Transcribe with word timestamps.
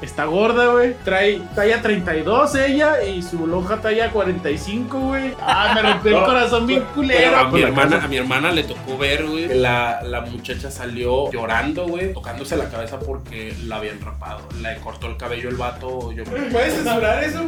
está 0.00 0.24
gorda, 0.26 0.66
güey. 0.68 0.94
Trae 1.04 1.40
talla 1.54 1.82
32 1.82 2.54
ella 2.54 3.02
y 3.02 3.22
su 3.22 3.46
lonja 3.46 3.76
talla 3.78 4.10
45, 4.10 4.98
güey. 4.98 5.34
Ah, 5.40 5.72
me 5.74 5.82
rompió 5.82 6.18
el 6.18 6.24
corazón 6.26 6.66
bien 6.66 6.84
culero. 6.94 7.36
A 7.36 7.50
mi, 7.50 7.60
hermana, 7.62 8.04
a 8.04 8.08
mi 8.08 8.16
hermana 8.16 8.52
le 8.52 8.62
tocó 8.64 8.96
ver, 8.96 9.26
güey, 9.26 9.48
que 9.48 9.54
la, 9.56 10.02
la 10.02 10.20
muchacha 10.22 10.70
salió 10.70 11.30
llorando, 11.32 11.86
güey, 11.86 12.12
tocándose 12.12 12.56
la 12.56 12.68
cabeza 12.70 12.98
porque 13.00 13.54
la 13.64 13.76
habían 13.76 14.00
rapado. 14.00 14.40
Le 14.60 14.76
cortó 14.76 15.08
el 15.08 15.16
cabello 15.16 15.48
el 15.48 15.56
vato. 15.56 16.12
Yo 16.12 16.24
¿Puedes 16.24 16.74
censurar 16.74 17.24
eso? 17.24 17.42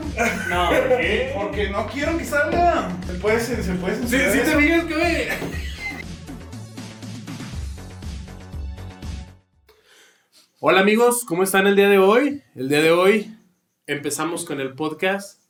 No, 0.48 0.68
¿por 0.68 0.98
qué? 0.98 1.32
Porque 1.36 1.70
no 1.70 1.86
quiero 1.86 2.18
que 2.18 2.24
salga. 2.24 2.88
¿Se 3.06 3.14
puede, 3.14 3.40
se 3.40 3.54
puede 3.74 3.94
Sí, 3.96 4.00
censurar 4.08 4.32
sí 4.32 4.38
eso? 4.40 4.50
te 4.50 4.56
digas 4.58 4.84
que, 4.84 4.94
güey. 4.94 5.28
Hola 10.64 10.78
amigos, 10.78 11.24
¿cómo 11.24 11.42
están 11.42 11.66
el 11.66 11.74
día 11.74 11.88
de 11.88 11.98
hoy? 11.98 12.40
El 12.54 12.68
día 12.68 12.80
de 12.80 12.92
hoy 12.92 13.36
empezamos 13.84 14.44
con 14.44 14.60
el 14.60 14.74
podcast. 14.74 15.42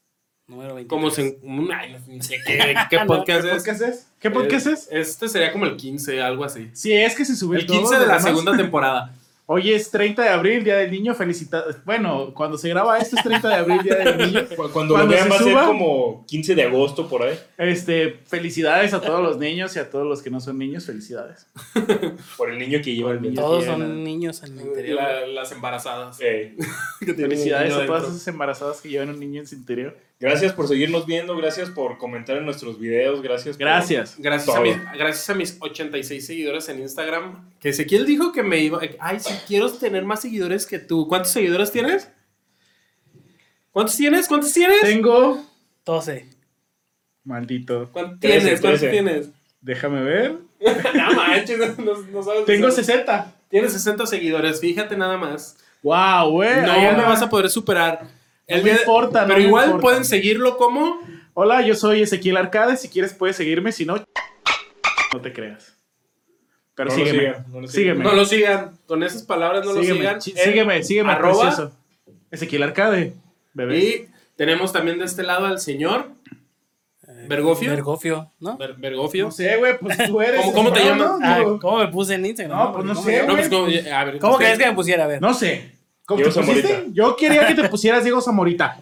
Número 0.47 0.75
20. 0.75 0.89
Como 0.89 1.11
se... 1.11 1.39
Ay, 1.79 1.97
no 2.09 2.23
sé 2.23 2.39
qué, 2.47 2.75
qué 2.91 2.99
podcast 3.07 3.43
¿Qué 3.45 3.51
es. 3.51 3.57
podcast 3.57 3.83
es? 3.83 4.07
¿Qué 4.19 4.31
podcast 4.31 4.67
es? 4.69 4.89
Este 4.91 5.29
sería 5.29 5.53
como 5.53 5.67
el 5.67 5.77
15, 5.77 6.23
algo 6.23 6.45
así. 6.45 6.71
Sí, 6.73 6.95
es 6.95 7.15
que 7.15 7.27
se 7.27 7.37
subió 7.37 7.59
El 7.61 7.67
todo 7.67 7.79
15 7.81 7.95
de 7.97 8.01
la 8.01 8.07
demás. 8.07 8.23
segunda 8.25 8.57
temporada. 8.57 9.15
Hoy 9.47 9.73
es 9.73 9.91
30 9.91 10.23
de 10.23 10.29
abril, 10.29 10.63
Día 10.65 10.77
del 10.77 10.91
Niño. 10.91 11.15
Felicidades. 11.15 11.77
Bueno, 11.85 12.33
cuando 12.33 12.57
se 12.57 12.69
graba 12.69 12.97
esto 12.99 13.17
es 13.17 13.23
30 13.25 13.49
de 13.49 13.55
abril, 13.57 13.83
Día 13.83 13.97
del 13.97 14.17
Niño. 14.19 14.49
Cu- 14.49 14.55
Cuando, 14.73 14.95
Cuando 14.95 14.97
lo 14.99 15.07
vean 15.09 15.31
va 15.31 15.37
a 15.37 15.39
ser 15.43 15.55
como 15.67 16.25
15 16.27 16.55
de 16.55 16.63
agosto 16.63 17.09
por 17.09 17.23
ahí. 17.25 17.39
Este, 17.59 18.21
felicidades 18.25 18.95
a 18.95 19.01
todos 19.01 19.21
los 19.23 19.39
niños 19.39 19.75
y 19.77 19.81
a 19.81 19.91
todos 19.91 20.07
los 20.07 20.23
que 20.23 20.31
no 20.31 20.41
son 20.41 20.59
niños. 20.59 20.87
Felicidades. 20.87 21.47
Por 22.39 22.51
el 22.53 22.59
niño 22.59 22.81
que 22.83 22.95
lleva 22.95 23.11
el 23.13 23.21
niño. 23.21 23.35
Todos 23.35 23.65
son 23.65 24.05
niños 24.05 24.43
en 24.45 24.59
el 24.59 24.67
interior. 24.67 24.97
La- 25.03 25.27
las 25.27 25.53
embarazadas. 25.53 26.19
Eh, 26.21 26.57
Que 27.01 27.07
tienen 27.07 27.25
un 27.25 27.31
Felicidades 27.31 27.73
niño 27.73 27.83
a 27.83 27.87
todas 27.87 28.05
esas 28.05 28.29
embarazadas 28.29 28.81
que 28.81 28.89
llevan 28.91 29.11
un 29.11 29.19
niño 29.21 29.41
en 29.41 29.47
su 29.49 29.57
interior. 29.57 29.97
Gracias 30.23 30.53
por 30.53 30.69
seguirnos 30.69 31.05
viendo, 31.05 31.37
gracias 31.37 31.69
por 31.71 31.99
comentar 31.99 32.37
en 32.39 32.45
nuestros 32.47 32.79
videos, 32.79 33.21
gracias. 33.23 33.57
por- 33.57 33.67
Gracias. 33.67 34.15
Gracias 34.19 34.57
a, 34.57 34.61
mis, 34.61 34.77
gracias 34.97 35.29
a 35.31 35.35
mis 35.35 35.57
86 35.61 36.25
seguidores 36.27 36.69
en 36.69 36.81
Instagram. 36.81 37.51
Que 37.61 37.69
Ezequiel 37.71 38.07
dijo 38.07 38.33
que 38.33 38.43
me 38.43 38.59
iba. 38.59 38.81
Ay, 38.99 39.21
si 39.21 39.33
quiero 39.47 39.71
tener 39.73 40.05
más 40.05 40.23
seguidores 40.23 40.65
que 40.67 40.79
tú. 40.79 41.07
¿Cuántos 41.09 41.33
seguidores 41.33 41.71
tienes? 41.71 42.09
¿Cuántos 43.71 43.97
tienes? 43.97 44.29
¿Cuántos 44.29 44.53
tienes? 44.53 44.81
Tengo. 44.81 45.43
12. 45.85 46.27
Maldito. 47.25 47.89
¿Cuántos 47.93 48.21
tienes? 48.21 48.61
¿Cuántos 48.61 48.81
tienes? 48.81 49.31
Déjame 49.61 50.03
ver. 50.03 50.39
no 50.95 51.13
manches, 51.15 51.79
no, 51.79 51.95
no 52.13 52.23
sabes. 52.23 52.45
Tengo 52.47 52.71
60. 52.71 53.35
Tienes 53.49 53.73
60 53.73 54.07
seguidores, 54.07 54.61
fíjate 54.61 54.97
nada 54.97 55.17
más. 55.17 55.57
Wow, 55.83 56.31
güey. 56.31 56.63
No 56.63 56.73
me 56.75 56.93
va. 57.03 57.09
vas 57.09 57.23
a 57.23 57.29
poder 57.29 57.51
superar. 57.51 58.07
No 58.59 58.63
me 58.65 58.71
importa, 58.73 59.23
no 59.23 59.29
Pero 59.29 59.41
igual 59.41 59.65
importa. 59.67 59.83
pueden 59.83 60.05
seguirlo 60.05 60.57
como. 60.57 61.01
Hola, 61.35 61.63
yo 61.63 61.75
soy 61.75 62.03
Ezequiel 62.03 62.37
Arcade. 62.37 62.77
Si 62.77 62.89
quieres, 62.89 63.15
puedes 63.15 63.37
seguirme. 63.37 63.73
Si 63.73 63.85
no, 63.87 63.97
no 65.15 65.21
te 65.21 65.33
creas. 65.33 65.77
Pero 66.75 66.91
No 66.91 66.97
lo 66.97 67.05
sígueme. 67.05 67.19
sigan, 67.21 67.45
no 67.53 67.61
lo 67.61 67.69
sigan. 67.69 67.83
sígueme. 67.83 68.05
No 68.05 68.13
lo 68.15 68.25
sigan. 68.25 68.79
Con 68.87 69.03
esas 69.03 69.23
palabras 69.25 69.65
no 69.65 69.73
sígueme. 69.75 70.05
lo 70.05 70.21
sigan. 70.21 70.45
Sígueme, 70.45 70.83
sígueme, 70.83 71.13
arroba 71.13 71.43
precioso. 71.43 71.73
Ezequiel 72.31 72.63
Arcade. 72.63 73.15
Bebé. 73.55 73.79
Y 73.79 74.09
tenemos 74.37 74.73
también 74.73 74.99
de 74.99 75.05
este 75.05 75.23
lado 75.23 75.47
al 75.47 75.59
señor 75.61 76.09
Bergofio. 77.29 77.71
Bergofio, 77.71 78.31
¿no? 78.41 78.57
Ber- 78.57 78.75
Bergofio. 78.75 79.27
No 79.27 79.31
sé, 79.31 79.57
güey, 79.57 79.79
pues 79.79 79.97
tú 80.07 80.21
eres. 80.23 80.41
¿Cómo- 80.41 80.53
cómo 80.55 80.73
te 80.73 80.81
llamas? 80.85 81.21
no, 81.21 81.27
Ah, 81.27 81.59
¿Cómo 81.61 81.79
me 81.79 81.89
puse 81.89 82.15
en 82.15 82.25
Instagram? 82.27 82.59
No, 82.59 82.73
pues 82.73 82.85
no 82.85 82.95
¿Cómo 82.95 83.07
sé, 83.07 83.25
pues. 83.27 83.49
¿cómo, 83.49 83.67
a 83.67 84.05
ver, 84.05 84.19
¿Cómo 84.19 84.33
usted- 84.35 84.45
querés 84.47 84.59
que 84.59 84.67
me 84.67 84.73
pusiera? 84.75 85.05
A 85.05 85.07
ver. 85.09 85.21
No 85.21 85.35
sé. 85.35 85.73
¿Cómo 86.07 86.19
Diego 86.19 86.33
te 86.33 86.41
pusiste? 86.41 86.69
Zamorita. 86.69 86.93
Yo 86.95 87.17
quería 87.17 87.47
que 87.47 87.55
te 87.55 87.69
pusieras 87.69 88.03
Diego 88.05 88.21
Zamorita. 88.21 88.81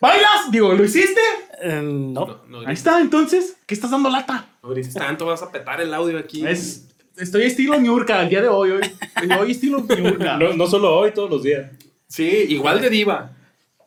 ¿Bailas? 0.00 0.50
Digo, 0.50 0.72
¿lo 0.72 0.84
hiciste? 0.84 1.20
Eh, 1.62 1.80
no. 1.82 2.26
No, 2.26 2.40
no, 2.48 2.66
Ahí 2.66 2.74
está, 2.74 3.00
entonces. 3.00 3.56
¿Qué 3.66 3.74
estás 3.74 3.90
dando 3.90 4.08
lata? 4.10 4.46
No 4.62 4.70
grites 4.70 4.94
tanto, 4.94 5.26
vas 5.26 5.42
a 5.42 5.50
petar 5.50 5.80
el 5.80 5.92
audio 5.92 6.18
aquí. 6.18 6.46
Es, 6.46 6.88
estoy 7.16 7.44
estilo 7.44 7.78
Niurka 7.78 8.22
el 8.22 8.28
día 8.28 8.42
de 8.42 8.48
hoy. 8.48 8.70
Hoy, 8.72 8.80
hoy 9.40 9.50
estilo 9.52 9.80
Niurka. 9.80 10.36
No, 10.36 10.52
no 10.54 10.66
solo 10.66 10.96
hoy, 10.96 11.12
todos 11.12 11.30
los 11.30 11.42
días. 11.42 11.70
Sí, 12.06 12.46
igual 12.48 12.80
de 12.80 12.90
diva. 12.90 13.32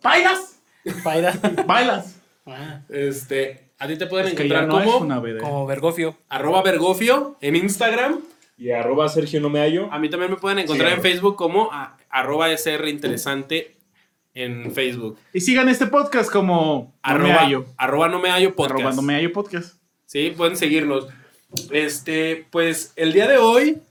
¿Bailas? 0.01 0.59
Paira. 1.03 1.33
¿Bailas? 1.65 2.15
Ah, 2.45 2.81
Este, 2.89 3.71
a 3.79 3.87
ti 3.87 3.97
te 3.97 4.07
pueden 4.07 4.27
Es 4.27 4.33
que 4.33 4.47
ya 4.47 4.63
encontrar 4.63 4.85
como 4.85 5.07
como 5.41 5.65
Bergofio. 5.65 6.17
arroba 6.29 6.61
Bergofio 6.61 7.37
en 7.41 7.55
Instagram. 7.57 8.19
Y 8.57 8.71
arroba 8.71 9.07
Sergio 9.07 9.39
no 9.39 9.49
me 9.49 9.59
hallo. 9.59 9.87
A 9.91 9.99
mí 9.99 10.09
también 10.09 10.31
me 10.31 10.37
pueden 10.37 10.59
encontrar 10.59 10.89
Sí, 10.89 10.95
en 10.95 11.01
Facebook 11.01 11.35
como 11.35 11.71
a- 11.71 11.97
arroba 12.09 12.49
SR 12.51 12.89
Interesante 12.89 13.77
en 14.33 14.71
Facebook. 14.71 15.17
Y 15.33 15.41
sigan 15.41 15.69
este 15.69 15.87
podcast 15.87 16.31
como 16.31 16.95
No 17.07 17.13
me 17.19 17.25
arroba, 17.31 17.35
hallo. 17.45 17.65
arroba 17.77 18.07
no 18.09 18.19
me 18.19 18.29
hallo 18.29 18.55
podcast. 18.55 18.79
Arroba 18.79 18.95
No 18.95 19.01
me 19.01 19.13
hallo 19.15 19.31
podcast. 19.31 19.79
Sí, 20.05 20.33
pueden 20.35 20.57
seguirnos. 20.57 21.07
Este, 21.71 22.45
pues 22.51 22.93
el 22.95 23.13
día 23.13 23.27
de 23.27 23.37
hoy 23.37 23.81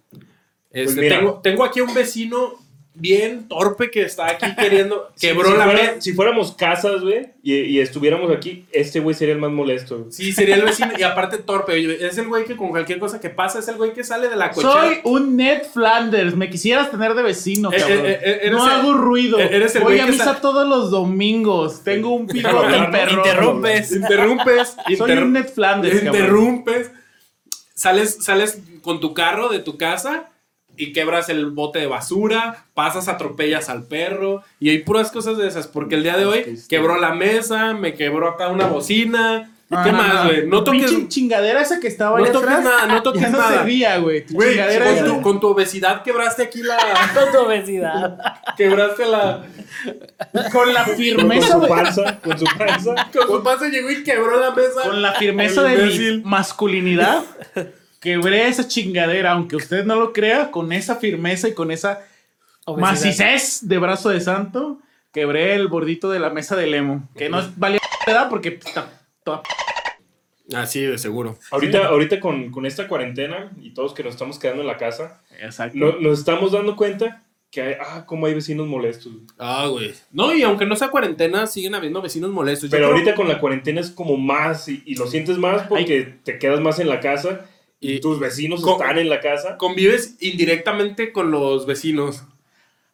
este, 0.70 1.00
mira. 1.00 1.18
tengo, 1.18 1.40
tengo 1.42 1.64
aquí 1.64 1.80
un 1.80 1.94
vecino 1.94 2.54
bien 2.98 3.46
torpe 3.46 3.90
que 3.90 4.02
está 4.02 4.26
aquí 4.28 4.46
queriendo. 4.56 5.10
Quebró 5.20 5.50
si, 5.52 5.56
la 5.58 5.64
fuera- 5.64 5.82
mesa. 5.82 6.00
si 6.00 6.12
fuéramos 6.14 6.52
casas, 6.54 7.02
güey, 7.02 7.28
y, 7.42 7.54
y 7.54 7.80
estuviéramos 7.80 8.30
aquí, 8.34 8.64
este 8.72 9.00
güey 9.00 9.14
sería 9.14 9.34
el 9.34 9.40
más 9.40 9.50
molesto. 9.50 10.06
Sí, 10.10 10.32
sería 10.32 10.56
el 10.56 10.62
vecino. 10.62 10.92
Y 10.98 11.02
aparte 11.04 11.38
torpe. 11.38 12.06
Es 12.06 12.16
el 12.18 12.26
güey 12.28 12.44
que 12.44 12.56
con 12.56 12.70
cualquier 12.70 12.98
cosa 12.98 13.20
que 13.20 13.28
pasa, 13.30 13.58
es 13.58 13.68
el 13.68 13.76
güey 13.76 13.92
que 13.92 14.02
sale 14.02 14.28
de 14.28 14.36
la 14.36 14.50
cochera. 14.50 14.72
Soy 14.72 14.98
un 15.04 15.36
Ned 15.36 15.62
Flanders. 15.72 16.34
Me 16.36 16.48
quisieras 16.50 16.90
tener 16.90 17.14
de 17.14 17.22
vecino, 17.22 17.70
Eh, 17.72 17.76
cabrón. 17.78 18.06
eh, 18.06 18.18
eh, 18.22 18.38
eres 18.42 18.52
no 18.52 18.64
el- 18.66 18.72
hago 18.72 18.94
ruido. 18.94 19.38
eres 19.38 19.76
el 19.76 19.82
Voy 19.82 19.98
a 20.00 20.06
misa 20.06 20.24
sa- 20.24 20.40
todos 20.40 20.66
los 20.66 20.90
domingos. 20.90 21.82
Tengo 21.84 22.14
un 22.14 22.26
pico 22.26 22.62
de 22.62 22.78
perro. 22.90 23.18
Interrumpes. 23.24 23.92
Interrumpes. 23.96 24.76
Soy 24.96 25.10
un 25.12 25.32
Ned 25.34 25.46
Flanders, 25.48 26.00
cabrón. 26.00 26.14
interrumpes. 26.16 26.90
Sales, 27.74 28.18
sales 28.24 28.62
con 28.82 29.00
tu 29.00 29.12
carro 29.12 29.48
de 29.50 29.58
tu 29.58 29.76
casa 29.76 30.30
y 30.76 30.92
quebras 30.92 31.28
el 31.28 31.46
bote 31.46 31.78
de 31.78 31.86
basura, 31.86 32.64
pasas, 32.74 33.08
atropellas 33.08 33.68
al 33.68 33.84
perro 33.84 34.42
y 34.60 34.70
hay 34.70 34.78
puras 34.80 35.10
cosas 35.10 35.36
de 35.36 35.46
esas. 35.48 35.66
Porque 35.66 35.94
el 35.96 36.02
día 36.02 36.16
de 36.16 36.26
hoy 36.26 36.58
quebró 36.68 36.98
la 36.98 37.14
mesa, 37.14 37.74
me 37.74 37.94
quebró 37.94 38.28
acá 38.28 38.48
una 38.48 38.66
bocina. 38.66 39.52
Ah, 39.68 39.82
¿Qué 39.84 39.90
más, 39.90 40.24
güey? 40.26 40.46
No 40.46 40.62
toques, 40.62 40.88
Pinche 40.92 41.08
chingadera 41.08 41.60
esa 41.60 41.80
que 41.80 41.88
estaba 41.88 42.20
no 42.20 42.26
toques 42.26 42.48
atrás. 42.50 42.62
nada, 42.64 42.86
no 42.86 43.02
toques 43.02 43.20
ya 43.20 43.30
no 43.30 43.38
nada. 43.38 43.56
servía, 43.58 43.96
güey. 43.98 44.24
Tu 44.24 44.34
Güey, 44.34 44.50
chingadera 44.50 44.84
con 44.94 45.04
tu, 45.04 45.22
con 45.22 45.40
tu 45.40 45.48
obesidad 45.48 46.02
quebraste 46.04 46.44
aquí 46.44 46.62
la. 46.62 46.76
Con 47.14 47.32
tu 47.32 47.38
obesidad. 47.38 48.16
quebraste 48.56 49.06
la. 49.06 49.44
Con 50.52 50.72
la 50.72 50.84
Con 50.84 50.94
firmeza 50.96 51.52
su 51.54 51.60
de, 51.62 51.66
panza, 51.68 52.20
con 52.20 52.38
su 52.38 52.44
panza. 52.56 52.94
Con 53.12 53.26
su 53.26 53.42
pase 53.42 53.70
llegó 53.70 53.90
y 53.90 54.04
quebró 54.04 54.38
la 54.38 54.52
mesa. 54.52 54.82
con 54.84 55.02
la 55.02 55.12
firmeza 55.14 55.62
de 55.64 55.76
mi 55.76 55.82
imbécil. 55.82 56.22
masculinidad. 56.24 57.24
Quebré 58.06 58.46
esa 58.46 58.68
chingadera, 58.68 59.32
aunque 59.32 59.56
usted 59.56 59.84
no 59.84 59.96
lo 59.96 60.12
crea, 60.12 60.52
con 60.52 60.70
esa 60.70 60.94
firmeza 60.94 61.48
y 61.48 61.54
con 61.54 61.72
esa 61.72 62.02
Obesidad. 62.64 63.36
de 63.62 63.78
brazo 63.78 64.10
de 64.10 64.20
santo, 64.20 64.78
quebré 65.12 65.54
el 65.56 65.66
bordito 65.66 66.08
de 66.10 66.20
la 66.20 66.30
mesa 66.30 66.54
de 66.54 66.68
Lemo. 66.68 67.08
Que 67.16 67.28
no 67.28 67.42
valía 67.56 67.80
edad 68.06 68.28
porque 68.28 68.60
está 68.64 68.88
toda 69.24 69.42
Ah, 70.54 70.66
sí, 70.66 70.82
de 70.82 70.98
seguro. 70.98 71.36
Ahorita, 71.50 71.88
ahorita 71.88 72.20
con, 72.20 72.52
con 72.52 72.64
esta 72.64 72.86
cuarentena 72.86 73.50
y 73.60 73.70
todos 73.74 73.92
que 73.92 74.04
nos 74.04 74.12
estamos 74.12 74.38
quedando 74.38 74.60
en 74.62 74.68
la 74.68 74.76
casa, 74.76 75.20
Exacto. 75.40 75.76
no- 75.76 75.98
nos 75.98 76.20
estamos 76.20 76.52
dando 76.52 76.76
cuenta 76.76 77.24
que 77.50 77.60
hay, 77.62 77.74
ah, 77.84 78.04
cómo 78.06 78.26
hay 78.26 78.34
vecinos 78.34 78.68
molestos. 78.68 79.12
Ah, 79.36 79.66
güey. 79.68 79.92
No, 80.12 80.32
y 80.32 80.42
aunque 80.44 80.64
no 80.64 80.76
sea 80.76 80.90
cuarentena, 80.90 81.48
siguen 81.48 81.74
habiendo 81.74 82.00
vecinos 82.00 82.30
molestos. 82.30 82.70
Yo 82.70 82.76
Pero 82.76 82.86
creo- 82.86 82.98
ahorita 82.98 83.16
con 83.16 83.26
la 83.26 83.40
cuarentena 83.40 83.80
es 83.80 83.90
como 83.90 84.16
más 84.16 84.68
y, 84.68 84.80
y 84.86 84.94
lo 84.94 85.08
sientes 85.08 85.38
más 85.38 85.66
porque 85.66 86.18
te 86.22 86.38
quedas 86.38 86.60
más 86.60 86.78
en 86.78 86.88
la 86.88 87.00
casa 87.00 87.40
y, 87.80 88.00
tus 88.00 88.18
vecinos 88.18 88.66
están 88.66 88.98
en 88.98 89.08
la 89.08 89.20
casa. 89.20 89.56
convives 89.56 90.16
indirectamente 90.20 91.12
con 91.12 91.30
los 91.30 91.66
vecinos. 91.66 92.24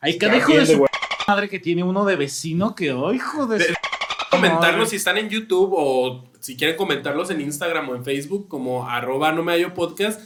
Hay 0.00 0.15
que 0.15 0.26
Cada 0.26 0.34
dejo 0.34 0.53
de 0.53 0.60
de 0.60 0.66
su 0.66 0.87
madre 1.28 1.48
que 1.48 1.59
tiene 1.59 1.84
uno 1.84 2.05
de 2.05 2.17
vecino 2.17 2.75
que, 2.75 2.93
oh, 2.93 3.12
hijo 3.12 3.46
de 3.46 3.61
su 3.64 3.75
Comentarnos 4.31 4.79
madre. 4.79 4.90
si 4.90 4.96
están 4.96 5.19
en 5.19 5.29
YouTube 5.29 5.73
o 5.76 6.25
si 6.40 6.56
quieren 6.56 6.76
comentarlos 6.76 7.31
en 7.31 7.40
Instagram 7.40 7.88
o 7.90 7.94
en 7.94 8.05
Facebook 8.05 8.49
como 8.49 8.88
arroba 8.88 9.31
no 9.32 9.43
me 9.44 9.52
hallo 9.52 9.75
podcast. 9.75 10.20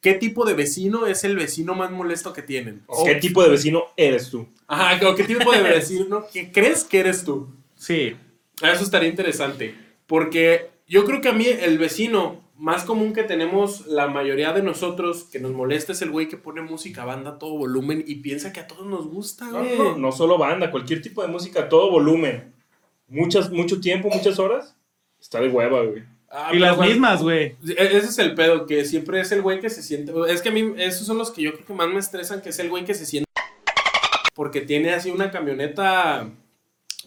¿Qué 0.00 0.14
tipo 0.14 0.44
de 0.44 0.54
vecino 0.54 1.06
es 1.06 1.24
el 1.24 1.36
vecino 1.36 1.74
más 1.74 1.90
molesto 1.90 2.32
que 2.32 2.42
tienen? 2.42 2.82
¿Qué 3.04 3.16
tipo 3.16 3.42
de 3.42 3.50
vecino 3.50 3.84
eres 3.96 4.30
tú? 4.30 4.46
Ajá, 4.66 5.04
o 5.08 5.14
qué 5.14 5.24
tipo 5.24 5.50
de 5.50 5.62
vecino 5.62 6.26
que 6.32 6.52
crees 6.52 6.84
que 6.84 7.00
eres 7.00 7.24
tú. 7.24 7.48
Sí. 7.74 8.16
Eso 8.62 8.84
estaría 8.84 9.08
interesante. 9.08 9.74
Porque 10.06 10.70
yo 10.86 11.04
creo 11.04 11.20
que 11.20 11.28
a 11.28 11.32
mí 11.32 11.46
el 11.46 11.78
vecino 11.78 12.45
más 12.58 12.84
común 12.84 13.12
que 13.12 13.22
tenemos 13.22 13.86
la 13.86 14.06
mayoría 14.08 14.52
de 14.52 14.62
nosotros 14.62 15.24
que 15.24 15.38
nos 15.40 15.52
molesta 15.52 15.92
es 15.92 16.02
el 16.02 16.10
güey 16.10 16.28
que 16.28 16.36
pone 16.36 16.62
música 16.62 17.04
banda 17.04 17.30
a 17.32 17.38
todo 17.38 17.58
volumen 17.58 18.02
y 18.06 18.16
piensa 18.16 18.52
que 18.52 18.60
a 18.60 18.66
todos 18.66 18.86
nos 18.86 19.06
gusta, 19.06 19.44
No, 19.46 19.58
güey. 19.58 19.76
no, 19.78 19.96
no 19.98 20.12
solo 20.12 20.38
banda, 20.38 20.70
cualquier 20.70 21.02
tipo 21.02 21.22
de 21.22 21.28
música, 21.28 21.62
a 21.62 21.68
todo 21.68 21.90
volumen. 21.90 22.54
Muchas, 23.08 23.50
mucho 23.50 23.80
tiempo, 23.80 24.08
muchas 24.08 24.38
horas. 24.38 24.74
Está 25.20 25.40
de 25.40 25.48
hueva, 25.48 25.82
güey. 25.82 26.02
Ah, 26.30 26.50
y 26.52 26.58
las 26.58 26.76
bueno, 26.76 26.90
mismas, 26.92 27.22
güey. 27.22 27.56
e- 27.66 27.76
Ese 27.96 27.98
es 28.08 28.18
el 28.18 28.34
pedo, 28.34 28.66
que 28.66 28.84
siempre 28.84 29.20
es 29.20 29.30
el 29.32 29.42
güey 29.42 29.60
que 29.60 29.70
se 29.70 29.82
siente. 29.82 30.12
Es 30.28 30.42
que 30.42 30.48
a 30.48 30.52
mí, 30.52 30.72
esos 30.78 31.06
son 31.06 31.18
los 31.18 31.30
que 31.30 31.42
yo 31.42 31.52
creo 31.52 31.64
que 31.66 31.72
más 31.74 31.88
me 31.88 31.98
estresan, 32.00 32.42
que 32.42 32.48
es 32.48 32.58
el 32.58 32.68
güey 32.68 32.84
que 32.84 32.94
se 32.94 33.06
siente. 33.06 33.26
porque 34.34 34.60
tiene 34.60 34.92
así 34.92 35.10
una 35.10 35.30
camioneta 35.30 36.28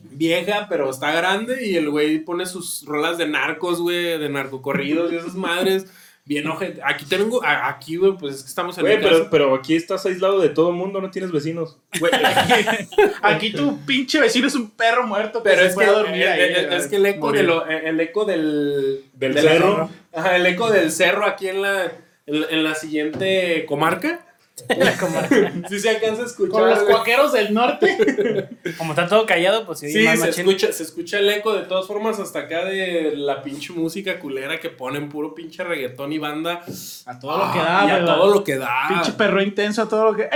vieja, 0.03 0.67
pero 0.69 0.89
está 0.89 1.11
grande 1.13 1.65
y 1.67 1.75
el 1.75 1.89
güey 1.89 2.19
pone 2.19 2.45
sus 2.45 2.85
rolas 2.85 3.17
de 3.17 3.27
narcos, 3.27 3.79
güey, 3.81 4.17
de 4.17 4.29
narcocorridos 4.29 5.11
y 5.11 5.15
esas 5.17 5.35
madres. 5.35 5.85
Bien 6.25 6.45
ojete. 6.47 6.79
Aquí 6.85 7.05
tengo, 7.05 7.43
a- 7.43 7.67
aquí, 7.69 7.95
güey, 7.95 8.15
pues 8.15 8.35
es 8.35 8.43
que 8.43 8.49
estamos 8.49 8.77
en 8.77 8.83
Güey, 8.83 9.01
pero, 9.01 9.29
pero 9.31 9.55
aquí 9.55 9.75
estás 9.75 10.05
aislado 10.05 10.39
de 10.39 10.49
todo 10.49 10.69
el 10.69 10.75
mundo, 10.75 11.01
no 11.01 11.09
tienes 11.09 11.31
vecinos. 11.31 11.79
Güey, 11.99 12.11
Aquí 13.23 13.51
tu 13.51 13.79
pinche 13.85 14.19
vecino 14.19 14.47
es 14.47 14.53
un 14.55 14.69
perro 14.69 15.07
muerto 15.07 15.41
que 15.41 15.49
pero 15.49 15.61
se 15.63 15.67
es 15.69 15.75
que, 15.75 15.83
a 15.85 15.91
dormir 15.91 16.27
ahí. 16.27 16.67
es 16.71 16.87
que 16.87 16.97
el 16.97 17.05
eco, 17.07 17.31
de 17.31 17.43
lo- 17.43 17.65
el 17.65 17.99
eco 17.99 18.25
del, 18.25 19.05
Del 19.13 19.33
de 19.33 19.41
la- 19.41 19.51
cerro. 19.51 19.89
ajá, 20.13 20.35
el 20.35 20.45
eco 20.45 20.69
del 20.69 20.91
cerro 20.91 21.25
aquí 21.25 21.47
en 21.47 21.61
la, 21.63 21.91
en, 22.27 22.41
la- 22.41 22.47
en 22.49 22.63
la 22.63 22.75
siguiente 22.75 23.65
comarca. 23.67 24.25
Si 25.69 25.79
se 25.79 25.89
alcanza 25.89 26.23
a 26.23 26.25
escuchar. 26.25 26.51
Con 26.61 26.69
los 26.69 26.79
cuaqueros 26.83 27.33
del 27.33 27.53
norte. 27.53 28.49
Como 28.77 28.93
está 28.93 29.07
todo 29.07 29.25
callado, 29.25 29.65
pues 29.65 29.79
sí, 29.79 29.91
Sí, 29.91 30.03
más 30.03 30.19
se 30.19 30.27
machín. 30.27 30.45
escucha, 30.49 30.71
se 30.73 30.83
escucha 30.83 31.19
el 31.19 31.29
eco 31.29 31.53
de 31.53 31.63
todas 31.63 31.85
formas 31.87 32.19
hasta 32.19 32.39
acá 32.39 32.65
de 32.65 33.13
la 33.15 33.41
pinche 33.43 33.73
música 33.73 34.19
culera 34.19 34.59
que 34.59 34.69
ponen 34.69 35.09
puro 35.09 35.33
pinche 35.35 35.63
reggaetón 35.63 36.11
y 36.13 36.17
banda. 36.17 36.63
A 37.05 37.19
todo 37.19 37.37
lo 37.37 37.51
que 37.53 37.59
da, 37.59 37.85
y 37.87 37.91
a 37.91 38.05
todo 38.05 38.33
lo 38.33 38.43
que 38.43 38.57
da. 38.57 38.69
Pinche 38.89 39.11
perro 39.13 39.41
intenso 39.41 39.83
a 39.83 39.89
todo 39.89 40.11
lo 40.11 40.17
que. 40.17 40.29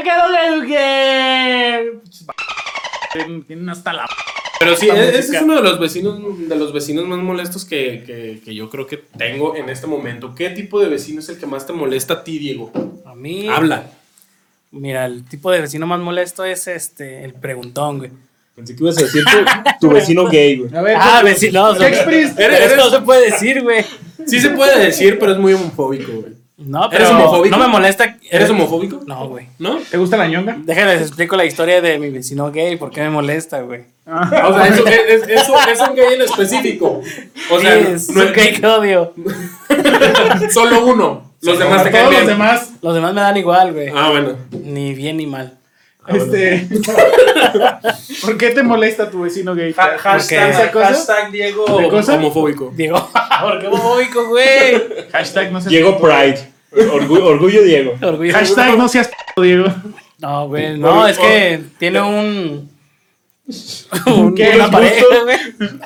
¡Eh! 0.75 1.91
Tienen- 3.47 3.69
hasta 3.69 3.93
la. 3.93 4.05
Pero 4.59 4.75
sí, 4.75 4.87
esta 4.87 5.03
ese 5.03 5.17
música. 5.17 5.37
es 5.37 5.43
uno 5.43 5.55
de 5.57 5.61
los 5.63 5.79
vecinos 5.79 6.19
de 6.49 6.55
los 6.55 6.71
vecinos 6.73 7.05
más 7.05 7.19
molestos 7.19 7.65
que, 7.65 8.03
que- 8.05 8.41
que 8.43 8.55
yo 8.55 8.69
creo 8.69 8.87
que 8.87 8.97
tengo 8.97 9.55
en 9.55 9.69
este 9.69 9.87
momento. 9.87 10.33
¿Qué 10.35 10.49
tipo 10.51 10.79
de 10.79 10.87
vecino 10.89 11.19
es 11.19 11.29
el 11.29 11.37
que 11.37 11.45
más 11.45 11.67
te 11.67 11.73
molesta 11.73 12.13
a 12.15 12.23
ti, 12.23 12.39
Diego? 12.39 12.71
A 13.05 13.13
mí. 13.13 13.47
Habla. 13.49 13.83
Mira, 14.73 15.05
el 15.05 15.23
tipo 15.23 15.51
de 15.51 15.61
vecino 15.61 15.85
más 15.87 15.99
molesto 15.99 16.43
es 16.43 16.67
este, 16.67 17.23
el 17.23 17.33
preguntón, 17.33 17.99
güey. 17.99 18.11
Pensé 18.55 18.75
que 18.75 18.83
ibas 18.83 18.97
a 18.97 19.01
decir 19.01 19.23
tu, 19.79 19.87
tu 19.87 19.93
vecino 19.93 20.25
gay, 20.27 20.57
güey. 20.57 20.75
A 20.75 20.81
ver, 20.81 20.97
Ah, 20.99 21.19
¿qué- 21.23 21.29
vecino. 21.29 21.75
¿Qué 21.77 21.87
experiencia? 21.87 22.45
Eres- 22.45 22.59
Eso 22.59 22.73
eres- 22.73 22.85
no 22.85 22.89
se 22.91 23.01
puede 23.01 23.31
decir, 23.31 23.61
güey. 23.63 23.85
Sí 24.27 24.39
se 24.39 24.49
puede 24.51 24.79
decir, 24.85 25.17
pero 25.19 25.31
es 25.33 25.37
muy 25.39 25.53
homofóbico, 25.53 26.11
güey. 26.11 26.33
No, 26.57 26.85
¿Eres 26.91 27.09
pero 27.09 27.17
homofóbico? 27.17 27.57
no 27.57 27.63
me 27.63 27.67
molesta. 27.71 28.17
¿Eres 28.29 28.49
homofóbico? 28.51 29.01
No, 29.07 29.27
güey. 29.27 29.47
¿No? 29.59 29.79
¿Te 29.89 29.97
gusta 29.97 30.17
la 30.17 30.27
ñonga? 30.27 30.55
Déjales 30.63 31.01
explico 31.01 31.35
la 31.35 31.45
historia 31.45 31.81
de 31.81 31.97
mi 31.97 32.09
vecino 32.09 32.51
gay, 32.51 32.77
por 32.77 32.91
qué 32.91 33.01
me 33.01 33.09
molesta, 33.09 33.61
güey. 33.61 33.81
O 34.05 34.53
sea, 34.53 34.67
eso 34.67 34.85
es, 34.87 35.23
es- 35.23 35.27
eso 35.29 35.55
es 35.71 35.79
un 35.81 35.95
gay 35.95 36.13
en 36.13 36.21
específico. 36.21 37.01
O 37.51 37.59
sea, 37.59 37.73
Sí, 37.81 37.87
es 37.93 38.09
no 38.11 38.21
un 38.23 38.33
gay 38.33 38.53
que 38.53 38.67
odio. 38.67 39.13
solo 40.51 40.85
uno. 40.85 41.32
Los 41.43 41.59
demás 41.59 41.81
A 41.81 41.83
te 41.83 41.91
caen 41.91 42.05
todos 42.05 42.17
los 42.19 42.27
demás, 42.27 42.71
Los 42.81 42.95
demás 42.95 43.13
me 43.13 43.21
dan 43.21 43.37
igual, 43.37 43.73
güey. 43.73 43.89
Ah, 43.95 44.09
bueno. 44.11 44.35
Ni 44.51 44.93
bien 44.93 45.17
ni 45.17 45.25
mal. 45.27 45.57
este. 46.07 46.67
¿Por 48.21 48.37
qué 48.37 48.49
te 48.51 48.63
molesta 48.63 49.09
tu 49.09 49.21
vecino 49.21 49.55
gay? 49.55 49.73
Ha- 49.77 49.97
hashtag, 49.97 50.49
¿Esa 50.51 50.71
cosa? 50.71 50.87
hashtag 50.87 51.31
Diego 51.31 51.65
homofóbico. 51.65 52.71
Diego, 52.75 53.09
¿por 53.41 53.59
qué 53.59 53.67
homofóbico, 53.67 54.27
güey? 54.27 54.81
Hashtag 55.11 55.51
no 55.51 55.59
seas 55.61 55.69
Diego 55.71 55.99
Pride. 55.99 56.49
Orgullo, 56.91 57.25
orgullo 57.27 57.61
Diego. 57.63 57.93
Orgullo. 58.01 58.33
Hashtag 58.33 58.77
no 58.77 58.87
seas 58.87 59.09
p, 59.35 59.41
Diego. 59.41 59.65
No, 60.19 60.47
güey, 60.47 60.77
no, 60.77 61.07
es 61.07 61.17
que 61.19 61.61
tiene 61.77 62.01
un. 62.01 62.69
un 64.07 64.35
¿Qué? 64.35 64.49
una 64.55 64.57
¿Los 64.57 64.69
pareja, 64.71 65.05
güey. 65.23 65.37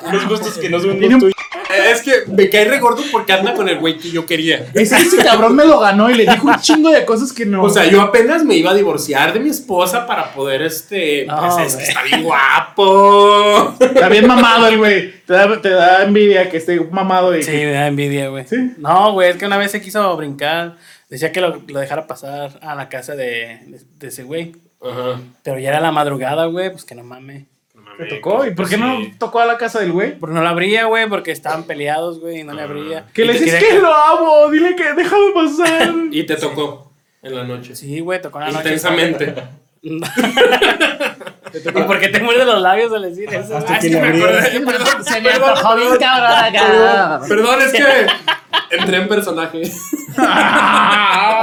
Unos 0.08 0.28
gustos 0.28 0.58
que 0.58 0.68
no 0.70 0.78
son 0.80 1.00
los 1.00 1.18
tuyos. 1.18 1.32
Es 1.70 2.02
que 2.02 2.12
me 2.28 2.48
cae 2.48 2.64
re 2.64 2.78
gordo 2.80 3.02
porque 3.12 3.32
anda 3.32 3.54
con 3.54 3.68
el 3.68 3.78
güey 3.78 3.98
que 3.98 4.10
yo 4.10 4.24
quería. 4.26 4.66
Es 4.74 4.90
que 4.90 5.02
ese 5.02 5.16
cabrón 5.18 5.54
me 5.54 5.64
lo 5.64 5.78
ganó 5.80 6.10
y 6.10 6.14
le 6.14 6.24
dijo 6.24 6.46
un 6.46 6.56
chingo 6.60 6.90
de 6.90 7.04
cosas 7.04 7.32
que 7.32 7.44
no. 7.44 7.62
O 7.62 7.70
sea, 7.70 7.86
yo 7.86 8.00
apenas 8.00 8.44
me 8.44 8.56
iba 8.56 8.70
a 8.70 8.74
divorciar 8.74 9.32
de 9.32 9.40
mi 9.40 9.50
esposa 9.50 10.06
para 10.06 10.32
poder, 10.32 10.62
este. 10.62 11.26
No, 11.26 11.38
pues 11.56 11.68
es 11.68 11.76
que 11.76 11.84
está 11.84 12.02
bien 12.02 12.22
guapo. 12.22 13.74
Está 13.78 14.08
bien 14.08 14.26
mamado 14.26 14.66
el 14.68 14.78
güey. 14.78 15.12
Te 15.26 15.32
da, 15.34 15.60
te 15.60 15.70
da 15.70 16.04
envidia 16.04 16.48
que 16.50 16.56
esté 16.56 16.80
mamado 16.80 17.36
y 17.36 17.42
Sí, 17.42 17.50
me 17.52 17.72
da 17.72 17.86
envidia, 17.86 18.28
güey. 18.28 18.46
¿Sí? 18.46 18.72
No, 18.78 19.12
güey, 19.12 19.30
es 19.30 19.36
que 19.36 19.46
una 19.46 19.58
vez 19.58 19.70
se 19.70 19.80
quiso 19.80 20.16
brincar. 20.16 20.76
Decía 21.08 21.32
que 21.32 21.40
lo, 21.40 21.62
lo 21.66 21.80
dejara 21.80 22.06
pasar 22.06 22.58
a 22.62 22.74
la 22.74 22.88
casa 22.88 23.14
de, 23.14 23.60
de, 23.66 23.80
de 23.98 24.08
ese 24.08 24.22
güey. 24.24 24.54
Ajá. 24.80 25.20
Pero 25.42 25.58
ya 25.58 25.70
era 25.70 25.80
la 25.80 25.92
madrugada, 25.92 26.46
güey, 26.46 26.70
pues 26.70 26.84
que 26.84 26.94
no 26.94 27.02
mames. 27.04 27.44
Te 27.98 28.06
tocó. 28.16 28.46
¿Y 28.46 28.50
por 28.54 28.68
qué 28.68 28.76
no 28.78 28.98
tocó 29.18 29.40
a 29.40 29.46
la 29.46 29.58
casa 29.58 29.80
del 29.80 29.92
güey? 29.92 30.18
Porque 30.18 30.34
no 30.34 30.42
la 30.42 30.50
abría, 30.50 30.84
güey, 30.86 31.08
porque 31.08 31.30
estaban 31.32 31.64
peleados, 31.64 32.20
güey, 32.20 32.40
y 32.40 32.44
no 32.44 32.54
le 32.54 32.62
abría. 32.62 33.04
Que 33.12 33.24
le 33.24 33.34
dices 33.34 33.62
que 33.62 33.78
lo 33.78 33.94
amo. 33.94 34.48
Dile 34.50 34.74
que 34.76 34.94
déjame 34.94 35.32
pasar. 35.34 35.92
Y 36.10 36.22
te 36.24 36.36
tocó 36.36 36.90
en 37.22 37.34
la 37.34 37.44
noche. 37.44 37.74
Sí, 37.76 38.00
güey, 38.00 38.20
tocó 38.22 38.38
en 38.38 38.44
la 38.46 38.50
noche. 38.52 38.60
Intensamente. 38.68 39.34
¿Y 39.82 41.70
por 41.70 41.98
qué 42.00 42.08
te 42.08 42.20
muerde 42.20 42.44
los 42.44 42.60
labios 42.60 42.92
al 42.92 43.02
decir 43.02 43.32
eso? 43.32 43.56
Hasta 43.56 43.76
Ah, 43.76 43.78
que 43.78 43.90
me 43.90 44.08
acordé. 44.08 44.60
Perdón, 44.60 45.04
Se 45.04 45.20
me 45.20 45.30
antojó 45.30 45.76
bien 45.76 45.96
cabrón 45.98 46.30
acá. 46.44 47.20
Perdón, 47.28 47.60
es 47.62 47.72
que 47.72 47.84
entré 48.76 48.96
en 48.98 49.08
personaje. 49.08 49.62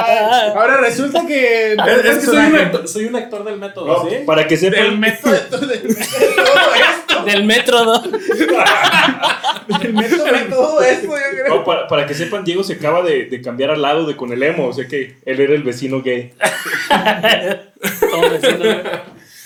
Es, 0.08 0.56
Ahora 0.56 0.78
resulta 0.78 1.26
que. 1.26 1.74
es 1.74 1.78
que 2.18 2.22
soy 2.22 2.38
un, 2.38 2.56
actor, 2.56 2.88
soy 2.88 3.06
un 3.06 3.16
actor 3.16 3.44
del 3.44 3.58
método, 3.58 3.88
No, 3.88 4.10
¿sí? 4.10 4.18
Para 4.26 4.48
que 4.48 4.58
Del 4.58 4.74
sepan, 4.74 5.00
método 5.00 5.32
de 5.34 5.40
todo 5.40 5.68
del 5.68 5.84
método 5.84 6.00
esto. 6.76 7.24
Del 7.26 7.44
metro, 7.46 7.86
¿no? 7.86 8.02
Del 9.80 9.94
método 9.94 10.26
de 10.26 10.40
todo 10.50 10.82
esto, 10.82 11.08
yo 11.08 11.14
creo. 11.32 11.56
no, 11.56 11.64
para, 11.64 11.88
para 11.88 12.06
que 12.06 12.14
sepan, 12.14 12.44
Diego 12.44 12.64
se 12.64 12.74
acaba 12.74 13.02
de, 13.02 13.26
de 13.26 13.42
cambiar 13.42 13.72
al 13.72 13.82
lado 13.82 14.06
de 14.06 14.16
con 14.16 14.32
el 14.32 14.44
emo. 14.44 14.68
O 14.68 14.74
sea 14.74 14.88
que 14.88 15.18
él 15.26 15.40
era 15.40 15.54
el 15.54 15.64
vecino 15.64 16.02
gay. 16.02 16.34
Todos 18.00 18.32
vecinos, 18.32 18.60
güey. 18.60 18.82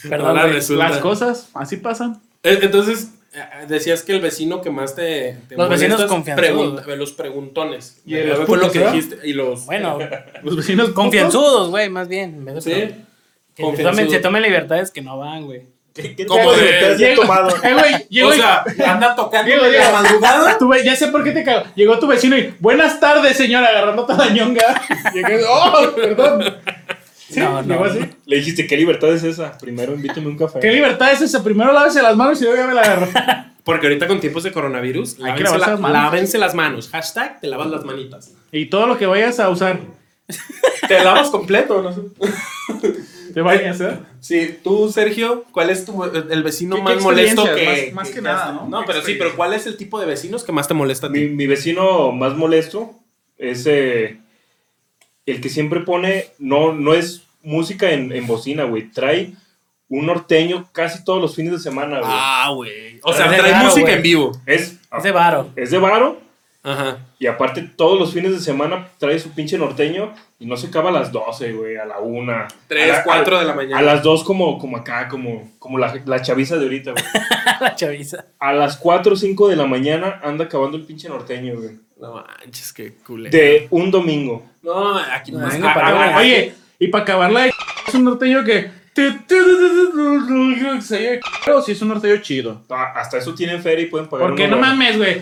Perdón, 0.10 0.38
Ahora. 0.38 0.48
Las 0.48 0.98
cosas 1.00 1.50
así 1.54 1.78
pasan. 1.78 2.22
Eh, 2.44 2.60
Entonces, 2.62 3.10
decías 3.68 4.04
que 4.04 4.12
el 4.14 4.22
vecino 4.22 4.62
que 4.62 4.70
más 4.70 4.96
te. 4.96 5.38
te 5.48 5.56
Los 5.56 5.70
vecinos 5.70 6.04
confianzudos. 6.06 6.84
pregun- 6.86 6.96
los 6.96 7.12
preguntones. 7.14 8.02
Y 8.06 8.16
los 8.16 8.46
fue 8.46 8.58
lo 8.58 8.72
que 8.72 8.80
dijiste. 8.86 9.20
Y 9.28 9.34
los. 9.34 9.66
Bueno, 9.66 9.98
Los 10.44 10.56
vecinos 10.56 10.90
confianzudos, 10.90 11.70
güey, 11.70 11.90
más 11.90 12.08
bien. 12.08 12.46
Sí. 12.62 12.96
Que 13.56 13.76
se 13.76 13.84
tomen, 13.84 14.10
se 14.10 14.20
tomen 14.20 14.42
libertades 14.42 14.90
que 14.92 15.02
no 15.02 15.18
van, 15.18 15.46
güey. 15.46 15.64
¿Qué, 15.94 16.16
qué 16.16 16.26
Como 16.26 16.52
te- 16.54 16.96
de- 16.96 17.16
tomado? 17.16 17.50
Eh, 17.64 17.74
güey, 17.74 18.24
O 18.24 18.32
sea, 18.32 18.64
anda 18.88 19.16
tocando 19.16 19.54
la 19.56 19.92
madrugada. 19.92 20.58
Tu 20.58 20.74
ya 20.76 20.96
sé 20.96 21.08
por 21.08 21.24
qué 21.24 21.32
te 21.32 21.44
cago. 21.44 21.64
Llegó 21.76 22.00
tu 22.00 22.08
vecino 22.08 22.38
y 22.38 22.54
buenas 22.60 23.00
tardes, 23.00 23.36
señora, 23.36 23.68
agarrando 23.68 24.06
toda 24.06 24.26
la 24.28 24.32
ñonga. 24.32 24.82
Llegué, 25.14 25.42
oh, 25.50 25.92
perdón. 25.96 26.56
Sí, 27.30 27.40
No, 27.40 27.58
así. 27.86 28.00
Le 28.26 28.36
dijiste, 28.38 28.66
¿qué 28.68 28.76
libertad 28.78 29.14
es 29.14 29.24
esa? 29.24 29.58
Primero 29.58 29.94
invítame 29.94 30.28
un 30.28 30.38
café. 30.38 30.60
¿Qué 30.60 30.72
libertad 30.72 31.12
es 31.14 31.22
esa? 31.22 31.44
Primero 31.44 31.72
lávese 31.72 32.02
las 32.02 32.16
manos 32.16 32.40
y 32.42 32.46
luego 32.46 32.58
ya 32.60 32.68
me 32.68 32.74
la 32.74 32.82
agarró. 32.82 33.08
Porque 33.64 33.86
ahorita 33.88 34.08
con 34.08 34.20
tiempos 34.20 34.44
de 34.44 34.52
coronavirus, 34.52 35.18
Hay 35.22 35.36
que 35.36 35.44
lávense, 35.44 35.58
la- 35.60 35.68
las 35.68 35.80
manos. 35.80 36.04
lávense 36.04 36.38
las 36.40 36.56
manos. 36.56 36.90
Hashtag 36.90 37.40
te 37.40 37.48
lavas 37.48 37.68
las 37.70 37.86
manitas. 37.86 38.34
Y 38.52 38.66
todo 38.68 38.88
lo 38.88 38.98
que 38.98 39.06
vayas 39.06 39.40
a 39.40 39.50
usar, 39.50 39.80
Te 40.88 41.04
lavas 41.04 41.30
completo, 41.30 41.82
no 41.84 41.94
sé. 41.94 42.02
te 43.34 43.42
vayas, 43.42 43.80
¿eh? 43.82 44.00
Sí, 44.20 44.58
tú, 44.64 44.90
Sergio, 44.92 45.46
¿cuál 45.52 45.70
es 45.70 45.86
tu, 45.86 46.04
el 46.04 46.42
vecino 46.44 46.78
¿Qué- 46.78 46.82
más 46.82 46.96
qué 46.98 47.02
molesto 47.04 47.44
que. 47.44 47.50
experiencias? 47.52 47.94
Más- 47.94 48.06
más 48.06 48.16
que 48.16 48.22
nada, 48.22 48.52
¿no? 48.54 48.68
No, 48.68 48.82
¿Qué 48.82 48.88
pero 48.88 49.02
sí, 49.06 49.16
pero 49.20 49.36
¿cuál 49.36 49.54
es 49.54 49.68
el 49.68 49.78
tipo 49.78 50.00
de 50.00 50.08
vecinos 50.08 50.44
que 50.44 50.52
más 50.52 50.68
te 50.68 50.74
molesta 50.74 51.08
a 51.08 51.10
Mi, 51.12 51.20
ti? 51.20 51.30
mi 51.30 51.46
vecino 51.46 52.12
más 52.12 52.36
molesto 52.36 52.96
es 53.38 53.66
eh, 53.68 54.20
el 55.32 55.42
que 55.42 55.50
siempre 55.50 55.82
pone, 55.82 56.28
no, 56.40 56.74
no 56.74 56.94
es 56.94 57.24
música 57.44 57.92
en, 57.92 58.12
en 58.12 58.28
bocina, 58.28 58.64
güey. 58.64 58.90
Trae 58.92 59.34
un 59.90 60.06
norteño 60.06 60.70
casi 60.72 61.04
todos 61.04 61.22
los 61.22 61.36
fines 61.36 61.52
de 61.54 61.60
semana, 61.60 62.00
güey. 62.00 62.12
Ah, 62.14 62.52
güey. 62.54 63.00
O 63.04 63.14
sea, 63.14 63.28
trae 63.36 63.56
música 63.64 63.92
en 63.94 64.02
vivo. 64.02 64.32
Es, 64.46 64.78
Es 64.96 65.04
de 65.04 65.12
varo. 65.12 65.50
es 65.56 65.72
de 65.72 65.78
varo 65.80 66.20
Ajá. 66.62 67.00
y 67.18 67.26
aparte 67.28 67.62
todos 67.62 67.98
los 67.98 68.14
fines 68.14 68.32
de 68.34 68.40
semana 68.40 68.90
trae 68.98 69.18
su 69.18 69.32
pinche 69.32 69.58
norteño 69.58 70.14
y 70.40 70.46
no 70.46 70.58
se 70.58 70.68
acaba 70.68 70.90
a 70.90 70.94
las 70.94 71.12
12, 71.12 71.54
güey, 71.54 71.78
a 71.78 71.86
la 71.86 72.00
1. 72.00 72.48
3, 72.68 73.00
4 73.04 73.40
de 73.40 73.46
la 73.46 73.54
mañana. 73.54 73.78
A 73.80 73.82
las 73.82 74.04
2 74.04 74.24
como, 74.24 74.58
como 74.60 74.78
acá, 74.78 75.08
como, 75.08 75.52
como 75.58 75.78
la, 75.78 76.02
la 76.06 76.22
chaviza 76.22 76.58
de 76.58 76.64
ahorita, 76.64 76.92
güey. 76.92 77.04
la 77.62 77.76
chaviza. 77.76 78.26
A 78.40 78.54
las 78.54 78.78
4 78.78 79.14
o 79.14 79.16
5 79.16 79.48
de 79.50 79.56
la 79.56 79.66
mañana 79.66 80.20
anda 80.24 80.46
acabando 80.46 80.78
el 80.78 80.84
pinche 80.84 81.08
norteño, 81.10 81.56
güey. 81.58 81.78
No 82.00 82.14
manches, 82.14 82.72
qué 82.74 82.94
culero. 82.96 83.30
De 83.36 83.68
un 83.72 83.92
domingo. 83.92 84.46
No, 84.62 84.98
aquí 84.98 85.32
No, 85.32 85.40
más. 85.40 85.54
venga, 85.54 85.72
ah, 85.72 85.74
para 85.74 85.88
ah, 85.90 86.12
ah, 86.16 86.20
Oye, 86.20 86.54
y 86.80 86.88
para 86.88 87.04
acabarla 87.04 87.42
de 87.44 87.52
es 87.88 87.94
un 87.96 88.04
norteño 88.06 88.44
que. 88.44 88.72
Pero 91.46 91.62
sí 91.62 91.72
es 91.72 91.82
un 91.82 91.88
norteño 91.90 92.18
chido. 92.18 92.64
Ah, 92.70 92.94
Hasta 92.96 93.18
eso 93.18 93.34
tienen 93.34 93.62
feria 93.62 93.86
y 93.86 93.88
pueden 93.88 94.08
pagar 94.08 94.28
Porque 94.28 94.48
no 94.48 94.58
mames, 94.58 94.98
güey. 94.98 95.22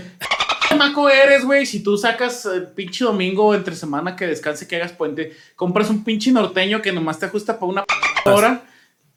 ¿Qué 0.70 0.76
maco 0.76 1.10
eres, 1.10 1.46
güey? 1.46 1.66
Si 1.66 1.82
tú 1.82 1.98
sacas 1.98 2.46
el 2.46 2.68
pinche 2.68 3.06
domingo 3.06 3.56
entre 3.56 3.76
semana 3.76 4.16
que 4.16 4.28
descanse, 4.28 4.68
que 4.68 4.76
hagas 4.76 4.92
puente, 4.92 5.34
compras 5.56 5.90
un 5.90 6.04
pinche 6.04 6.32
norteño 6.32 6.82
que 6.82 6.92
nomás 6.92 7.20
te 7.20 7.26
ajusta 7.28 7.54
para 7.58 7.72
una 7.72 7.86
p- 7.86 8.30
hora, 8.30 8.62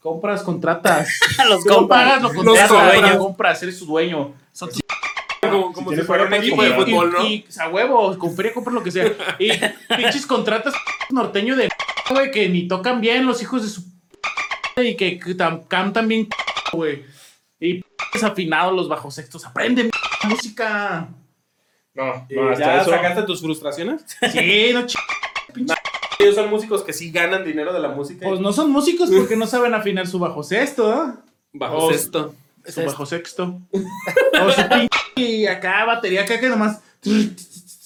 compras, 0.01 0.43
contratas. 0.43 1.09
Los 1.49 1.65
pagas, 1.89 2.23
lo 2.23 2.29
Los 2.29 2.37
contratas, 2.37 2.69
compras. 2.71 3.13
lo 3.15 3.19
compras, 3.19 3.63
eres 3.63 3.79
su 3.79 3.87
dueño. 3.87 4.35
Son 4.53 4.69
tus 4.69 4.81
Como, 5.41 5.73
como 5.73 5.91
Si 5.91 5.97
si 5.97 6.03
fuera 6.03 6.25
un 6.25 6.35
equipo 6.35 6.63
de 6.63 6.75
fútbol, 6.75 7.13
¿no? 7.13 7.27
Y, 7.27 7.47
y 7.49 7.61
a 7.61 7.69
huevo, 7.69 8.19
con 8.19 8.35
feria 8.35 8.53
compras 8.53 8.75
lo 8.75 8.83
que 8.83 8.91
sea. 8.91 9.07
Y 9.39 9.51
pinches 9.97 10.27
contratas 10.27 10.75
norteño 11.11 11.57
de 11.57 11.69
güey 12.11 12.31
que 12.31 12.49
ni 12.49 12.67
tocan 12.67 13.01
bien 13.01 13.25
los 13.27 13.41
hijos 13.43 13.63
de 13.63 13.69
su 13.69 13.83
y 14.83 14.97
que 14.97 15.19
que 15.19 15.37
tam- 15.37 15.67
cantan 15.69 16.09
bien, 16.09 16.29
güey. 16.73 17.05
Y 17.61 17.83
desafinados 18.13 18.75
los 18.75 18.89
bajos 18.89 19.15
sextos. 19.15 19.45
Aprende 19.45 19.91
música. 20.25 21.09
No, 21.95 22.27
¿Y 22.31 22.35
no, 22.37 22.51
hasta 22.51 22.65
¿Ya 22.65 22.81
eso. 22.83 22.91
sacaste 22.91 23.23
tus 23.25 23.41
frustraciones? 23.43 24.05
Sí, 24.33 24.71
no 24.73 24.87
ch... 24.87 24.95
Ellos 26.21 26.35
son 26.35 26.51
músicos 26.51 26.83
que 26.83 26.93
sí 26.93 27.11
ganan 27.11 27.45
dinero 27.45 27.73
de 27.73 27.81
la 27.81 27.89
música. 27.89 28.27
Pues 28.29 28.41
no 28.41 28.53
son 28.53 28.71
músicos 28.71 29.11
porque 29.11 29.37
no 29.37 29.47
saben 29.47 29.75
afinar 29.75 30.07
su 30.07 30.19
bajo 30.19 30.43
sexto, 30.43 30.93
¿eh? 30.93 31.13
Bajo 31.53 31.91
sexto. 31.91 32.35
Su 32.67 32.85
bajo 32.85 33.07
sexto. 33.07 33.59
O 33.73 34.51
su 34.51 34.69
pinche 34.69 34.89
y 35.17 35.47
acá, 35.47 35.85
batería 35.85 36.23
acá 36.23 36.39
que 36.39 36.49
nomás. 36.49 36.81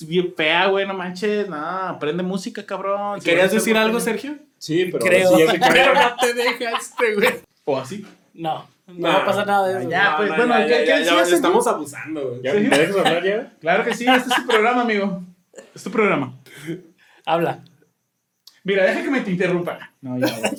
Bien 0.01 0.35
fea, 0.37 0.67
güey, 0.67 0.87
no 0.87 0.95
manches. 0.95 1.49
No, 1.49 1.57
aprende 1.57 2.23
música, 2.23 2.67
cabrón. 2.67 3.21
Si 3.21 3.25
¿Querías 3.31 3.53
decir 3.53 3.77
algo, 3.77 4.01
Sergio? 4.01 4.37
Sí, 4.59 4.87
pero 4.91 5.05
Creo. 5.05 5.37
sí 5.37 5.45
Pero 5.73 5.95
no 5.95 6.17
te 6.21 6.35
dejaste, 6.35 7.15
güey. 7.15 7.29
O 7.65 7.79
así. 7.79 8.05
No, 8.35 8.67
no 8.89 8.95
Nah. 9.09 9.09
va 9.09 9.23
a 9.23 9.25
pasar 9.25 9.47
nada 9.47 9.69
de 9.69 9.81
eso. 9.81 9.89
Ya, 9.89 10.11
No, 10.11 10.17
pues, 10.19 10.29
no, 10.31 10.37
bueno, 10.37 10.59
ya, 10.61 10.67
¿qué- 10.67 10.87
ya, 10.87 10.99
qué 10.99 11.05
ya, 11.05 11.25
ya 11.25 11.35
estamos 11.35 11.67
abusando, 11.67 12.29
güey. 12.29 12.43
¿Ya 12.43 12.53
me 12.55 12.61
dejas 12.69 12.97
hablar 12.97 13.25
ya? 13.25 13.53
Claro 13.61 13.85
que 13.85 13.95
sí, 13.95 14.05
este 14.07 14.29
es 14.29 14.35
tu 14.37 14.47
programa, 14.47 14.83
amigo. 14.83 15.23
Es 15.75 15.83
tu 15.85 15.91
programa. 15.91 16.35
Habla. 17.25 17.61
Mira, 18.65 18.85
deja 18.85 19.03
que 19.03 19.11
me 19.11 19.21
te 19.21 19.31
interrumpa. 19.31 19.91
No, 20.01 20.19
ya, 20.19 20.39
güey. 20.39 20.53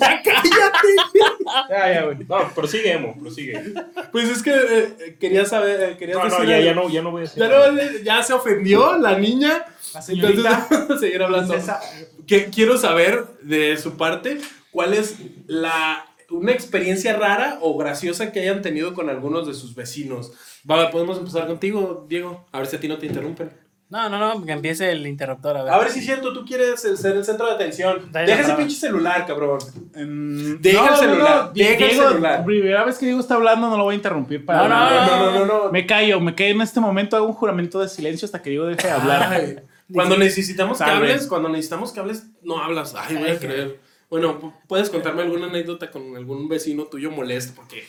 Ya, 1.70 1.94
ya, 1.94 2.04
güey. 2.06 2.18
No, 2.30 2.54
prosigue, 2.54 2.92
Emo, 2.92 3.16
prosigue. 3.20 3.74
Pues 4.12 4.30
es 4.30 4.44
que 4.44 4.52
eh, 4.54 5.18
quería 5.20 5.44
saber, 5.46 5.82
eh, 5.82 5.98
querías 5.98 6.18
No, 6.18 6.28
no, 6.28 6.44
ya, 6.44 6.60
ya 6.60 6.76
no, 6.76 6.88
ya 6.88 7.02
no 7.02 7.10
voy 7.10 7.22
a 7.22 7.24
decir. 7.24 7.42
Ya, 7.42 7.50
nada. 7.50 7.72
no, 7.72 7.82
ya 8.04 8.22
se 8.22 8.34
ofendió 8.34 8.96
la 9.00 9.18
niña. 9.18 9.66
La 9.96 10.04
señorita. 10.04 10.68
Entonces, 10.70 11.00
seguir 11.00 11.24
hablando. 11.24 11.54
Princesa. 11.54 11.80
Que, 12.28 12.46
quiero 12.52 12.78
saber 12.78 13.26
de 13.42 13.76
su 13.78 13.98
parte 13.98 14.38
cuál 14.70 14.94
es 14.94 15.18
la 15.48 16.06
una 16.30 16.52
experiencia 16.52 17.16
rara 17.16 17.58
o 17.62 17.76
graciosa 17.78 18.32
que 18.32 18.42
hayan 18.42 18.62
tenido 18.62 18.94
con 18.94 19.10
algunos 19.10 19.48
de 19.48 19.56
sus 19.56 19.74
vecinos. 19.74 20.34
Va, 20.70 20.92
podemos 20.92 21.18
empezar 21.18 21.48
contigo, 21.48 22.06
Diego. 22.08 22.46
A 22.52 22.60
ver 22.60 22.68
si 22.68 22.76
a 22.76 22.80
ti 22.80 22.88
no 22.88 23.00
te 23.00 23.08
interrumpen. 23.08 23.65
No, 23.88 24.10
no, 24.10 24.18
no, 24.18 24.44
que 24.46 24.52
empiece 24.52 24.92
el 24.92 25.06
interruptor. 25.06 25.58
A 25.58 25.64
ver. 25.64 25.74
A 25.74 25.78
ver 25.78 25.90
si 25.92 26.00
es 26.00 26.06
cierto, 26.06 26.34
tú 26.34 26.44
quieres 26.44 26.84
el- 26.86 26.98
ser 26.98 27.16
el 27.16 27.24
centro 27.24 27.46
de 27.46 27.54
atención. 27.54 28.10
Dale 28.12 28.26
Deja 28.26 28.40
ese 28.40 28.44
palabra. 28.50 28.66
pinche 28.66 28.80
celular, 28.80 29.26
cabrón. 29.28 29.60
Mm, 29.96 30.56
Deja 30.62 30.90
el 30.90 30.96
celular, 30.96 31.54
Di- 31.54 31.64
deja 31.64 31.86
el 31.86 31.92
celular. 31.92 32.46
Primera 32.46 32.84
vez 32.84 32.98
que 32.98 33.06
Diego 33.06 33.22
está 33.22 33.36
hablando, 33.36 33.70
no 33.70 33.78
lo 33.78 33.84
voy 33.84 33.94
a 33.94 33.98
interrumpir. 33.98 34.44
Para 34.44 34.64
No, 34.64 34.70
no, 34.70 34.76
nada. 34.76 35.08
No, 35.08 35.32
no, 35.32 35.46
no, 35.46 35.64
no. 35.66 35.72
Me 35.72 35.86
callo, 35.86 36.20
me 36.20 36.34
callo 36.34 36.50
en 36.56 36.62
este 36.62 36.80
momento, 36.80 37.16
hago 37.16 37.28
un 37.28 37.34
juramento 37.34 37.80
de 37.80 37.88
silencio 37.88 38.26
hasta 38.26 38.42
que 38.42 38.50
Diego 38.50 38.66
deje 38.66 38.88
de 38.88 38.94
hablar. 38.94 39.32
Ay, 39.32 39.60
Cuando 39.94 40.18
necesitamos 40.18 40.80
que 40.80 40.84
Tal 40.84 40.98
hables, 40.98 41.28
cuando 41.28 41.48
necesitamos 41.50 41.92
que 41.92 42.00
hables, 42.00 42.26
no 42.42 42.58
hablas. 42.58 42.96
Ay, 42.98 43.18
voy 43.18 43.30
a 43.30 43.38
creer. 43.40 43.80
Bueno, 44.10 44.40
pu- 44.42 44.54
puedes 44.68 44.90
contarme 44.90 45.22
alguna 45.22 45.46
anécdota 45.46 45.92
con 45.92 46.16
algún 46.16 46.48
vecino 46.50 46.86
tuyo 46.86 47.12
molesto, 47.12 47.54
porque 47.56 47.84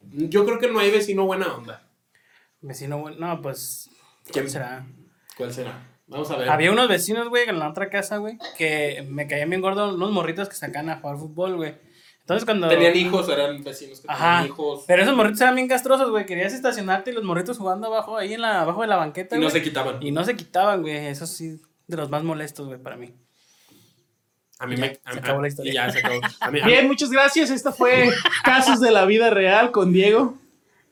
yo 0.00 0.44
creo 0.44 0.58
que 0.58 0.68
no 0.68 0.80
hay 0.80 0.90
vecino 0.90 1.26
buena 1.26 1.46
onda. 1.54 1.84
Vecino, 2.60 2.98
bueno, 2.98 3.16
no, 3.20 3.40
pues. 3.40 3.88
¿Quién 4.32 4.50
será? 4.50 4.84
¿Cuál 5.38 5.52
será? 5.54 5.72
Vamos 6.06 6.30
a 6.30 6.36
ver. 6.36 6.48
Había 6.50 6.70
unos 6.72 6.88
vecinos, 6.88 7.28
güey, 7.28 7.48
en 7.48 7.58
la 7.58 7.68
otra 7.70 7.88
casa, 7.90 8.16
güey, 8.18 8.38
que 8.58 9.06
me 9.08 9.26
caían 9.26 9.48
bien 9.50 9.60
gordos 9.62 9.94
unos 9.94 10.10
morritos 10.10 10.48
que 10.48 10.56
sacan 10.56 10.90
a 10.90 11.00
jugar 11.00 11.16
fútbol, 11.18 11.56
güey. 11.56 11.74
Entonces 12.20 12.44
cuando. 12.44 12.68
Tenían 12.68 12.94
hijos, 12.96 13.26
eran 13.30 13.62
vecinos 13.64 14.00
que 14.00 14.06
Ajá. 14.10 14.38
tenían 14.40 14.46
hijos. 14.46 14.84
Pero 14.86 15.02
esos 15.02 15.14
morritos 15.16 15.40
eran 15.40 15.54
bien 15.54 15.68
castrosos, 15.68 16.10
güey. 16.10 16.26
Querías 16.26 16.52
estacionarte 16.52 17.10
y 17.10 17.14
los 17.14 17.24
morritos 17.24 17.56
jugando 17.56 17.86
abajo, 17.86 18.18
ahí 18.18 18.34
en 18.34 18.42
la, 18.42 18.60
abajo 18.62 18.82
de 18.82 18.88
la 18.88 18.96
banqueta. 18.96 19.36
Y 19.36 19.40
no 19.40 19.48
se 19.48 19.62
quitaban. 19.62 20.02
Y 20.02 20.10
no 20.10 20.24
se 20.24 20.36
quitaban, 20.36 20.82
güey. 20.82 20.96
Eso 21.06 21.26
sí, 21.26 21.60
de 21.86 21.96
los 21.96 22.10
más 22.10 22.22
molestos, 22.24 22.66
güey, 22.66 22.78
para 22.82 22.96
mí. 22.96 23.14
A 24.58 24.66
mí 24.66 24.74
Ya, 24.76 24.80
me. 24.82 24.88
se 25.12 25.18
acabó 25.20 25.38
a- 25.38 25.42
la 25.42 25.48
historia. 25.48 25.70
Y 25.70 25.74
ya 25.74 25.90
se 25.90 25.98
acabó. 26.00 26.20
A 26.40 26.50
mí, 26.50 26.60
a 26.60 26.64
mí- 26.64 26.70
Bien, 26.72 26.86
muchas 26.86 27.10
gracias. 27.10 27.50
Esto 27.50 27.72
fue 27.72 28.10
Casos 28.44 28.80
de 28.80 28.90
la 28.90 29.04
Vida 29.04 29.30
Real 29.30 29.70
con 29.70 29.92
Diego. 29.92 30.36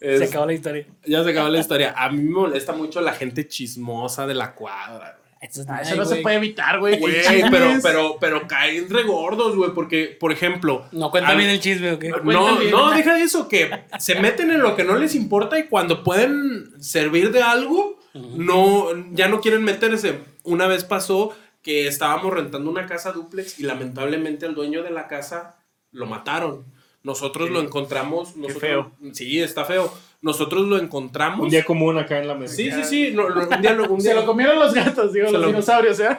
Es- 0.01 0.19
Se 0.21 0.25
acabó 0.27 0.47
la 0.47 0.53
historia. 0.55 0.87
ya 1.05 1.25
se 1.25 1.31
acabó 1.31 1.49
la 1.49 1.59
historia. 1.59 1.95
A 1.97 2.11
mí 2.11 2.23
me 2.23 2.31
molesta 2.31 2.73
mucho 2.73 3.01
la 3.01 3.13
gente 3.13 3.47
chismosa 3.49 4.27
de 4.27 4.35
la 4.35 4.55
cuadra. 4.55 5.17
güey. 5.19 5.27
Eso, 5.39 5.61
es 5.61 5.69
Ah, 5.69 5.83
Eso 5.83 5.95
no 5.97 6.05
se 6.07 6.17
puede 6.17 6.37
evitar, 6.37 6.79
güey. 6.81 6.99
Pero, 7.01 7.79
pero, 7.83 8.17
pero 8.19 8.47
caen 8.49 8.89
regordos, 8.89 9.55
güey, 9.55 9.71
porque, 9.75 10.17
por 10.19 10.33
ejemplo. 10.33 10.87
No 10.93 11.11
cuenta 11.11 11.35
bien 11.35 11.51
el 11.51 11.61
chisme, 11.61 11.93
¿o 11.93 11.99
qué? 11.99 12.09
No, 12.09 12.57
bien. 12.59 12.71
no, 12.71 12.91
deja 12.91 13.19
eso, 13.21 13.47
que 13.47 13.71
se 13.99 14.15
meten 14.21 14.51
en 14.51 14.61
lo 14.63 14.75
que 14.75 14.83
no 14.85 14.97
les 14.97 15.15
importa 15.15 15.59
y 15.59 15.65
cuando 15.65 16.03
pueden 16.03 16.73
servir 16.83 17.33
de 17.33 17.43
algo, 17.43 17.99
no, 18.15 18.89
ya 19.13 19.29
no 19.29 19.41
quieren 19.41 19.63
meterse. 19.63 20.21
Una 20.43 20.67
vez 20.67 20.85
pasó 20.85 21.37
que 21.63 21.87
estábamos 21.87 22.33
rentando 22.33 22.71
una 22.71 22.87
casa 22.87 23.13
duplex 23.13 23.59
y 23.61 23.65
lamentablemente 23.65 24.47
el 24.47 24.55
dueño 24.55 24.83
de 24.83 24.91
la 24.91 25.07
casa 25.07 25.59
lo 25.93 26.07
mataron. 26.07 26.65
Nosotros 27.07 27.51
lo 27.51 27.61
encontramos. 27.61 28.35
Nosotros, 28.37 28.61
feo. 28.61 28.93
Sí, 29.13 29.41
está 29.41 29.65
feo. 29.65 29.93
Nosotros 30.23 30.67
lo 30.67 30.77
encontramos. 30.77 31.41
Un 31.41 31.51
día 31.51 31.65
común 31.65 31.97
acá 31.99 32.19
en 32.19 32.27
la 32.27 32.35
mesa. 32.35 32.55
Sí, 32.57 32.71
sí, 32.73 32.83
sí. 32.85 33.11
no, 33.15 33.29
no, 33.31 33.47
un 33.49 33.61
día, 33.63 33.73
lo- 33.75 33.89
un 33.89 34.01
Se 34.01 34.13
lo 34.13 34.27
comieron 34.27 34.59
los 34.59 34.75
gatos, 34.75 35.13
digo, 35.13 35.27
Se 35.27 35.33
los 35.35 35.41
lo- 35.43 35.47
dinosaurios, 35.49 36.01
¿eh? 36.01 36.19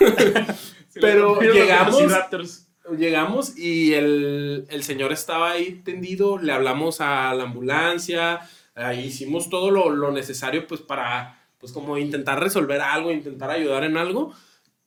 Pero 0.94 1.34
los 1.40 1.54
llegamos-. 1.54 2.66
Llegamos 2.98 3.56
y 3.56 3.94
el, 3.94 4.66
el 4.68 4.82
señor 4.82 5.12
estaba 5.12 5.52
ahí 5.52 5.80
tendido, 5.84 6.38
le 6.38 6.52
hablamos 6.52 7.00
a 7.00 7.32
la 7.32 7.44
ambulancia, 7.44 8.40
ahí 8.74 9.04
hicimos 9.06 9.48
todo 9.48 9.70
lo, 9.70 9.90
lo 9.90 10.10
necesario 10.10 10.66
pues 10.66 10.80
para 10.80 11.38
pues 11.58 11.72
como 11.72 11.96
intentar 11.96 12.40
resolver 12.40 12.80
algo, 12.80 13.12
intentar 13.12 13.50
ayudar 13.50 13.84
en 13.84 13.96
algo, 13.96 14.34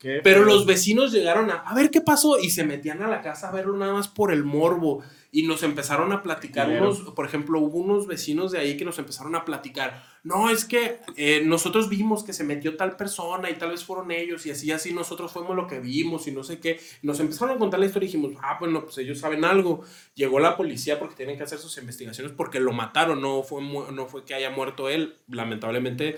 Qué 0.05 0.19
pero 0.23 0.43
feo. 0.43 0.53
los 0.53 0.67
vecinos 0.67 1.11
llegaron 1.11 1.49
a, 1.49 1.55
a 1.55 1.73
ver 1.73 1.89
qué 1.89 1.99
pasó 1.99 2.37
y 2.37 2.51
se 2.51 2.63
metían 2.63 3.01
a 3.01 3.07
la 3.07 3.23
casa 3.23 3.49
a 3.49 3.51
verlo 3.51 3.75
nada 3.75 3.93
más 3.93 4.07
por 4.07 4.31
el 4.31 4.43
morbo 4.43 5.01
y 5.31 5.41
nos 5.47 5.63
empezaron 5.63 6.11
a 6.11 6.21
platicar 6.21 6.69
unos, 6.69 6.99
por 7.15 7.25
ejemplo, 7.25 7.59
hubo 7.59 7.79
unos 7.79 8.05
vecinos 8.05 8.51
de 8.51 8.59
ahí 8.59 8.77
que 8.77 8.85
nos 8.85 8.99
empezaron 8.99 9.35
a 9.35 9.43
platicar, 9.45 10.03
no, 10.21 10.51
es 10.51 10.63
que 10.63 10.99
eh, 11.15 11.41
nosotros 11.43 11.89
vimos 11.89 12.23
que 12.23 12.33
se 12.33 12.43
metió 12.43 12.77
tal 12.77 12.95
persona 12.95 13.49
y 13.49 13.55
tal 13.55 13.71
vez 13.71 13.83
fueron 13.83 14.11
ellos 14.11 14.45
y 14.45 14.51
así, 14.51 14.71
así 14.71 14.93
nosotros 14.93 15.31
fuimos 15.31 15.55
lo 15.55 15.65
que 15.65 15.79
vimos 15.79 16.27
y 16.27 16.31
no 16.31 16.43
sé 16.43 16.59
qué, 16.59 16.79
nos 17.01 17.19
empezaron 17.19 17.55
a 17.55 17.59
contar 17.59 17.79
la 17.79 17.87
historia 17.87 18.05
y 18.05 18.11
dijimos, 18.11 18.37
ah, 18.43 18.57
bueno, 18.59 18.83
pues 18.83 18.97
ellos 18.99 19.17
saben 19.17 19.43
algo, 19.43 19.81
llegó 20.13 20.39
la 20.39 20.55
policía 20.55 20.99
porque 20.99 21.15
tienen 21.15 21.35
que 21.35 21.43
hacer 21.43 21.57
sus 21.57 21.75
investigaciones 21.79 22.31
porque 22.31 22.59
lo 22.59 22.73
mataron, 22.73 23.19
no 23.19 23.41
fue, 23.41 23.63
no 23.63 24.05
fue 24.05 24.23
que 24.23 24.35
haya 24.35 24.51
muerto 24.51 24.87
él, 24.87 25.17
lamentablemente, 25.27 26.17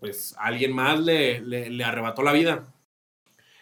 pues 0.00 0.36
alguien 0.38 0.74
más 0.74 1.00
le, 1.00 1.40
le, 1.40 1.70
le 1.70 1.82
arrebató 1.82 2.22
la 2.22 2.32
vida. 2.32 2.75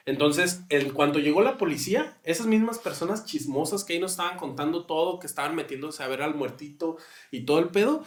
Entonces, 0.07 0.65
en 0.69 0.91
cuanto 0.91 1.19
llegó 1.19 1.41
la 1.41 1.57
policía, 1.57 2.19
esas 2.25 2.47
mismas 2.47 2.79
personas 2.79 3.25
chismosas 3.25 3.85
que 3.85 3.95
ahí 3.95 4.01
nos 4.01 4.13
estaban 4.13 4.37
contando 4.37 4.85
todo, 4.85 5.19
que 5.19 5.27
estaban 5.27 5.55
metiéndose 5.55 6.03
a 6.03 6.09
ver 6.09 6.23
al 6.23 6.35
muertito 6.35 6.99
y 7.31 7.47
todo 7.47 7.59
el 7.59 7.69
pedo, 7.69 8.05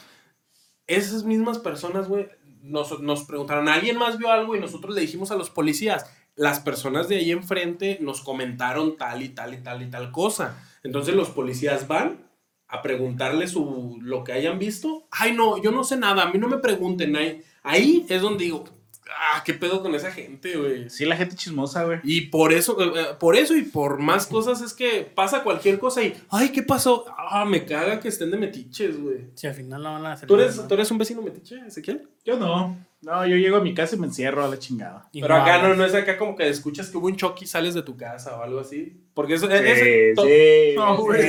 esas 0.86 1.24
mismas 1.24 1.58
personas, 1.58 2.08
güey, 2.08 2.28
nos, 2.62 3.00
nos 3.02 3.24
preguntaron, 3.24 3.68
¿alguien 3.68 3.98
más 3.98 4.18
vio 4.18 4.32
algo? 4.32 4.56
Y 4.56 4.60
nosotros 4.60 4.94
le 4.94 5.02
dijimos 5.02 5.32
a 5.32 5.36
los 5.36 5.50
policías, 5.50 6.06
las 6.36 6.60
personas 6.60 7.08
de 7.10 7.18
ahí 7.18 7.32
enfrente 7.32 7.98
nos 8.00 8.22
comentaron 8.22 8.96
tal 8.96 9.24
y 9.24 9.30
tal 9.30 9.56
y 9.56 9.58
tal 9.58 9.82
y 9.82 9.90
tal 9.90 10.12
cosa. 10.12 10.64
Entonces 10.84 11.16
los 11.16 11.30
policías 11.30 11.88
van 11.88 12.30
a 12.68 12.82
preguntarle 12.82 13.48
su, 13.48 13.98
lo 14.02 14.24
que 14.24 14.34
hayan 14.34 14.60
visto. 14.60 15.08
Ay, 15.10 15.34
no, 15.34 15.62
yo 15.62 15.72
no 15.72 15.84
sé 15.84 15.98
nada, 15.98 16.24
a 16.24 16.32
mí 16.32 16.38
no 16.38 16.48
me 16.48 16.60
pregunten. 16.60 17.16
Ahí, 17.16 17.44
ahí 17.64 18.06
es 18.08 18.22
donde 18.22 18.46
digo, 18.46 18.66
ah, 19.10 19.44
¿qué 19.46 19.54
pedo 19.54 19.82
con 19.82 19.94
esa 19.96 20.12
gente, 20.12 20.56
güey? 20.58 20.90
Sí, 20.90 21.06
la 21.06 21.16
gente 21.16 21.36
chismosa, 21.36 21.84
güey. 21.84 22.00
Y 22.04 22.22
por 22.22 22.54
eso, 22.54 22.80
eh, 22.82 22.92
eh, 22.96 23.06
por 23.20 23.36
eso 23.36 23.56
y 23.56 23.64
por 23.64 24.00
más 24.00 24.28
cosas 24.28 24.62
es 24.62 24.74
que 24.74 25.10
pasa 25.14 25.44
cualquier 25.44 25.80
cosa 25.80 26.04
y, 26.04 26.16
ay, 26.30 26.50
¿qué 26.50 26.64
pasó? 26.64 27.06
Ah, 27.18 27.46
me 27.46 27.66
caga 27.66 28.00
que 28.00 28.08
estén 28.08 28.32
de 28.32 28.38
metiches, 28.38 29.02
güey. 29.02 29.28
Si 29.36 29.48
al 29.48 29.54
final 29.54 29.84
no 29.84 29.94
van 29.94 30.06
a 30.06 30.14
hacer 30.14 30.28
¿Tú 30.28 30.36
eres, 30.36 30.56
nada. 30.56 30.68
¿Tú 30.68 30.74
eres 30.74 30.92
un 30.92 30.98
vecino 30.98 31.22
metiche, 31.22 31.60
Ezequiel? 31.68 32.08
Yo 32.26 32.38
no. 32.38 32.78
No, 33.02 33.26
yo 33.28 33.36
llego 33.36 33.58
a 33.58 33.62
mi 33.62 33.74
casa 33.76 33.96
y 33.96 34.00
me 34.00 34.08
encierro 34.08 34.44
a 34.44 34.48
la 34.48 34.58
chingada. 34.58 35.08
Y 35.12 35.22
Pero 35.22 35.36
acá 35.36 35.62
no, 35.62 35.76
no 35.76 35.86
es 35.86 35.94
acá 35.94 36.18
como 36.18 36.36
que 36.36 36.50
escuchas 36.50 36.90
que 36.90 36.98
hubo 36.98 37.06
un 37.08 37.16
choque 37.16 37.46
y 37.46 37.48
sales 37.48 37.76
de 37.76 37.84
tu 37.84 37.96
casa 37.96 38.36
o 38.38 38.42
algo 38.44 38.60
así. 38.60 39.02
Porque 39.14 39.36
eso 39.36 39.48
Sí, 39.48 39.54
ese- 39.54 40.14
to- 40.16 40.24
sí, 40.24 40.74
No, 40.76 40.98
güey. 40.98 41.22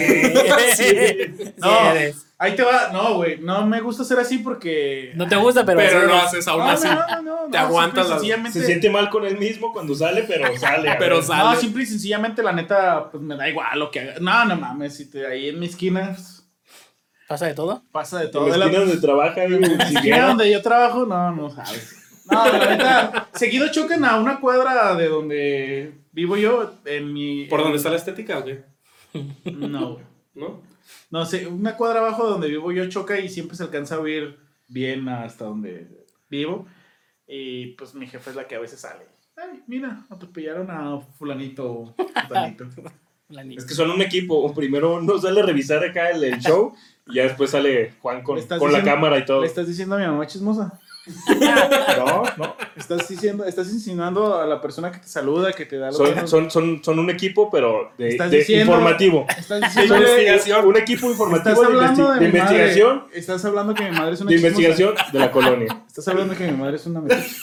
Sí, 0.75 1.53
No. 1.59 1.69
Ahí 2.41 2.55
te 2.55 2.63
va. 2.63 2.91
No, 2.93 3.17
güey. 3.17 3.39
No 3.41 3.67
me 3.67 3.81
gusta 3.81 4.05
ser 4.05 4.19
así 4.21 4.39
porque. 4.39 5.13
No 5.17 5.27
te 5.29 5.35
gusta, 5.37 5.65
pero, 5.67 5.79
Pero 5.79 6.01
sí 6.03 6.07
lo 6.07 6.15
haces 6.15 6.49
aún 6.49 6.61
No, 6.65 6.71
así. 6.71 6.87
no, 6.87 7.23
no, 7.23 7.45
no, 7.47 7.51
Te 7.51 7.59
aguantas 7.59 8.09
sencillamente- 8.09 8.61
Se 8.61 8.67
siente 8.67 8.89
mal 8.91 9.11
con 9.11 9.27
él 9.27 9.37
mismo 9.39 9.73
cuando 9.73 9.95
sale, 9.95 10.23
pero 10.23 10.45
sale. 10.59 10.95
Pero 10.99 11.21
sale. 11.23 11.43
No, 11.55 11.61
simple 11.61 11.83
y 11.83 11.87
sencillamente, 11.87 12.43
la 12.43 12.53
neta, 12.53 13.11
pues 13.11 13.23
me 13.23 13.37
da 13.37 13.49
igual 13.49 13.79
lo 13.79 13.91
que 13.91 14.01
haga. 14.01 14.15
No, 14.21 14.45
no 14.45 14.57
mames. 14.57 14.97
Si 14.97 15.11
te, 15.11 15.27
ahí 15.27 15.49
en 15.49 15.59
mi 15.59 15.67
esquina 15.67 16.13
pues, 16.15 16.38
¿Pasa 17.29 17.47
de 17.47 17.55
todo? 17.55 17.83
pasa 17.93 18.19
de 18.19 18.25
En 18.27 18.31
todo. 18.33 18.45
De 18.51 18.57
la, 18.57 18.65
esquina 18.67 18.81
donde 18.85 18.97
trabaja, 19.01 19.43
siquiera. 19.89 20.27
donde 20.29 20.51
yo 20.51 20.63
trabajo, 20.63 21.05
no, 21.07 21.31
no 21.35 21.51
sabes. 21.51 21.95
No, 22.31 22.45
la 22.53 22.71
neta, 22.71 23.29
seguido 23.35 23.71
chocan 23.71 24.05
a 24.05 24.19
una 24.19 24.41
cuadra 24.41 24.95
de 24.95 25.09
donde 25.09 25.93
vivo 26.13 26.37
yo, 26.37 26.75
en 26.85 27.13
mi... 27.13 27.45
¿Por 27.47 27.61
en- 27.61 27.65
dónde 27.65 27.77
está 27.79 27.91
la 27.91 27.97
estética 27.97 28.39
o 28.39 28.45
qué? 28.45 28.65
No, 29.45 29.93
güey. 29.95 30.05
¿No? 30.35 30.61
No 31.11 31.25
sé, 31.27 31.47
una 31.47 31.77
cuadra 31.77 32.01
abajo 32.01 32.25
de 32.25 32.31
donde 32.31 32.49
vivo 32.49 32.73
yo 32.73 32.89
choca 32.89 33.19
y 33.19 33.29
siempre 33.29 33.57
se 33.57 33.63
alcanza 33.63 33.97
a 33.97 34.01
oír 34.01 34.39
bien 34.69 35.09
hasta 35.09 35.45
donde 35.47 36.07
vivo. 36.29 36.67
Y 37.27 37.69
pues 37.73 37.95
mi 37.95 38.07
jefe 38.07 38.31
es 38.31 38.37
la 38.37 38.47
que 38.47 38.55
a 38.57 38.61
veces 38.61 38.81
sale. 38.81 39.07
Ay, 39.37 39.63
mira, 39.67 40.05
atropellaron 40.11 40.71
a 40.71 40.99
fulanito 41.19 41.71
o 41.71 41.95
fulanito. 42.27 42.67
La 43.31 43.45
niña. 43.45 43.59
Es 43.59 43.65
que 43.67 43.75
son 43.75 43.91
un 43.91 44.01
equipo. 44.03 44.53
Primero 44.55 44.95
uno 44.97 45.19
sale 45.19 45.41
a 45.41 45.45
revisar 45.45 45.85
acá 45.85 46.11
el, 46.11 46.25
el 46.25 46.39
show 46.39 46.75
y 47.07 47.15
ya 47.17 47.25
después 47.25 47.51
sale 47.51 47.93
Juan 48.01 48.23
con, 48.23 48.37
¿Le 48.37 48.43
estás 48.43 48.59
con 48.59 48.73
la 48.73 48.83
cámara 48.83 49.19
y 49.19 49.25
todo. 49.25 49.41
¿Le 49.43 49.47
estás 49.47 49.67
diciendo 49.67 49.97
a 49.97 49.99
mi 49.99 50.07
mamá 50.07 50.27
chismosa? 50.27 50.79
No, 51.99 52.23
no. 52.37 52.57
Estás 52.77 53.09
diciendo, 53.09 53.45
estás 53.47 53.69
insinuando 53.73 54.39
a 54.39 54.47
la 54.47 54.61
persona 54.61 54.93
que 54.93 54.99
te 54.99 55.09
saluda, 55.09 55.53
que 55.53 55.65
te 55.65 55.79
da 55.79 55.87
los 55.89 55.97
Son, 55.97 56.29
son, 56.29 56.51
son, 56.51 56.85
son 56.85 56.99
un 56.99 57.09
equipo, 57.11 57.51
pero 57.51 57.93
de, 57.99 58.11
Estás 58.11 58.31
de 58.31 58.39
diciendo- 58.39 58.73
informativo. 58.75 59.27
Estás 59.37 59.61
diciendo, 59.63 59.97
investigación. 59.97 60.67
Un 60.67 60.77
equipo 60.77 61.11
informativo 61.11 61.63
estás 61.63 61.69
de, 61.71 61.79
investi- 61.79 62.15
de, 62.19 62.21
de 62.27 62.33
mi 62.33 62.39
madre. 62.39 62.57
investigación. 62.57 63.05
Estás 63.15 63.45
hablando 63.47 63.75
que 63.75 63.85
mi 63.85 63.91
madre 63.97 64.15
es 64.15 64.21
una 64.21 64.31
De 64.31 64.37
chismosa. 64.37 64.55
investigación 64.61 64.95
de 65.13 65.19
la 65.19 65.31
colonia. 65.33 65.83
Estás 65.87 66.09
hablando 66.09 66.35
que 66.37 66.47
mi 66.51 66.57
madre 66.57 66.77
es 66.77 66.87
una. 66.87 67.03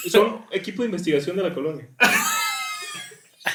Son 0.10 0.42
equipo 0.52 0.84
de 0.84 0.86
investigación 0.90 1.36
de 1.36 1.44
la 1.44 1.54
colonia. 1.54 1.88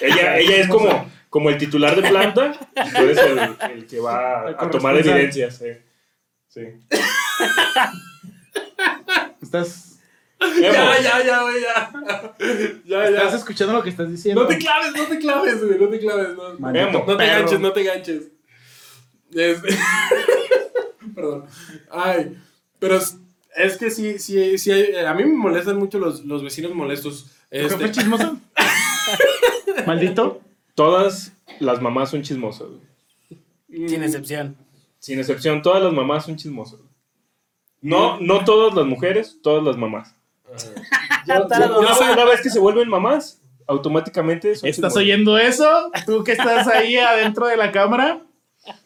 Ella, 0.01 0.39
ella 0.39 0.57
es 0.57 0.69
como, 0.69 1.09
como 1.31 1.49
el 1.49 1.57
titular 1.57 1.95
de 2.01 2.09
planta 2.09 2.53
y 2.77 2.91
tú 2.95 3.03
eres 3.03 3.19
el, 3.19 3.39
el 3.73 3.87
que 3.87 4.01
va 4.01 4.49
El 4.49 4.55
a 4.59 4.71
tomar 4.71 4.97
evidencias. 4.99 5.57
Sí. 5.57 5.67
Sí. 6.49 6.61
Estás, 9.43 9.99
Ya, 10.61 11.01
ya, 11.01 11.25
ya, 11.25 11.43
güey, 11.43 11.61
ya. 11.63 11.93
Ya, 12.87 13.05
estás 13.09 13.33
ya. 13.33 13.37
escuchando 13.39 13.73
lo 13.75 13.83
que 13.83 13.91
estás 13.91 14.11
diciendo. 14.11 14.43
No 14.43 14.49
te 14.49 14.59
claves, 14.59 14.93
no 14.97 15.05
te 15.07 15.19
claves, 15.19 15.65
güey, 15.65 15.79
no 15.79 15.89
te 15.89 15.99
claves. 15.99 16.29
No, 16.37 16.59
Maldito 16.59 16.91
no 16.93 17.05
te 17.05 17.17
perro. 17.17 17.39
ganches, 17.41 17.61
no 17.61 17.73
te 17.73 17.83
ganches. 17.85 18.23
Este- 19.35 19.79
Perdón. 21.15 21.47
Ay, 21.91 22.37
pero 22.79 22.97
es, 22.97 23.77
que 23.79 23.91
sí, 23.91 24.19
sí, 24.19 24.59
sí, 24.59 24.71
hay- 24.73 24.97
a 25.05 25.15
mí 25.15 25.25
me 25.25 25.37
molestan 25.37 25.77
mucho 25.79 25.99
los, 25.99 26.25
los 26.25 26.43
vecinos 26.43 26.75
molestos. 26.75 27.25
¿Tu 27.51 27.57
jefe 27.57 27.67
Este, 27.75 27.85
es 27.87 27.91
chismoso? 27.93 28.39
Maldito. 29.87 30.41
Todas 30.81 31.35
las 31.59 31.83
mamás 31.83 32.09
son 32.09 32.23
chismosas. 32.23 32.69
güey. 33.69 33.87
Sin 33.89 34.03
excepción. 34.03 34.57
Sin 34.99 35.19
excepción, 35.19 35.61
todas 35.61 35.83
las 35.83 35.93
mamás 35.93 36.25
son 36.25 36.37
chismosas. 36.37 36.81
No, 37.83 38.19
no 38.19 38.43
todas 38.47 38.75
las 38.75 38.87
mujeres, 38.87 39.37
todas 39.43 39.63
las 39.63 39.77
mamás. 39.77 40.15
yo- 41.27 41.45
Una, 41.47 41.67
yo 41.69 41.95
soy- 41.95 42.13
una 42.15 42.25
vez 42.25 42.41
que 42.41 42.49
se 42.49 42.59
vuelven 42.59 42.89
mamás, 42.89 43.43
automáticamente 43.67 44.55
son 44.55 44.71
¿Estás 44.71 44.77
chismosas. 44.95 44.97
oyendo 44.97 45.37
eso? 45.37 45.91
¿Tú 46.07 46.25
que 46.25 46.33
estás 46.33 46.67
ahí 46.67 46.97
adentro 46.97 47.47
de 47.47 47.59
la 47.59 47.71
cámara? 47.73 48.23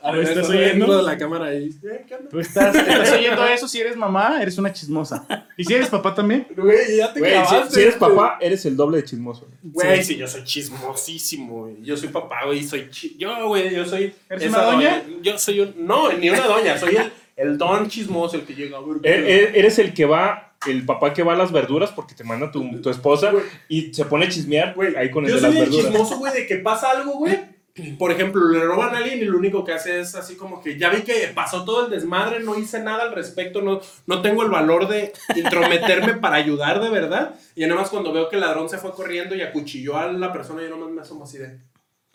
¿Lo 0.05 0.21
estás 0.23 0.49
oyendo? 0.49 0.69
dentro 0.69 0.97
de 0.99 1.03
la 1.03 1.19
cámara 1.19 1.47
ahí. 1.47 1.71
Eh. 1.83 2.07
¿Tú 2.31 2.39
estás, 2.39 2.75
estás 2.75 3.13
oyendo 3.19 3.45
eso? 3.47 3.67
Si 3.67 3.81
eres 3.81 3.97
mamá, 3.97 4.41
eres 4.41 4.57
una 4.59 4.73
chismosa. 4.73 5.27
¿Y 5.57 5.65
si 5.65 5.75
eres 5.75 5.89
papá 5.89 6.15
también? 6.15 6.47
Güey, 6.57 6.97
ya 6.99 7.13
te 7.13 7.19
Güey, 7.21 7.33
si, 7.33 7.39
clavaste, 7.49 7.75
si 7.75 7.81
eres 7.83 7.95
papá, 7.97 8.39
eres 8.41 8.65
el 8.67 8.77
doble 8.77 8.99
de 8.99 9.05
chismoso. 9.05 9.49
Güey, 9.63 10.05
sí. 10.05 10.17
yo 10.17 10.29
soy 10.29 10.45
chismosísimo, 10.45 11.63
güey. 11.63 11.83
Yo 11.83 11.97
soy 11.97 12.09
papá, 12.11 12.45
güey, 12.47 12.63
soy 12.63 12.89
chi- 12.91 13.17
Yo, 13.19 13.49
güey, 13.49 13.75
yo 13.75 13.85
soy... 13.85 14.15
¿Eres 14.29 14.49
una 14.49 14.63
doña? 14.63 15.03
Yo 15.23 15.39
soy 15.39 15.61
un... 15.61 15.75
No, 15.87 16.13
ni 16.13 16.31
una 16.31 16.47
doña, 16.47 16.79
soy 16.79 16.97
el, 16.97 17.13
el 17.37 17.59
don 17.59 17.89
chismoso, 17.89 18.37
el 18.37 18.43
que 18.45 18.55
llega 18.55 18.79
a 18.79 18.81
ver... 18.81 18.99
E- 19.03 19.59
Eres 19.59 19.79
el 19.81 19.93
que 19.93 20.05
va, 20.05 20.55
el 20.69 20.85
papá 20.87 21.13
que 21.13 21.23
va 21.25 21.33
a 21.33 21.37
las 21.37 21.51
verduras 21.53 21.91
porque 21.91 22.15
te 22.15 22.23
manda 22.25 22.51
tu, 22.51 22.81
tu 22.81 22.91
esposa 22.91 23.33
y 23.69 23.93
se 23.93 24.05
pone 24.05 24.27
a 24.27 24.29
chismear 24.29 24.75
Güey, 24.75 24.95
ahí 24.97 25.11
con 25.11 25.25
el 25.25 25.31
yo 25.31 25.37
de 25.37 25.41
soy 25.43 25.51
las 25.51 25.59
el 25.59 25.65
verduras. 25.71 25.87
chismoso, 25.91 26.19
güey, 26.19 26.33
de 26.33 26.47
que 26.47 26.57
pasa 26.57 26.91
algo, 26.93 27.15
güey. 27.19 27.54
Por 27.99 28.13
ejemplo, 28.13 28.49
le 28.49 28.61
roban 28.61 28.95
a 28.95 28.99
alguien 28.99 29.19
y 29.19 29.25
lo 29.25 29.37
único 29.37 29.65
que 29.65 29.73
hace 29.73 29.99
es 29.99 30.15
así 30.15 30.37
como 30.37 30.63
que 30.63 30.79
ya 30.79 30.91
vi 30.91 31.03
que 31.03 31.33
pasó 31.35 31.65
todo 31.65 31.87
el 31.87 31.91
desmadre, 31.91 32.39
no 32.39 32.57
hice 32.57 32.79
nada 32.81 33.03
al 33.03 33.13
respecto, 33.13 33.63
no, 33.63 33.81
no 34.07 34.23
tengo 34.23 34.45
el 34.45 34.51
valor 34.51 34.87
de 34.87 35.13
intrometerme 35.35 36.15
para 36.21 36.37
ayudar 36.37 36.81
de 36.81 36.89
verdad. 36.91 37.35
Y 37.57 37.63
nada 37.63 37.81
más 37.81 37.91
cuando 37.91 38.13
veo 38.13 38.29
que 38.29 38.37
el 38.37 38.43
ladrón 38.43 38.69
se 38.69 38.79
fue 38.79 38.93
corriendo 38.93 39.35
y 39.35 39.43
acuchilló 39.43 39.97
a 39.97 40.13
la 40.13 40.33
persona, 40.33 40.63
yo 40.63 40.71
nomás 40.71 40.91
me 40.91 41.01
asomo 41.01 41.25
así 41.25 41.39
de... 41.39 41.59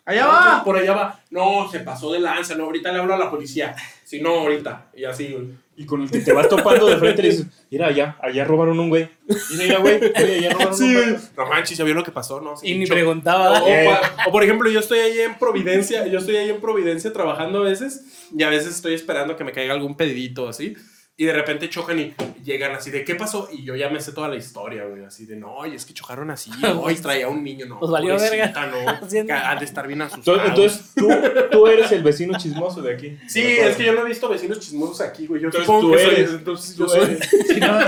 ¡Allá 0.06 0.22
"No, 0.22 0.28
va! 0.28 0.64
Por 0.64 0.76
allá 0.78 0.94
va. 0.94 1.20
No, 1.30 1.68
se 1.70 1.80
pasó 1.80 2.10
de 2.10 2.20
lanza, 2.20 2.54
no, 2.54 2.64
ahorita 2.64 2.90
le 2.90 2.98
hablo 2.98 3.14
a 3.14 3.18
la 3.18 3.30
policía. 3.30 3.76
Si 4.02 4.20
no, 4.20 4.30
ahorita. 4.30 4.86
Y 4.94 5.04
así. 5.04 5.36
Y 5.80 5.86
con 5.86 6.02
el 6.02 6.10
que 6.10 6.20
te 6.20 6.32
vas 6.34 6.46
topando 6.46 6.86
de 6.86 6.98
frente 6.98 7.22
le 7.22 7.30
dices, 7.30 7.46
mira, 7.70 7.86
allá, 7.86 8.18
allá 8.20 8.44
robaron 8.44 8.78
un 8.78 8.90
güey. 8.90 9.08
Mira, 9.52 9.64
allá, 9.64 9.78
güey, 9.78 9.96
oye, 9.96 10.36
allá 10.38 10.50
robaron 10.50 10.74
un 10.82 10.92
güey. 10.94 11.16
No 11.38 11.46
manches, 11.46 11.78
¿ya 11.78 11.84
vio 11.84 11.94
lo 11.94 12.04
que 12.04 12.12
pasó? 12.12 12.38
No, 12.38 12.52
Y 12.62 12.74
ni 12.76 12.84
preguntaba. 12.86 13.62
O, 13.62 13.66
Eh. 13.66 13.88
o, 14.26 14.30
por 14.30 14.44
ejemplo, 14.44 14.68
yo 14.70 14.80
estoy 14.80 14.98
ahí 14.98 15.20
en 15.20 15.38
Providencia, 15.38 16.06
yo 16.06 16.18
estoy 16.18 16.36
ahí 16.36 16.50
en 16.50 16.60
Providencia 16.60 17.10
trabajando 17.14 17.60
a 17.60 17.62
veces 17.62 18.28
y 18.36 18.42
a 18.42 18.50
veces 18.50 18.74
estoy 18.76 18.92
esperando 18.92 19.36
que 19.36 19.44
me 19.44 19.52
caiga 19.52 19.72
algún 19.72 19.96
pedidito 19.96 20.48
así 20.48 20.76
y 21.20 21.26
de 21.26 21.34
repente 21.34 21.68
chocan 21.68 21.98
y 21.98 22.14
llegan 22.42 22.72
así 22.72 22.90
de 22.90 23.04
¿qué 23.04 23.14
pasó? 23.14 23.46
Y 23.52 23.62
yo 23.62 23.76
ya 23.76 23.90
me 23.90 24.00
sé 24.00 24.12
toda 24.12 24.26
la 24.28 24.36
historia, 24.36 24.86
güey, 24.86 25.04
así 25.04 25.26
de 25.26 25.36
no, 25.36 25.66
y 25.66 25.74
es 25.74 25.84
que 25.84 25.92
chocaron 25.92 26.30
así, 26.30 26.50
no, 26.62 26.90
y 26.90 26.94
traía 26.94 27.28
un 27.28 27.44
niño, 27.44 27.66
no, 27.66 27.78
Pues 27.78 27.90
valió 27.90 28.14
pobrecita, 28.16 28.66
no, 29.28 29.34
ha 29.34 29.56
de 29.56 29.64
estar 29.66 29.86
bien 29.86 30.00
asustado. 30.00 30.42
Entonces, 30.46 30.92
tú, 30.96 31.10
tú 31.50 31.66
eres 31.66 31.92
el 31.92 32.02
vecino 32.02 32.38
chismoso 32.38 32.80
de 32.80 32.94
aquí. 32.94 33.18
sí, 33.28 33.42
es 33.42 33.76
que 33.76 33.84
yo 33.84 33.92
no 33.92 34.00
he 34.00 34.08
visto 34.08 34.30
vecinos 34.30 34.60
chismosos 34.60 35.02
aquí, 35.02 35.26
güey, 35.26 35.42
yo 35.42 35.48
Entonces 35.48 35.66
supongo 35.66 35.90
tú 35.90 35.96
que 35.98 36.04
soy- 36.04 36.14
eres, 36.14 36.30
entonces 36.30 36.74
tú 36.74 36.82
yo 36.84 36.88
soy, 36.88 37.02
eres. 37.04 37.28
Si 37.50 37.60
no, 37.60 37.78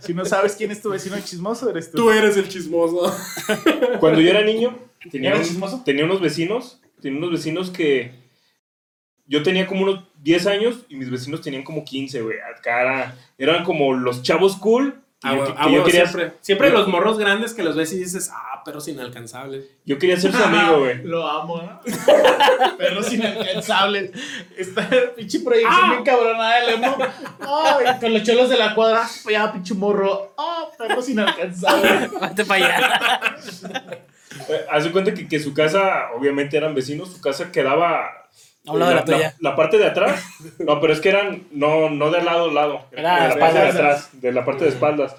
si 0.00 0.12
no 0.12 0.24
sabes 0.26 0.54
quién 0.54 0.70
es 0.70 0.82
tu 0.82 0.90
vecino 0.90 1.16
chismoso, 1.24 1.70
eres 1.70 1.90
tú. 1.90 1.96
tú 1.96 2.10
eres 2.10 2.36
el 2.36 2.46
chismoso. 2.46 3.10
Cuando 4.00 4.20
yo 4.20 4.28
era 4.28 4.42
niño, 4.42 4.78
tenía, 5.10 5.30
¿Eras 5.30 5.40
un- 5.42 5.48
chismoso? 5.48 5.82
tenía 5.82 6.04
unos 6.04 6.20
vecinos, 6.20 6.82
tenía 7.00 7.16
unos 7.18 7.30
vecinos 7.32 7.70
que 7.70 8.22
yo 9.26 9.42
tenía 9.42 9.66
como 9.66 9.84
unos 9.84 10.04
10 10.24 10.46
años 10.48 10.78
y 10.88 10.96
mis 10.96 11.10
vecinos 11.10 11.40
tenían 11.42 11.62
como 11.62 11.84
15, 11.84 12.22
güey. 12.22 12.38
Acá 12.40 12.80
era- 12.82 13.14
eran 13.38 13.62
como 13.64 13.92
los 13.94 14.22
chavos 14.22 14.56
cool. 14.56 15.00
Ah, 15.26 15.34
yo, 15.36 15.44
que 15.46 15.54
ah, 15.56 15.68
yo 15.70 15.84
quería, 15.84 16.06
siempre, 16.06 16.34
siempre 16.42 16.68
los 16.70 16.86
morros 16.86 17.16
grandes 17.18 17.54
que 17.54 17.62
los 17.62 17.74
ves 17.76 17.90
y 17.94 17.98
dices, 17.98 18.30
ah, 18.30 18.60
perros 18.62 18.88
inalcanzables. 18.88 19.64
yo 19.86 19.98
quería 19.98 20.18
ser 20.18 20.32
su 20.32 20.42
amigo, 20.42 20.80
güey. 20.80 21.02
Lo 21.04 21.26
amo, 21.26 21.62
¿no? 21.62 21.80
Perros 22.76 23.10
inalcanzables. 23.10 24.10
Esta 24.56 24.86
pinche 25.16 25.40
proyección 25.40 25.72
Ah. 25.82 25.90
bien 25.92 26.04
cabronada 26.04 26.60
del 26.60 26.74
emo. 26.74 26.96
Ay, 27.40 27.86
con 28.00 28.12
los 28.12 28.22
cholos 28.22 28.50
de 28.50 28.58
la 28.58 28.74
cuadra. 28.74 29.08
Ya, 29.30 29.50
pinche 29.50 29.72
morro. 29.72 30.34
Ah, 30.36 30.66
perros 30.76 31.08
inalcanzables. 31.08 32.10
Vete 32.20 32.44
para 32.44 32.66
allá. 32.66 33.36
Eh, 34.48 34.66
Haz 34.70 34.84
de 34.84 34.92
cuenta 34.92 35.14
que, 35.14 35.26
que 35.26 35.38
su 35.40 35.54
casa, 35.54 36.10
obviamente 36.14 36.56
eran 36.56 36.74
vecinos, 36.74 37.10
su 37.12 37.20
casa 37.22 37.50
quedaba... 37.50 38.23
A 38.66 38.72
un 38.72 38.78
lado 38.78 38.90
de 38.90 38.96
la 38.96 39.04
tuya. 39.04 39.34
La, 39.40 39.54
parte 39.56 39.78
de 39.78 39.86
atrás. 39.86 40.24
No, 40.58 40.80
pero 40.80 40.92
es 40.92 41.00
que 41.00 41.10
eran, 41.10 41.46
no, 41.50 41.90
no 41.90 42.10
de 42.10 42.22
lado 42.22 42.50
a 42.50 42.52
lado. 42.52 42.86
Era 42.92 43.22
de 43.22 43.28
la 43.28 43.38
parte 43.38 43.58
de 43.58 43.68
atrás, 43.68 44.10
de 44.12 44.32
la 44.32 44.44
parte 44.44 44.64
de 44.64 44.70
espaldas. 44.70 45.16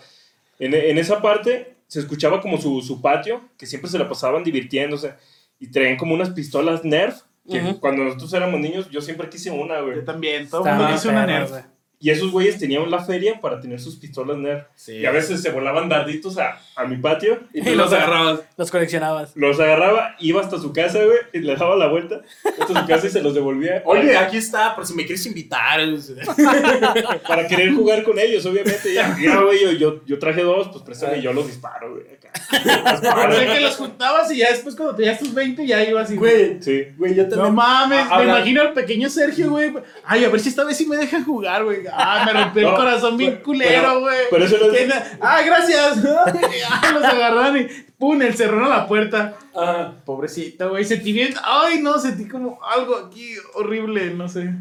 En, 0.57 0.73
en 0.73 0.97
esa 0.97 1.21
parte 1.21 1.75
se 1.87 1.99
escuchaba 1.99 2.41
como 2.41 2.59
su, 2.59 2.81
su 2.81 3.01
patio, 3.01 3.41
que 3.57 3.65
siempre 3.65 3.89
se 3.89 3.99
la 3.99 4.09
pasaban 4.09 4.43
divirtiéndose. 4.43 5.13
Y 5.59 5.67
traían 5.67 5.97
como 5.97 6.13
unas 6.13 6.31
pistolas 6.31 6.83
Nerf, 6.83 7.21
que 7.49 7.61
Ujú. 7.61 7.79
cuando 7.79 8.03
nosotros 8.03 8.33
éramos 8.33 8.59
niños, 8.59 8.89
yo 8.89 9.01
siempre 9.01 9.29
quise 9.29 9.51
una, 9.51 9.79
güey. 9.79 9.97
Yo 9.97 10.03
también. 10.03 10.49
Todo 10.49 10.65
mundo 10.65 10.87
quiso 10.91 11.09
una 11.09 11.25
nerf. 11.25 11.51
Y 11.99 12.09
esos 12.09 12.31
güeyes 12.31 12.59
tenían 12.59 12.89
la 12.91 13.03
feria 13.03 13.39
para 13.39 13.59
tener 13.59 13.79
sus 13.79 13.95
pistolas 13.95 14.37
Nerf. 14.37 14.65
Sí. 14.75 14.97
Y 14.97 15.05
a 15.05 15.11
veces 15.11 15.41
se 15.41 15.49
volaban 15.49 15.89
darditos 15.89 16.37
a, 16.37 16.59
a 16.75 16.85
mi 16.85 16.97
patio. 16.97 17.39
Y 17.53 17.61
los 17.75 17.91
agarrabas. 17.93 18.41
Los 18.57 18.69
coleccionabas. 18.69 19.35
Los 19.35 19.59
agarraba, 19.59 20.15
iba 20.19 20.41
hasta 20.41 20.59
su 20.59 20.73
casa, 20.73 21.03
güey, 21.03 21.17
y 21.33 21.39
le 21.39 21.55
daba 21.55 21.75
la 21.75 21.87
vuelta 21.87 22.21
hasta 22.43 22.81
su 22.81 22.87
casa 22.87 23.07
y 23.07 23.09
se 23.09 23.21
los 23.21 23.33
devolvía. 23.33 23.81
Oye, 23.85 24.17
aquí 24.17 24.37
está, 24.37 24.75
por 24.75 24.85
si 24.85 24.93
me 24.93 25.05
quieres 25.05 25.25
invitar. 25.25 25.79
Para 27.27 27.47
querer 27.47 27.73
jugar 27.73 28.03
con 28.03 28.19
ellos, 28.19 28.45
obviamente. 28.45 28.93
Ya, 28.93 29.17
ya 29.21 29.41
güey, 29.41 29.61
yo, 29.61 29.71
yo, 29.71 30.05
yo 30.05 30.19
traje 30.19 30.41
dos, 30.41 30.69
pues 30.69 30.83
préstame, 30.83 31.21
yo 31.21 31.33
los 31.33 31.47
disparo, 31.47 31.91
güey. 31.91 32.05
Pensé 32.51 33.45
que 33.53 33.59
los 33.61 33.75
juntabas 33.75 34.31
y 34.31 34.37
ya 34.37 34.49
después 34.51 34.75
cuando 34.75 34.95
tenías 34.95 35.19
tus 35.19 35.33
20 35.33 35.65
ya 35.65 35.83
ibas 35.83 36.11
y... 36.11 36.15
Güey, 36.15 36.61
Sí. 36.61 36.83
güey, 36.97 37.15
yo 37.15 37.23
también. 37.27 37.41
No 37.47 37.51
mames, 37.51 38.05
Ah, 38.09 38.17
me 38.19 38.25
imagino 38.25 38.61
al 38.61 38.73
pequeño 38.73 39.09
Sergio, 39.09 39.49
güey. 39.49 39.73
Ay, 40.03 40.25
a 40.25 40.29
ver 40.29 40.39
si 40.39 40.49
esta 40.49 40.63
vez 40.63 40.77
sí 40.77 40.85
me 40.85 40.97
dejan 40.97 41.23
jugar, 41.23 41.63
güey. 41.63 41.79
Ah, 41.91 42.23
me 42.25 42.33
rompió 42.33 42.69
el 42.69 42.75
corazón 42.75 43.17
bien 43.17 43.41
culero, 43.43 43.99
güey. 44.01 44.17
pero 44.29 44.45
eso 44.45 44.57
no 44.59 44.71
es- 44.73 44.93
Ah, 45.21 45.41
gracias. 45.45 45.99
ah, 46.69 46.91
los 46.93 47.03
agarraron 47.03 47.57
y 47.57 47.67
pum, 47.97 48.21
el 48.21 48.35
cerrón 48.35 48.63
a 48.63 48.69
la 48.69 48.87
puerta. 48.87 49.35
Ah, 49.55 49.93
Pobrecito, 50.05 50.69
güey. 50.69 50.83
Sentí 50.85 51.11
bien. 51.13 51.33
Ay, 51.43 51.79
no, 51.81 51.97
sentí 51.99 52.27
como 52.27 52.59
algo 52.63 52.95
aquí 52.97 53.33
horrible, 53.53 54.11
no 54.13 54.27
sé. 54.27 54.53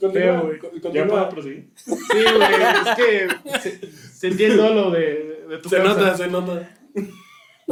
continúa, 0.00 0.22
Feo, 0.40 0.42
güey. 0.42 0.92
¿Ya 0.94 1.06
puedo 1.06 1.28
proseguir? 1.28 1.70
Sí, 1.76 1.92
güey. 2.10 2.52
Es 2.86 2.96
que 2.96 3.28
se- 3.60 3.80
sentí 4.12 4.44
el 4.44 4.56
dolo 4.56 4.90
de, 4.90 5.44
de 5.48 5.58
tu 5.58 5.68
Se 5.68 5.78
nota, 5.78 6.16
se 6.16 6.26
nota. 6.28 6.68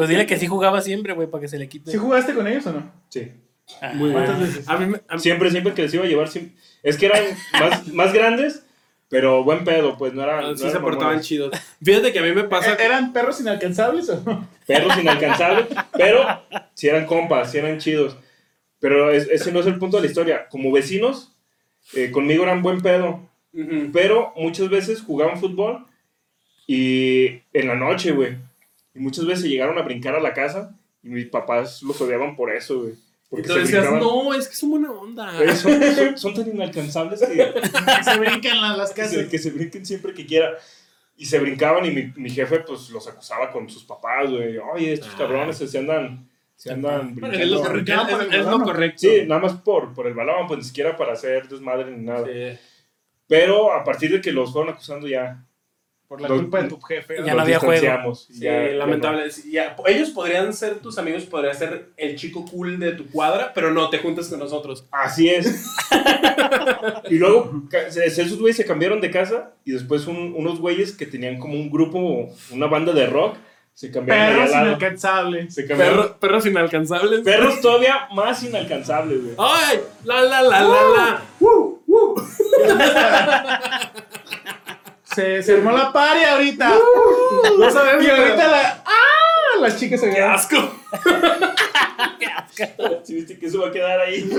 Pues 0.00 0.08
dile 0.10 0.26
que 0.26 0.36
sí 0.38 0.46
jugaba 0.46 0.80
siempre, 0.80 1.12
güey, 1.12 1.28
para 1.28 1.42
que 1.42 1.48
se 1.48 1.58
le 1.58 1.68
quite. 1.68 1.90
¿Sí 1.90 1.96
jugaste 1.98 2.34
con 2.34 2.46
ellos 2.46 2.66
o 2.66 2.72
no? 2.72 2.90
Sí. 3.08 3.32
Ah, 3.80 3.92
Muy 3.94 4.10
¿Cuántas 4.12 4.38
bien. 4.38 4.48
veces? 4.50 4.68
A 4.68 4.76
mí, 4.78 4.86
me- 4.86 5.00
a 5.08 5.14
mí- 5.14 5.20
Siempre, 5.20 5.50
siempre 5.50 5.74
que 5.74 5.82
les 5.82 5.94
iba 5.94 6.04
a 6.04 6.08
llevar, 6.08 6.28
siempre- 6.28 6.54
es 6.82 6.96
que 6.96 7.06
eran 7.06 7.22
más, 7.60 7.86
más 7.92 8.12
grandes, 8.12 8.64
pero 9.08 9.44
buen 9.44 9.64
pedo, 9.64 9.96
pues 9.98 10.12
no 10.14 10.22
eran. 10.22 10.40
no 10.42 10.46
Ah, 10.48 10.54
sí 10.56 10.62
eran 10.62 10.72
se 10.72 10.80
portaban 10.80 11.20
chidos. 11.20 11.52
Fíjate 11.82 12.12
que 12.12 12.18
a 12.18 12.22
mí 12.22 12.32
me 12.32 12.44
pasa. 12.44 12.74
¿E- 12.74 12.84
¿Eran 12.84 13.12
perros 13.12 13.40
inalcanzables 13.40 14.08
o 14.08 14.20
no? 14.24 14.48
Perros 14.66 14.98
inalcanzables, 14.98 15.66
pero 15.92 16.24
si 16.74 16.88
eran 16.88 17.06
compas, 17.06 17.50
si 17.52 17.58
eran 17.58 17.78
chidos. 17.78 18.16
Pero 18.80 19.10
es- 19.10 19.28
ese 19.28 19.52
no 19.52 19.60
es 19.60 19.66
el 19.66 19.78
punto 19.78 19.98
de 19.98 20.04
la 20.04 20.08
historia. 20.08 20.48
Como 20.48 20.72
vecinos, 20.72 21.36
eh, 21.94 22.10
conmigo 22.10 22.42
eran 22.44 22.62
buen 22.62 22.80
pedo. 22.80 23.28
Ujú. 23.52 23.90
Pero 23.92 24.32
muchas 24.36 24.68
veces 24.70 25.02
jugaban 25.02 25.38
fútbol 25.38 25.84
y 26.66 27.42
en 27.52 27.66
la 27.68 27.74
noche, 27.74 28.12
güey. 28.12 28.36
Y 29.00 29.02
muchas 29.02 29.24
veces 29.24 29.46
llegaron 29.46 29.78
a 29.78 29.82
brincar 29.82 30.14
a 30.14 30.20
la 30.20 30.34
casa 30.34 30.76
y 31.02 31.08
mis 31.08 31.24
papás 31.26 31.82
los 31.82 31.98
odiaban 32.02 32.36
por 32.36 32.52
eso, 32.52 32.80
güey. 32.82 32.92
Porque 33.30 33.44
Y 33.44 33.46
tú 33.48 33.54
se 33.54 33.60
decías, 33.60 33.92
no, 33.92 34.34
es 34.34 34.46
que 34.48 34.54
son 34.56 34.70
buena 34.72 34.90
onda. 34.90 35.32
Güey, 35.36 35.56
son, 35.56 35.80
son- 35.94 36.18
son 36.18 36.34
tan 36.34 36.48
inalcanzables 36.54 37.20
que, 37.20 37.26
Que 37.96 38.04
se 38.04 38.18
brincan 38.18 38.60
las, 38.60 38.76
las 38.76 38.90
que, 38.92 39.02
casas. 39.02 39.16
se, 39.16 39.28
que 39.28 39.38
se 39.38 39.50
brinquen 39.52 39.86
siempre 39.86 40.12
que 40.12 40.26
quiera. 40.26 40.50
Y 41.16 41.24
se 41.26 41.38
brincaban 41.38 41.86
y 41.86 41.90
mi, 41.92 42.12
mi 42.16 42.28
jefe 42.28 42.60
pues 42.60 42.90
los 42.90 43.06
acusaba 43.08 43.50
con 43.50 43.68
sus 43.70 43.84
papás, 43.84 44.28
güey. 44.30 44.58
Oye, 44.58 44.92
estos 44.94 45.10
Ah. 45.14 45.18
cabrones 45.18 45.56
se 45.58 45.78
andan, 45.78 46.28
se 46.56 46.72
andan 46.72 47.14
Bueno, 47.14 47.28
brincando. 47.28 47.44
es 47.44 47.50
lo, 47.50 47.60
correcto, 47.62 47.92
es- 47.92 48.34
el 48.34 48.40
es 48.40 48.46
lo 48.46 48.60
correcto. 48.62 48.98
Sí, 48.98 49.22
nada 49.26 49.40
más 49.40 49.52
por, 49.54 49.94
por 49.94 50.06
el 50.06 50.14
balón, 50.14 50.46
pues 50.46 50.58
ni 50.58 50.64
siquiera 50.64 50.96
para 50.96 51.12
hacer 51.14 51.48
desmadre 51.48 51.90
ni 51.96 52.04
nada. 52.04 52.26
Sí. 52.26 52.58
Pero 53.28 53.72
a 53.72 53.84
partir 53.84 54.10
de 54.10 54.20
que 54.20 54.32
los 54.32 54.52
fueron 54.52 54.72
acusando 54.74 55.06
ya, 55.06 55.44
Por 56.10 56.20
la 56.20 56.26
culpa 56.26 56.60
de 56.60 56.68
tu 56.68 56.80
jefe. 56.80 57.18
Ya 57.24 57.34
¿no? 57.34 57.42
había 57.42 57.60
juego. 57.60 58.16
Sí, 58.16 58.40
ya- 58.40 58.66
ya 58.66 58.72
lamentable. 58.72 59.30
Ya, 59.48 59.76
ellos 59.86 60.10
podrían 60.10 60.52
ser 60.52 60.80
tus 60.80 60.98
amigos, 60.98 61.22
podrían 61.22 61.54
ser 61.54 61.90
el 61.96 62.16
chico 62.16 62.44
cool 62.50 62.80
de 62.80 62.94
tu 62.94 63.06
cuadra, 63.10 63.52
pero 63.54 63.70
no 63.70 63.88
te 63.90 63.98
juntas 63.98 64.26
con 64.26 64.40
nosotros. 64.40 64.82
no. 64.82 64.98
Así 64.98 65.28
es. 65.30 65.64
y 67.10 67.14
luego 67.14 67.62
esos 67.94 68.38
güeyes 68.40 68.56
se 68.56 68.64
cambiaron 68.64 69.00
de 69.00 69.08
casa 69.12 69.52
y 69.64 69.70
después 69.70 70.08
un- 70.08 70.34
unos 70.36 70.58
güeyes 70.58 70.96
que 70.96 71.06
tenían 71.06 71.38
como 71.38 71.54
un 71.54 71.70
grupo, 71.70 72.28
una 72.50 72.66
banda 72.66 72.92
de 72.92 73.06
rock, 73.06 73.36
se 73.72 73.92
cambiaron 73.92 74.34
Perros 74.34 74.50
inalcanzables. 74.50 75.54
Se 75.54 75.64
cambiaron. 75.64 75.96
Perro- 75.96 76.18
perros 76.18 76.44
inalcanzables. 76.46 77.20
Perros 77.20 77.60
todavía 77.60 78.08
más 78.16 78.42
inalcanzables, 78.42 79.22
güey. 79.22 79.34
¡Ay! 79.38 79.78
¡La, 80.02 80.22
la, 80.22 80.42
la, 80.42 80.60
la, 80.60 80.68
la! 80.96 81.22
¡Uh! 81.38 81.78
¡Uh! 81.86 82.20
Uh. 85.10 85.14
Se, 85.14 85.42
se 85.42 85.52
armó 85.54 85.72
la 85.72 85.92
pari 85.92 86.22
ahorita. 86.24 86.74
No 87.58 87.70
sabemos. 87.70 88.04
y 88.04 88.10
ahorita 88.10 88.48
la. 88.48 88.82
¡Ah! 88.86 89.60
Las 89.60 89.78
chicas 89.78 90.00
se 90.00 90.08
¡Qué 90.08 90.14
quedan. 90.16 90.32
asco! 90.32 90.56
Si 93.04 93.14
viste 93.14 93.38
que 93.38 93.46
eso 93.46 93.62
va 93.62 93.68
a 93.68 93.72
quedar 93.72 94.00
ahí. 94.00 94.28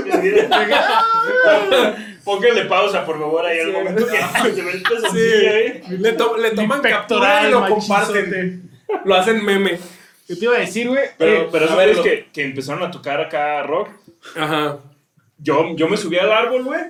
Póngale 2.23 2.65
pausa, 2.65 3.03
por 3.05 3.19
favor, 3.19 3.43
ahí 3.45 3.60
al 3.60 3.67
Sí. 3.67 3.71
momento 3.71 4.05
que 4.05 4.12
se 4.55 4.62
ve 4.62 4.71
el 4.71 4.84
Sí. 5.12 5.17
¿eh? 5.17 5.84
Le, 5.89 6.13
to- 6.13 6.38
le 6.38 6.51
toman 6.51 6.81
captura 6.81 7.47
y 7.47 7.51
lo 7.51 7.67
comparten. 7.67 8.69
Lo 9.05 9.15
hacen 9.15 9.43
meme. 9.43 9.79
¿Qué 10.27 10.36
te 10.36 10.45
iba 10.45 10.55
a 10.55 10.60
decir, 10.60 10.88
güey? 10.89 11.01
Pero, 11.17 11.31
Eh, 11.43 11.49
pero 11.51 11.63
a 11.65 11.67
esos 11.67 11.77
ver, 11.77 11.88
güeyes 11.88 11.97
lo- 11.97 12.03
que, 12.03 12.29
que 12.31 12.43
empezaron 12.43 12.84
a 12.84 12.91
tocar 12.91 13.19
acá 13.21 13.63
rock, 13.63 13.89
Ajá. 14.36 14.77
yo, 15.39 15.75
yo 15.75 15.88
me 15.88 15.97
subí 15.97 16.17
al 16.19 16.31
árbol, 16.31 16.63
güey. 16.63 16.81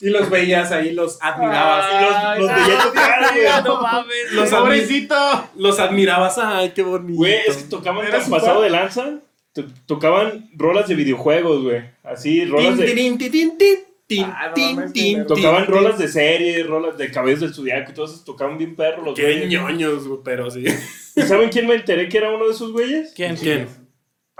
Y 0.00 0.08
los 0.10 0.30
veías 0.30 0.72
ahí, 0.72 0.92
los 0.92 1.18
admirabas. 1.20 1.86
Ay, 1.90 2.40
los 2.40 2.50
ay, 2.50 2.62
veía 2.64 2.82
tocar, 2.82 3.32
güey. 3.34 3.46
Ah, 3.46 3.62
no 3.64 3.80
mames. 3.82 4.32
Los 4.32 4.48
pobrecito. 4.48 5.14
Los 5.56 5.78
admirabas. 5.78 6.38
¡Ay, 6.38 6.70
qué 6.74 6.82
bonito! 6.82 7.16
Güey, 7.18 7.36
es 7.46 7.56
que 7.58 7.64
tocaban 7.64 8.06
Era 8.06 8.16
tan 8.16 8.24
su 8.24 8.30
pasado 8.30 8.62
de 8.62 8.70
lanza. 8.70 9.20
to- 9.52 9.64
tocaban 9.86 10.48
rolas 10.56 10.88
de 10.88 10.94
videojuegos, 10.94 11.62
güey. 11.62 11.82
Así, 12.02 12.44
rolas 12.46 12.76
Tin, 12.76 12.76
de. 12.78 12.92
tin, 12.92 13.18
tin, 13.18 13.30
tin, 13.30 13.58
tin, 13.58 13.78
tin, 14.06 14.24
Ah, 14.24 14.52
no 14.54 15.26
Tocaban 15.26 15.66
tin, 15.66 15.74
rolas 15.74 15.98
de 15.98 16.08
serie, 16.08 16.62
rolas 16.62 16.96
de 16.96 17.10
cabezas 17.10 17.40
del 17.42 17.54
zodiaco 17.54 17.90
y 17.90 17.94
todos 17.94 18.10
esos 18.12 18.24
tocaban 18.24 18.56
bien 18.58 18.74
perros 18.76 19.04
los 19.04 19.14
Qué 19.14 19.22
güeyes. 19.22 19.48
ñoños, 19.50 20.08
güey, 20.08 20.20
pero 20.24 20.50
sí. 20.50 20.64
¿Y 21.14 21.22
saben 21.22 21.50
quién 21.50 21.66
me 21.66 21.74
enteré 21.74 22.08
que 22.08 22.16
era 22.18 22.30
uno 22.30 22.46
de 22.46 22.52
esos 22.52 22.72
güeyes? 22.72 23.12
¿Quién? 23.14 23.36
¿Quién? 23.36 23.68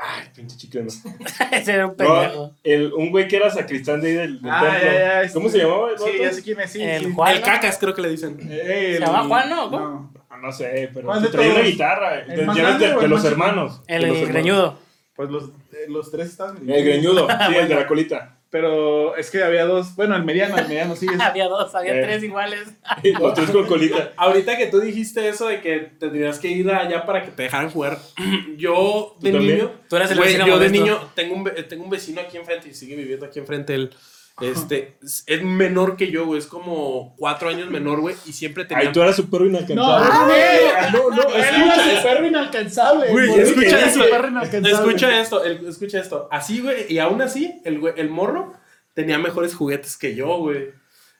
Ay, 0.02 0.28
pinche 0.34 0.56
chica, 0.56 0.78
no. 0.80 0.86
Ese 1.52 1.72
era 1.74 1.86
un 1.88 1.94
No, 1.98 2.54
el, 2.64 2.92
un 2.94 3.10
güey 3.10 3.28
que 3.28 3.36
era 3.36 3.50
sacristán 3.50 4.00
de 4.00 4.08
ahí 4.08 4.14
del, 4.14 4.40
del 4.40 4.50
Ah, 4.50 4.60
templo. 4.62 4.88
ya, 4.88 4.92
ya, 4.94 5.22
este- 5.22 5.34
¿Cómo 5.34 5.48
se 5.50 5.58
llamaba? 5.58 5.90
el 5.90 5.98
Sí, 5.98 6.04
ya 6.20 6.32
sé 6.32 6.42
quién 6.42 6.60
es. 6.60 6.70
Sí, 6.70 6.82
El 6.82 7.04
sí. 7.06 7.12
Juan. 7.14 7.36
El 7.36 7.42
cacas, 7.42 7.76
creo 7.78 7.92
que 7.94 8.00
le 8.02 8.08
dicen. 8.08 8.38
Eh, 8.50 8.94
¿Se 8.98 9.04
llama 9.04 9.24
Juan, 9.28 9.50
no? 9.50 9.70
No. 9.70 10.12
No 10.40 10.52
sé, 10.52 10.90
pero 10.94 11.04
¿Cuál 11.06 11.20
que 11.20 11.26
de 11.26 11.32
traía 11.32 11.52
una 11.52 11.60
guitarra. 11.60 12.20
¿El 12.20 12.28
De, 12.46 13.08
los 13.08 13.24
hermanos. 13.26 13.82
El, 13.86 14.00
de 14.02 14.08
los 14.08 14.16
el 14.16 14.22
hermanos. 14.22 14.28
greñudo. 14.42 14.78
Pues 15.14 15.28
los, 15.28 15.44
eh, 15.44 15.84
los 15.88 16.10
tres 16.10 16.28
estaban. 16.30 16.56
El 16.66 16.82
greñudo, 16.82 17.28
sí, 17.48 17.54
el 17.56 17.68
de 17.68 17.74
la 17.74 17.86
colita. 17.86 18.38
Pero 18.50 19.14
es 19.16 19.30
que 19.30 19.42
había 19.44 19.64
dos. 19.64 19.94
Bueno, 19.94 20.16
el 20.16 20.24
mediano, 20.24 20.56
el 20.58 20.66
mediano 20.66 20.96
sí. 20.96 21.06
es- 21.12 21.20
Había 21.20 21.46
dos, 21.46 21.72
había 21.74 21.94
Eh. 21.94 22.02
tres 22.02 22.22
iguales. 22.24 22.68
Los 23.20 23.34
tres 23.34 23.50
con 23.50 23.64
colita. 23.66 24.12
Ahorita 24.16 24.56
que 24.56 24.66
tú 24.66 24.80
dijiste 24.80 25.28
eso 25.28 25.46
de 25.46 25.60
que 25.60 25.78
tendrías 25.98 26.38
que 26.40 26.48
ir 26.48 26.68
allá 26.70 27.06
para 27.06 27.22
que 27.24 27.30
te 27.30 27.44
dejaran 27.44 27.70
jugar, 27.70 27.98
yo 28.56 29.16
de 29.20 29.30
¿Tú 29.30 29.38
niño, 29.38 29.70
Tú 29.88 29.96
eras 29.96 30.10
el 30.10 30.18
vecino 30.18 30.46
yo 30.48 30.58
de 30.58 30.68
niño 30.70 30.98
tengo 31.14 31.34
un, 31.36 31.44
ve- 31.44 31.62
tengo 31.62 31.84
un 31.84 31.90
vecino 31.90 32.20
aquí 32.20 32.36
enfrente 32.38 32.68
y 32.68 32.74
sigue 32.74 32.96
viviendo 32.96 33.24
aquí 33.26 33.38
enfrente 33.38 33.74
él. 33.74 33.90
Este, 34.60 34.96
es 35.02 35.42
menor 35.42 35.96
que 35.96 36.10
yo, 36.10 36.24
güey, 36.26 36.38
es 36.38 36.46
como 36.46 37.14
cuatro 37.16 37.48
años 37.48 37.68
menor, 37.70 38.00
güey, 38.00 38.14
y 38.26 38.32
siempre 38.32 38.64
tenía... 38.64 38.86
Ay, 38.86 38.92
tú 38.92 39.02
eras 39.02 39.16
súper 39.16 39.42
No, 39.42 39.46
inalcanzable. 39.48 40.34
no, 40.92 41.10
no, 41.10 41.16
no. 41.16 41.22
Él 41.34 41.44
era 41.44 42.00
súper 42.02 42.24
inalcanzable. 42.24 43.10
Güey, 43.10 43.40
escucha 43.40 43.68
inalcanzable. 44.28 44.70
Escucha 44.70 45.20
esto, 45.20 45.44
el- 45.44 45.66
escucha 45.68 46.00
esto. 46.00 46.28
Así, 46.30 46.60
güey, 46.60 46.92
y 46.92 46.98
aún 46.98 47.20
así, 47.22 47.60
el, 47.64 47.80
güey- 47.80 47.94
el 47.96 48.08
morro 48.10 48.52
tenía 48.94 49.18
mejores 49.18 49.54
juguetes 49.54 49.96
que 49.96 50.14
yo, 50.14 50.38
güey. 50.38 50.70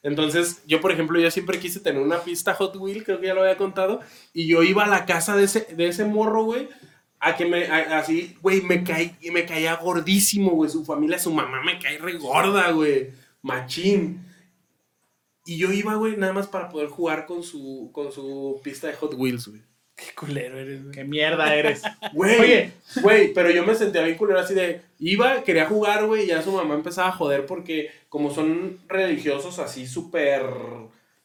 Entonces, 0.02 0.62
yo, 0.66 0.80
por 0.80 0.92
ejemplo, 0.92 1.20
yo 1.20 1.30
siempre 1.30 1.58
quise 1.58 1.78
tener 1.80 2.00
una 2.00 2.20
pista 2.20 2.54
Hot 2.54 2.74
Wheel, 2.76 3.04
creo 3.04 3.20
que 3.20 3.26
ya 3.26 3.34
lo 3.34 3.42
había 3.42 3.56
contado, 3.58 4.00
y 4.32 4.46
yo 4.46 4.62
iba 4.62 4.84
a 4.84 4.88
la 4.88 5.04
casa 5.04 5.36
de 5.36 5.44
ese, 5.44 5.66
de 5.76 5.88
ese 5.88 6.04
morro, 6.06 6.44
güey, 6.44 6.68
a 7.20 7.36
que 7.36 7.44
me, 7.46 7.66
a- 7.66 7.98
así, 7.98 8.36
güey, 8.42 8.62
me, 8.62 8.82
caí, 8.82 9.14
me 9.32 9.44
caía 9.46 9.76
gordísimo, 9.76 10.52
güey, 10.52 10.70
su 10.70 10.84
familia, 10.84 11.18
su 11.18 11.30
mamá 11.32 11.62
me 11.62 11.78
cae 11.78 11.98
re 11.98 12.14
gorda, 12.14 12.70
güey, 12.72 13.10
machín. 13.42 14.24
Y 15.46 15.56
yo 15.58 15.72
iba, 15.72 15.94
güey, 15.96 16.16
nada 16.16 16.32
más 16.32 16.46
para 16.46 16.68
poder 16.68 16.88
jugar 16.88 17.26
con 17.26 17.42
su, 17.42 17.90
con 17.92 18.12
su 18.12 18.60
pista 18.62 18.86
de 18.88 18.94
Hot 18.94 19.14
Wheels, 19.16 19.48
güey. 19.48 19.60
Qué 19.96 20.14
culero 20.14 20.58
eres, 20.58 20.82
güey. 20.82 20.94
Qué 20.94 21.04
mierda 21.04 21.54
eres. 21.54 21.82
Güey, 22.14 22.40
Oye. 22.40 22.72
güey, 23.02 23.34
pero 23.34 23.50
yo 23.50 23.66
me 23.66 23.74
sentía 23.74 24.02
bien 24.02 24.16
culero 24.16 24.40
así 24.40 24.54
de, 24.54 24.80
iba, 24.98 25.42
quería 25.44 25.66
jugar, 25.66 26.06
güey, 26.06 26.24
y 26.24 26.28
ya 26.28 26.40
su 26.42 26.52
mamá 26.52 26.74
empezaba 26.74 27.08
a 27.08 27.12
joder 27.12 27.44
porque 27.44 27.90
como 28.08 28.32
son 28.32 28.78
religiosos 28.88 29.58
así 29.58 29.86
súper 29.86 30.42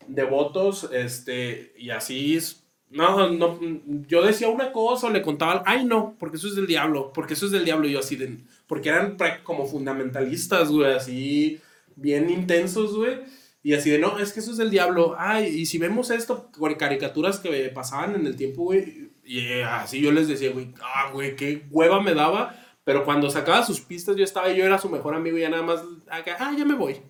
devotos, 0.07 0.89
este, 0.91 1.73
y 1.77 1.89
así, 1.89 2.35
es- 2.35 2.64
no, 2.95 3.29
no, 3.29 3.59
yo 4.07 4.21
decía 4.23 4.47
una 4.49 4.71
cosa 4.71 5.07
o 5.07 5.09
le 5.09 5.21
contaba, 5.21 5.63
ay 5.65 5.85
no, 5.85 6.15
porque 6.17 6.37
eso 6.37 6.47
es 6.47 6.55
del 6.55 6.65
diablo, 6.65 7.11
porque 7.13 7.33
eso 7.33 7.45
es 7.45 7.51
del 7.51 7.65
diablo, 7.65 7.87
y 7.87 7.91
yo 7.91 7.99
así 7.99 8.15
de, 8.15 8.37
porque 8.67 8.89
eran 8.89 9.17
como 9.43 9.65
fundamentalistas, 9.65 10.71
güey, 10.71 10.93
así, 10.93 11.59
bien 11.95 12.29
intensos, 12.29 12.95
güey. 12.95 13.19
Y 13.63 13.73
así 13.73 13.89
de, 13.89 13.97
no, 13.97 14.19
es 14.19 14.31
que 14.31 14.39
eso 14.39 14.51
es 14.51 14.57
del 14.57 14.69
diablo. 14.69 15.15
Ay, 15.17 15.47
y 15.47 15.65
si 15.65 15.79
vemos 15.79 16.11
esto, 16.11 16.51
con 16.51 16.75
caricaturas 16.75 17.39
que 17.39 17.69
pasaban 17.69 18.13
en 18.13 18.27
el 18.27 18.35
tiempo, 18.35 18.63
güey. 18.63 19.09
Y 19.23 19.39
eh, 19.39 19.63
así 19.63 19.99
yo 19.99 20.11
les 20.11 20.27
decía, 20.27 20.51
güey, 20.51 20.71
ah, 20.83 21.09
güey, 21.11 21.35
qué 21.35 21.65
hueva 21.71 21.99
me 21.99 22.13
daba. 22.13 22.55
Pero 22.83 23.03
cuando 23.03 23.31
sacaba 23.31 23.65
sus 23.65 23.81
pistas, 23.81 24.15
yo 24.15 24.23
estaba, 24.23 24.53
yo 24.53 24.63
era 24.63 24.77
su 24.77 24.87
mejor 24.87 25.15
amigo 25.15 25.37
y 25.37 25.41
ya 25.41 25.49
nada 25.49 25.63
más, 25.63 25.81
acá, 26.11 26.37
ah, 26.39 26.53
ya 26.55 26.63
me 26.63 26.75
voy. 26.75 27.01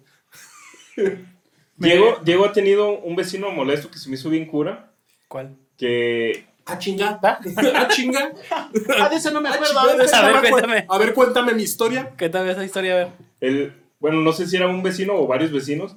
Diego, 1.76 2.20
Diego 2.24 2.46
ha 2.46 2.54
tenido 2.54 3.00
un 3.00 3.18
vecino 3.18 3.52
molesto 3.52 3.92
que 3.92 4.00
se 4.00 4.08
me 4.10 4.16
hizo 4.16 4.30
bien 4.30 4.46
cura. 4.46 4.94
¿Cuál? 5.28 5.58
Que 5.78 6.46
Ah, 6.66 6.80
chinga. 6.80 7.20
Ah, 7.24 7.88
chinga. 7.90 8.32
Ah, 9.00 9.10
de 9.10 9.16
eso 9.18 9.32
no 9.32 9.42
me 9.42 9.50
Ah, 9.50 9.54
acuerdo. 9.54 9.80
A 9.80 9.86
ver, 10.32 10.50
cuéntame. 10.50 10.86
A 10.90 10.98
ver, 10.98 11.14
cuéntame 11.14 11.54
mi 11.54 11.64
historia. 11.64 12.12
¿Qué 12.18 12.30
tal 12.30 12.50
esa 12.50 12.66
historia? 12.66 12.94
A 12.94 12.98
ver. 12.98 13.08
el, 13.42 13.74
bueno, 14.00 14.22
no 14.22 14.34
sé 14.34 14.48
si 14.48 14.56
era 14.56 14.68
un 14.68 14.82
vecino 14.82 15.16
o 15.16 15.28
varios 15.28 15.52
vecinos, 15.52 15.96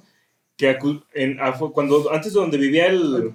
que 0.56 0.76
en, 1.14 1.38
cuando, 1.72 2.12
antes 2.12 2.34
de 2.34 2.40
donde 2.40 2.58
vivía 2.58 2.86
el, 2.86 3.32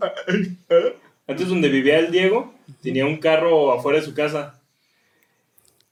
antes 1.28 1.48
donde 1.48 1.70
vivía 1.70 2.00
el 2.00 2.12
Diego, 2.12 2.54
tenía 2.82 3.06
un 3.06 3.18
carro 3.18 3.72
afuera 3.72 4.00
de 4.00 4.06
su 4.06 4.14
casa. 4.14 4.60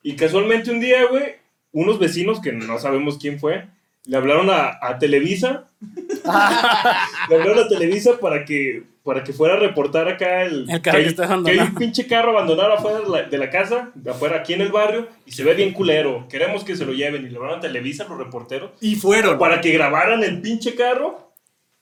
Y 0.04 0.16
casualmente 0.16 0.72
un 0.72 0.80
día, 0.80 1.06
güey, 1.08 1.36
unos 1.72 2.00
vecinos, 2.00 2.40
que 2.42 2.52
no 2.52 2.78
sabemos 2.80 3.18
quién 3.18 3.40
fue, 3.40 3.68
le 4.06 4.18
hablaron 4.18 4.50
a, 4.50 4.78
a 4.82 5.00
Televisa. 5.00 5.70
le 7.30 7.36
hablaron 7.36 7.60
a 7.60 7.68
Televisa 7.68 8.20
para 8.20 8.46
que, 8.46 8.84
para 9.04 9.24
que 9.24 9.34
fuera 9.34 9.56
a 9.56 9.58
reportar 9.58 10.08
acá 10.08 10.44
el, 10.44 10.70
El 10.70 10.82
carro 10.82 10.98
hay- 10.98 11.04
que 11.06 11.10
está 11.10 11.24
hay 11.24 11.30
abandonado. 11.32 11.70
un 11.70 11.76
pinche 11.76 12.06
carro 12.08 12.32
abandonado 12.32 12.74
afuera 12.74 13.00
de 13.00 13.10
la, 13.10 13.22
de 13.24 13.38
la 13.38 13.50
casa, 13.50 13.92
de 13.96 14.12
afuera 14.12 14.38
aquí 14.38 14.54
en 14.54 14.62
el 14.62 14.72
barrio, 14.72 15.08
y 15.26 15.32
se 15.32 15.44
ve 15.44 15.54
bien 15.56 15.74
culero. 15.74 16.28
Queremos 16.30 16.64
que 16.64 16.76
se 16.76 16.86
lo 16.86 16.94
lleven. 16.94 17.26
Y 17.26 17.30
le 17.30 17.38
hablaron 17.38 17.58
a 17.58 17.62
Televisa 17.62 18.06
los 18.08 18.18
reporteros 18.18 18.72
Y 18.80 18.96
fueron. 18.96 19.40
para 19.40 19.60
que 19.62 19.72
grabaran 19.72 20.24
el 20.24 20.40
pinche 20.42 20.76
carro 20.76 21.34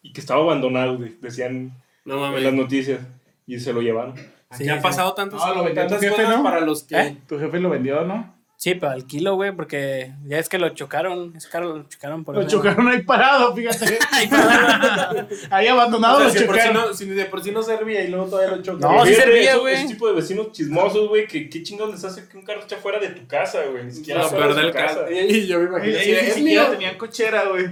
y 0.02 0.14
que 0.14 0.22
estaba 0.22 0.42
abandonado, 0.42 0.98
decían 1.20 1.74
No 2.06 2.36
en 2.38 2.44
las 2.44 2.54
noticias. 2.54 3.00
Y 3.46 3.60
se 3.60 3.74
lo 3.74 3.82
llevaron. 3.82 4.16
Sí, 4.52 4.68
han 4.70 4.78
sí. 4.78 4.84
pasado 4.84 5.14
tantas, 5.14 5.40
No, 5.40 5.56
lo 5.56 5.64
vendió 5.66 5.84
tu 5.84 5.90
tantas 5.90 6.02
jefe, 6.02 6.24
cosas 6.24 6.38
¿no? 6.38 6.44
para 6.44 6.60
los 6.62 6.84
que... 6.84 7.00
¿Eh? 7.00 7.18
Tu 7.28 7.38
jefe 7.38 7.60
lo 7.60 7.70
vendió, 7.70 8.04
¿no? 8.06 8.34
Sí, 8.62 8.76
pero 8.76 8.92
al 8.92 9.06
kilo, 9.08 9.36
güey, 9.36 9.54
porque 9.54 10.12
ya 10.28 10.38
es 10.38 10.50
que 10.50 10.58
lo 10.58 10.68
chocaron. 10.68 11.34
Ese 11.34 11.48
carro 11.48 11.78
lo 11.78 11.88
chocaron 11.88 12.26
por 12.26 12.36
Lo 12.36 12.42
eso. 12.42 12.50
chocaron 12.58 12.90
ahí 12.90 13.04
parado, 13.04 13.56
fíjate. 13.56 13.98
ahí 15.50 15.68
abandonado 15.68 16.18
O 16.18 16.20
sea, 16.20 16.28
lo 16.28 16.34
si, 16.34 16.40
de 16.40 16.46
por 16.46 16.56
sí 16.58 16.62
chocaron. 16.68 16.88
no, 16.90 16.94
si 16.94 17.06
de 17.06 17.26
por 17.26 17.42
sí 17.42 17.52
no 17.52 17.64
servía 17.64 18.04
y 18.04 18.10
luego 18.10 18.26
todavía 18.26 18.58
lo 18.58 18.62
chocan. 18.62 18.82
No, 18.82 19.06
sí 19.06 19.14
servía, 19.16 19.56
güey. 19.56 19.76
Ese 19.76 19.88
tipo 19.88 20.10
de 20.10 20.14
vecinos 20.16 20.52
chismosos, 20.52 21.08
güey, 21.08 21.26
que 21.26 21.50
qué 21.50 21.64
chingados 21.64 21.94
les 21.94 22.04
hace 22.04 22.28
que 22.28 22.38
un 22.38 22.44
carro 22.44 22.60
esté 22.60 22.76
fuera 22.76 23.00
de 23.00 23.08
tu 23.10 23.26
casa, 23.28 23.64
güey. 23.72 23.86
Ni 23.86 23.92
siquiera 23.94 24.24
Lo 24.24 24.30
fuera 24.30 24.48
de 24.54 24.54
del 24.56 24.72
tu 24.72 24.78
casa. 24.78 25.10
Y 25.10 25.48
yo 25.48 25.60
me 25.60 25.66
imagino 25.68 25.98
así, 25.98 26.10
ni 26.12 26.18
es 26.18 26.34
siquiera 26.34 26.64
mío. 26.64 26.72
tenían 26.72 26.98
cochera, 26.98 27.46
güey. 27.46 27.66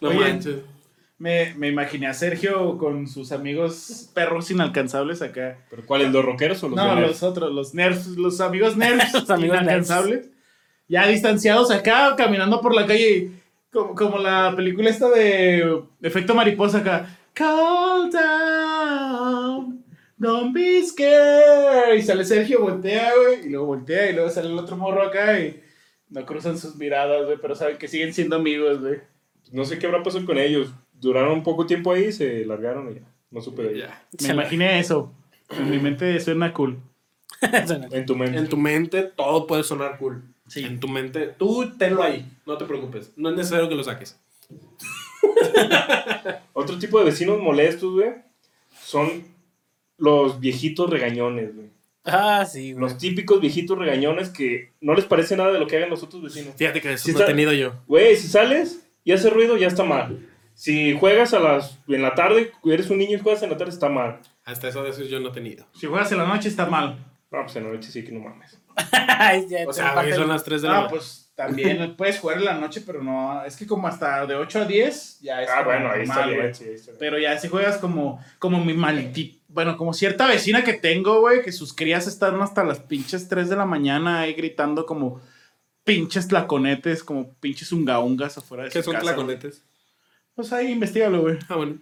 No 0.00 0.10
Oye, 0.10 0.18
manches. 0.20 0.54
Me, 1.18 1.52
me 1.56 1.66
imaginé 1.68 2.06
a 2.06 2.14
Sergio 2.14 2.78
con 2.78 3.08
sus 3.08 3.32
amigos 3.32 4.08
perros 4.14 4.50
inalcanzables 4.52 5.20
acá. 5.20 5.58
¿Pero 5.68 5.84
cuáles, 5.84 6.12
los 6.12 6.24
rockeros 6.24 6.62
o 6.62 6.68
los 6.68 6.76
No, 6.76 7.00
los 7.00 7.22
otros, 7.24 7.52
los 7.52 7.74
nerds, 7.74 8.06
los 8.16 8.40
amigos 8.40 8.76
nerds 8.76 9.12
Los 9.14 9.28
amigos 9.30 9.56
inalcanzables. 9.56 10.30
ya 10.86 11.08
distanciados 11.08 11.72
acá, 11.72 12.14
caminando 12.16 12.60
por 12.60 12.72
la 12.72 12.86
calle, 12.86 13.32
como, 13.72 13.96
como 13.96 14.18
la 14.18 14.54
película 14.54 14.90
esta 14.90 15.08
de 15.10 15.82
Efecto 16.02 16.34
Mariposa 16.36 16.78
acá. 16.78 17.08
Call 17.34 18.10
down, 18.12 19.84
don't 20.16 20.54
be 20.54 20.84
scared. 20.86 21.94
Y 21.96 22.02
sale 22.02 22.24
Sergio, 22.24 22.60
voltea, 22.60 23.10
güey, 23.16 23.46
y 23.46 23.50
luego 23.50 23.66
voltea, 23.66 24.10
y 24.10 24.12
luego 24.14 24.30
sale 24.30 24.48
el 24.48 24.58
otro 24.58 24.76
morro 24.76 25.02
acá 25.02 25.38
y 25.40 25.60
no 26.10 26.24
cruzan 26.24 26.56
sus 26.58 26.76
miradas, 26.76 27.24
güey, 27.26 27.38
pero 27.40 27.54
saben 27.56 27.76
que 27.76 27.88
siguen 27.88 28.14
siendo 28.14 28.36
amigos, 28.36 28.80
güey. 28.80 29.00
No 29.50 29.64
sé 29.64 29.78
qué 29.78 29.86
habrá 29.86 30.02
pasado 30.02 30.24
con 30.26 30.38
ellos. 30.38 30.72
Duraron 31.00 31.32
un 31.32 31.42
poco 31.42 31.66
tiempo 31.66 31.92
ahí, 31.92 32.12
se 32.12 32.44
largaron 32.44 32.90
y 32.90 32.96
ya. 32.96 33.02
No 33.30 33.40
supe 33.40 33.62
de 33.62 33.74
ellos. 33.74 33.90
Ya. 34.12 34.26
Me 34.26 34.34
imaginé 34.34 34.78
eso. 34.78 35.12
En 35.50 35.70
mi 35.70 35.78
mente 35.78 36.18
suena 36.20 36.52
cool. 36.52 36.78
En 37.40 38.04
tu 38.04 38.16
mente. 38.16 38.38
En 38.38 38.48
tu 38.48 38.56
mente 38.56 39.04
todo 39.04 39.46
puede 39.46 39.62
sonar 39.62 39.96
cool. 39.98 40.24
Sí. 40.48 40.64
En 40.64 40.80
tu 40.80 40.88
mente, 40.88 41.34
tú 41.38 41.70
tenlo 41.76 42.02
ahí, 42.02 42.26
no 42.46 42.56
te 42.56 42.64
preocupes. 42.64 43.12
No 43.16 43.30
es 43.30 43.36
necesario 43.36 43.68
que 43.68 43.74
lo 43.74 43.84
saques. 43.84 44.18
Otro 46.52 46.78
tipo 46.78 46.98
de 46.98 47.04
vecinos 47.04 47.40
molestos, 47.40 47.92
güey, 47.92 48.10
son 48.82 49.24
los 49.98 50.40
viejitos 50.40 50.88
regañones, 50.88 51.54
güey. 51.54 51.68
Ah, 52.04 52.46
sí, 52.46 52.72
güey. 52.72 52.80
Los 52.80 52.96
típicos 52.96 53.40
viejitos 53.40 53.78
regañones 53.78 54.30
que 54.30 54.72
no 54.80 54.94
les 54.94 55.04
parece 55.04 55.36
nada 55.36 55.52
de 55.52 55.58
lo 55.58 55.66
que 55.66 55.76
hagan 55.76 55.90
los 55.90 56.02
otros 56.02 56.22
vecinos. 56.22 56.54
Fíjate 56.56 56.80
que 56.80 56.94
eso 56.94 57.04
Sí 57.04 57.12
lo 57.12 57.22
he 57.22 57.26
tenido 57.26 57.52
yo. 57.52 57.74
Güey, 57.86 58.16
si 58.16 58.28
sales 58.28 58.88
y 59.04 59.12
hace 59.12 59.28
ruido, 59.28 59.58
ya 59.58 59.66
está 59.66 59.84
mal. 59.84 60.26
Si 60.58 60.98
juegas 60.98 61.34
a 61.34 61.38
las, 61.38 61.78
en 61.86 62.02
la 62.02 62.16
tarde, 62.16 62.50
eres 62.64 62.90
un 62.90 62.98
niño 62.98 63.16
y 63.16 63.20
juegas 63.20 63.44
en 63.44 63.50
la 63.50 63.56
tarde, 63.56 63.70
está 63.70 63.88
mal. 63.88 64.18
Hasta 64.44 64.66
eso 64.68 64.82
de 64.82 64.90
eso 64.90 65.04
yo 65.04 65.20
no 65.20 65.28
he 65.28 65.32
tenido. 65.32 65.64
Si 65.72 65.86
juegas 65.86 66.10
en 66.10 66.18
la 66.18 66.26
noche 66.26 66.48
está 66.48 66.66
mal. 66.66 66.98
No, 67.30 67.42
pues 67.42 67.54
en 67.54 67.64
la 67.64 67.70
noche 67.70 67.92
sí 67.92 68.04
que 68.04 68.10
no 68.10 68.20
mames. 68.28 68.58
O 69.68 69.72
sea, 69.72 70.14
son 70.14 70.28
las 70.28 70.42
3 70.42 70.62
de 70.62 70.68
la 70.68 70.74
Ah, 70.74 70.76
mañana. 70.78 70.90
pues 70.90 71.30
también 71.36 71.94
puedes 71.96 72.18
jugar 72.18 72.38
en 72.38 72.44
la 72.44 72.54
noche, 72.54 72.82
pero 72.84 73.02
no. 73.04 73.44
Es 73.44 73.56
que 73.56 73.66
como 73.68 73.86
hasta 73.86 74.26
de 74.26 74.34
8 74.34 74.62
a 74.62 74.64
10 74.64 75.20
ya 75.20 75.42
es. 75.42 75.48
Ah, 75.50 75.62
bueno, 75.62 75.90
ahí 75.92 76.02
está 76.02 76.26
bien, 76.26 76.40
güey. 76.40 76.54
sí, 76.54 76.64
ahí 76.64 76.74
está 76.74 76.90
bien. 76.92 76.98
Pero 76.98 77.18
ya 77.20 77.38
si 77.38 77.46
juegas 77.48 77.78
como, 77.78 78.20
como 78.40 78.64
mi 78.64 78.74
maldito. 78.74 79.38
Bueno, 79.48 79.76
como 79.76 79.92
cierta 79.94 80.26
vecina 80.26 80.64
que 80.64 80.74
tengo, 80.74 81.20
güey, 81.20 81.42
que 81.42 81.52
sus 81.52 81.72
crías 81.72 82.06
están 82.08 82.40
hasta 82.42 82.64
las 82.64 82.80
pinches 82.80 83.28
3 83.28 83.48
de 83.48 83.56
la 83.56 83.64
mañana 83.64 84.20
ahí 84.20 84.34
gritando 84.34 84.86
como 84.86 85.20
pinches 85.84 86.26
tlaconetes, 86.28 87.02
como 87.04 87.32
pinches 87.34 87.70
ungaungas 87.72 88.38
afuera 88.38 88.64
de 88.64 88.70
¿Qué 88.70 88.80
su 88.82 88.86
son 88.86 88.94
casa, 88.94 89.04
tlaconetes? 89.06 89.62
Pues 90.38 90.52
ahí 90.52 90.70
investigalo, 90.70 91.20
güey. 91.22 91.36
Ah, 91.48 91.56
bueno. 91.56 91.78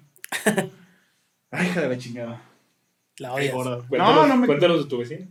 Ay, 1.51 1.67
hija 1.67 1.83
de 1.83 1.89
la 1.91 1.99
chingada. 1.99 2.43
La 3.19 3.35
odias. 3.35 3.53
gorda. 3.53 3.87
Cuéntanos, 3.87 4.15
No, 4.17 4.27
no 4.27 4.37
me. 4.39 4.47
cuéntanos 4.47 4.83
de 4.83 4.89
tu 4.89 4.97
vecino. 4.97 5.27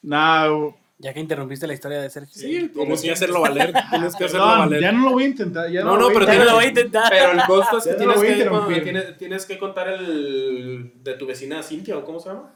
Nah, 0.00 0.48
güey. 0.48 0.74
Ya 0.96 1.12
que 1.12 1.20
interrumpiste 1.20 1.66
la 1.66 1.74
historia 1.74 2.00
de 2.00 2.08
Sergio. 2.08 2.32
Sí, 2.32 2.68
tienes 2.74 3.02
que 3.02 3.10
hacerlo 3.12 3.42
valer. 3.42 3.74
Tienes 3.90 4.16
que 4.16 4.24
hacerlo 4.24 4.46
Perdón, 4.46 4.58
valer. 4.70 4.80
ya 4.80 4.92
no 4.92 5.04
lo 5.04 5.10
voy 5.12 5.24
a 5.24 5.26
intentar. 5.26 5.70
Ya 5.70 5.80
No, 5.82 5.90
no, 5.90 5.92
no, 5.96 5.98
lo 5.98 6.04
voy 6.14 6.14
pero 6.26 6.38
no 6.38 6.44
lo 6.46 6.54
voy 6.54 6.64
a 6.64 6.68
intentar. 6.68 7.10
Pero 7.10 7.32
el 7.32 7.42
costo 7.42 7.76
es 7.76 7.84
que 7.84 8.06
no 8.06 8.14
tienes 8.14 8.48
que, 8.74 8.80
tienes, 8.80 9.18
tienes 9.18 9.44
que 9.44 9.58
contar 9.58 9.88
el 9.88 10.92
de 11.02 11.12
tu 11.12 11.26
vecina 11.26 11.62
Cintia, 11.62 11.98
¿o 11.98 12.04
cómo 12.06 12.18
se 12.20 12.30
llama? 12.30 12.54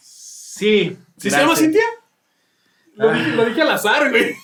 Sí. 0.00 0.96
¿Sí 1.18 1.30
se 1.30 1.36
llama. 1.36 1.54
Cintia? 1.54 1.82
Lo 2.94 3.10
Ah. 3.10 3.12
dije, 3.12 3.30
lo 3.36 3.44
dije 3.44 3.60
al 3.60 3.70
azar, 3.72 4.08
güey. 4.08 4.34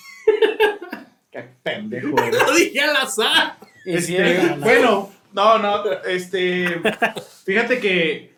Qué 1.31 1.41
pendejo, 1.63 2.11
güey. 2.11 2.31
Lo 2.31 2.53
dije 2.55 2.79
al 2.81 2.95
azar. 2.97 3.57
Sí, 3.99 4.15
Este, 4.17 4.43
no, 4.49 4.55
no. 4.57 4.65
Bueno, 4.65 5.11
no, 5.33 5.57
no, 5.59 5.91
este, 6.05 6.81
fíjate 7.45 7.79
que, 7.79 8.35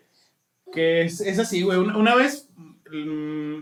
que 0.74 1.02
es, 1.04 1.22
es 1.22 1.40
así, 1.40 1.62
güey. 1.64 1.78
Una, 1.78 1.98
una 1.98 2.16
vez 2.16 2.50
mm, 2.92 3.60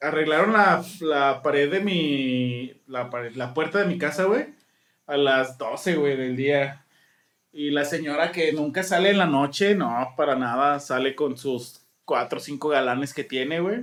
arreglaron 0.00 0.52
la, 0.52 0.84
la 1.00 1.42
pared 1.42 1.70
de 1.70 1.80
mi, 1.80 2.72
la, 2.86 3.10
pared- 3.10 3.34
la 3.34 3.52
puerta 3.54 3.78
de 3.78 3.86
mi 3.86 3.98
casa, 3.98 4.24
güey, 4.24 4.46
a 5.06 5.16
las 5.16 5.58
12, 5.58 5.96
güey, 5.96 6.16
del 6.16 6.36
día. 6.36 6.84
Y 7.52 7.70
la 7.70 7.84
señora 7.84 8.32
que 8.32 8.52
nunca 8.52 8.82
sale 8.82 9.10
en 9.10 9.18
la 9.18 9.26
noche, 9.26 9.74
no, 9.74 10.14
para 10.16 10.34
nada, 10.36 10.80
sale 10.80 11.14
con 11.14 11.36
sus 11.36 11.82
cuatro 12.04 12.38
o 12.38 12.42
cinco 12.42 12.68
galanes 12.68 13.12
que 13.12 13.24
tiene, 13.24 13.60
güey. 13.60 13.80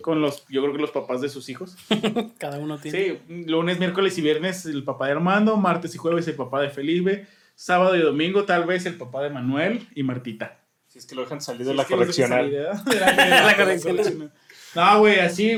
Con 0.00 0.20
los, 0.20 0.46
yo 0.48 0.62
creo 0.62 0.74
que 0.74 0.80
los 0.80 0.90
papás 0.90 1.20
de 1.20 1.28
sus 1.28 1.48
hijos. 1.48 1.76
Cada 2.38 2.58
uno 2.58 2.78
tiene. 2.78 2.98
Sí, 3.26 3.44
lunes, 3.46 3.78
miércoles 3.78 4.16
y 4.18 4.22
viernes 4.22 4.64
el 4.66 4.84
papá 4.84 5.06
de 5.06 5.12
Armando, 5.12 5.56
martes 5.56 5.94
y 5.94 5.98
jueves 5.98 6.26
el 6.28 6.34
papá 6.34 6.60
de 6.60 6.70
Felipe, 6.70 7.26
sábado 7.54 7.96
y 7.96 8.00
domingo 8.00 8.44
tal 8.44 8.64
vez 8.64 8.86
el 8.86 8.96
papá 8.96 9.22
de 9.22 9.30
Manuel 9.30 9.86
y 9.94 10.02
Martita. 10.02 10.58
Si 10.86 10.98
es 10.98 11.06
que 11.06 11.14
lo 11.14 11.22
dejan 11.22 11.40
salir 11.40 11.66
de 11.66 11.74
la 11.74 11.82
es 11.82 11.88
que 11.88 11.96
los 11.96 12.16
dejan 12.16 12.38
correccional. 12.46 14.32
No, 14.74 14.98
güey, 15.00 15.20
así, 15.20 15.56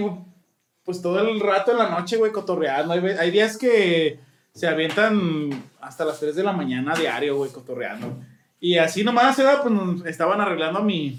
pues 0.85 1.01
todo 1.01 1.21
el 1.21 1.41
rato 1.41 1.73
en 1.73 1.79
la 1.79 1.89
noche, 1.89 2.17
güey, 2.17 2.33
cotorreando. 2.33 2.93
Hay, 2.93 3.31
días 3.31 3.57
que 3.57 4.19
se 4.55 4.67
avientan 4.67 5.51
hasta 5.81 6.05
las 6.05 6.21
3 6.21 6.35
de 6.37 6.43
la 6.43 6.53
mañana 6.53 6.95
diario, 6.95 7.37
güey, 7.37 7.51
cotorreando. 7.51 8.19
Y 8.61 8.77
así 8.79 9.03
nomás 9.05 9.39
era, 9.39 9.63
pues 9.63 9.75
estaban 10.07 10.41
arreglando 10.41 10.83
mi, 10.83 11.19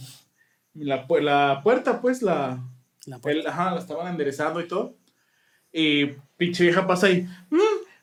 mi- 0.74 0.86
la, 0.86 1.08
pu- 1.08 1.22
la 1.22 1.62
puerta, 1.64 2.00
pues, 2.02 2.22
la, 2.22 2.64
La 3.06 3.20
ajá, 3.50 3.72
la 3.72 3.80
estaban 3.80 4.08
enderezando 4.08 4.60
y 4.62 4.68
todo. 4.68 4.96
Y 5.72 6.06
pinche 6.38 6.64
vieja 6.64 6.86
pasa 6.88 7.08
ahí. 7.08 7.28
"Mm, 7.50 7.58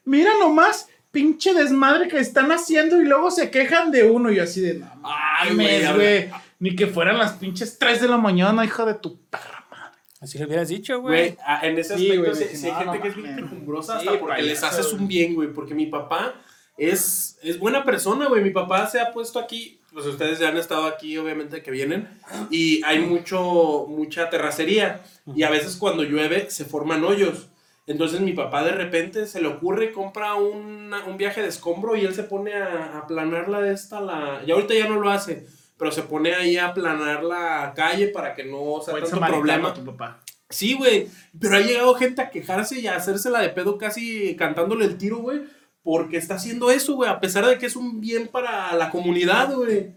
mira 0.05 0.31
nomás, 0.41 0.89
pinche 1.11 1.55
desmadre 1.55 2.09
que 2.09 2.19
están 2.19 2.51
haciendo 2.53 3.01
y 3.01 3.05
luego 3.05 3.31
se 3.31 3.51
quejan 3.51 3.91
de 3.91 4.11
uno. 4.11 4.31
Y 4.31 4.37
yo 4.37 4.43
así 4.43 4.61
de, 4.61 4.75
no 4.75 4.91
Ay, 5.03 5.51
mames, 5.51 5.95
güey, 5.95 6.27
güey. 6.27 6.31
Ni 6.59 6.77
que 6.77 6.87
fueran 6.87 7.19
las 7.19 7.33
pinches 7.35 7.79
3 7.79 8.03
de 8.03 8.09
la 8.09 8.19
mañana, 8.19 8.65
hija 8.65 8.85
de 8.85 8.95
tu 8.95 9.19
perra 9.29 9.65
madre. 9.71 9.99
Así 10.21 10.39
lo 10.39 10.47
hubieras 10.47 10.69
dicho, 10.69 11.01
güey. 11.01 11.31
Güey, 11.31 11.39
en 11.63 11.79
ese 11.79 11.97
Sí, 11.97 12.11
aspecto 12.11 12.21
güey, 12.31 12.35
sí, 12.35 12.45
sí, 12.51 12.57
sí 12.59 12.67
hay 12.67 12.73
no, 12.73 12.79
gente 12.93 12.97
no 12.99 13.03
que 13.03 13.09
es 13.09 13.17
bien 13.17 13.37
quejumbrosa 13.37 14.01
Sí, 14.01 14.09
hasta 14.09 14.21
porque 14.21 14.43
les 14.43 14.63
haces 14.63 14.93
un 14.93 15.09
bien, 15.09 15.35
güey. 15.35 15.53
Porque 15.53 15.75
mi 15.75 15.87
papá 15.87 16.35
es, 16.77 17.39
es 17.43 17.59
buena 17.59 17.85
persona, 17.85 18.27
güey. 18.29 18.43
Mi 18.45 18.51
papá 18.51 18.87
se 18.87 19.01
ha 19.01 19.11
puesto 19.13 19.39
aquí, 19.39 19.80
pues 19.93 20.07
ustedes 20.07 20.39
ya 20.39 20.49
han 20.49 20.57
estado 20.57 20.85
aquí, 20.87 21.17
obviamente, 21.19 21.63
que 21.63 21.71
vienen. 21.71 22.09
Y 22.51 22.83
hay 22.85 23.01
mucho, 23.01 23.87
mucha 23.89 24.31
terracería. 24.31 25.01
Y 25.35 25.43
a 25.43 25.51
veces 25.51 25.77
cuando 25.77 26.03
llueve 26.05 26.51
se 26.51 26.65
forman 26.65 27.05
hoyos. 27.05 27.49
Entonces 27.87 28.21
mi 28.21 28.33
papá 28.33 28.63
de 28.63 28.73
repente 28.73 29.27
se 29.27 29.41
le 29.41 29.49
ocurre, 29.49 29.91
compra 29.93 30.35
una- 30.35 31.05
un 31.07 31.17
viaje 31.17 31.43
de 31.43 31.49
escombro 31.49 31.97
y 31.97 32.05
él 32.05 32.15
se 32.15 32.23
pone 32.23 32.55
a, 32.55 32.67
a 32.95 32.99
aplanar 32.99 33.49
la 33.49 33.61
de 33.61 33.73
esta, 33.73 34.01
la... 34.01 34.43
Y 34.47 34.51
ahorita 34.53 34.75
ya 34.75 34.87
no 34.89 35.01
lo 35.01 35.11
hace, 35.11 35.47
pero 35.77 35.91
se 35.91 36.03
pone 36.03 36.35
ahí 36.35 36.57
a 36.57 36.67
aplanar 36.69 37.25
la 37.25 37.73
calle 37.75 38.09
para 38.09 38.35
que 38.35 38.45
no 38.45 38.81
sea 38.81 38.95
tanto 39.11 39.27
problema. 39.39 39.75
tu 39.75 39.85
papá. 39.85 40.21
Sí, 40.49 40.75
güey. 40.75 41.09
Pero 41.41 41.57
ha 41.57 41.61
llegado 41.61 41.95
gente 41.95 42.23
a 42.23 42.31
quejarse 42.31 42.79
y 42.79 42.87
a 42.87 42.97
hacérsela 42.97 43.41
de 43.41 43.49
pedo 43.51 43.77
casi 43.79 44.37
cantándole 44.37 44.85
el 44.85 44.97
tiro, 44.99 45.19
güey. 45.19 45.41
Porque 45.83 46.17
está 46.17 46.35
haciendo 46.35 46.71
eso, 46.71 46.95
güey. 46.95 47.09
A 47.11 47.21
pesar 47.21 47.47
de 47.47 47.59
que 47.59 47.67
es 47.67 47.77
un 47.77 48.01
bien 48.01 48.29
para 48.29 48.75
la 48.75 48.91
comunidad, 48.91 49.55
güey. 49.55 49.93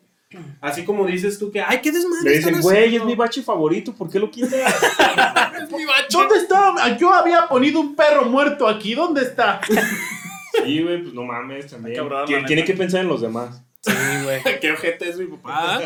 Así 0.61 0.83
como 0.83 1.05
dices 1.05 1.37
tú 1.37 1.51
que, 1.51 1.61
ay, 1.61 1.79
qué 1.81 1.91
desmadre. 1.91 2.29
Le 2.31 2.37
dicen, 2.37 2.61
güey, 2.61 2.77
es 2.77 2.85
haciendo". 2.85 3.05
mi 3.05 3.15
bache 3.15 3.43
favorito, 3.43 3.93
¿por 3.93 4.09
qué 4.09 4.19
lo 4.19 4.31
quitas? 4.31 4.51
Es 5.63 5.71
mi 5.71 5.85
bache. 5.85 6.07
¿Dónde 6.11 6.37
está? 6.37 6.97
Yo 6.97 7.13
había 7.13 7.47
ponido 7.47 7.79
un 7.79 7.95
perro 7.95 8.25
muerto 8.25 8.67
aquí. 8.67 8.95
¿Dónde 8.95 9.21
está? 9.21 9.61
sí, 10.65 10.81
güey, 10.81 11.03
pues 11.03 11.13
no 11.13 11.23
mames, 11.23 11.67
también. 11.67 11.97
Cabrón, 11.97 12.25
Tiene- 12.25 12.63
que 12.65 12.73
pensar 12.73 13.01
en 13.01 13.07
los 13.07 13.21
demás. 13.21 13.61
Sí, 13.85 13.91
güey. 14.23 14.41
qué 14.61 14.71
ojete 14.71 15.09
es 15.09 15.17
mi 15.17 15.25
papá. 15.25 15.81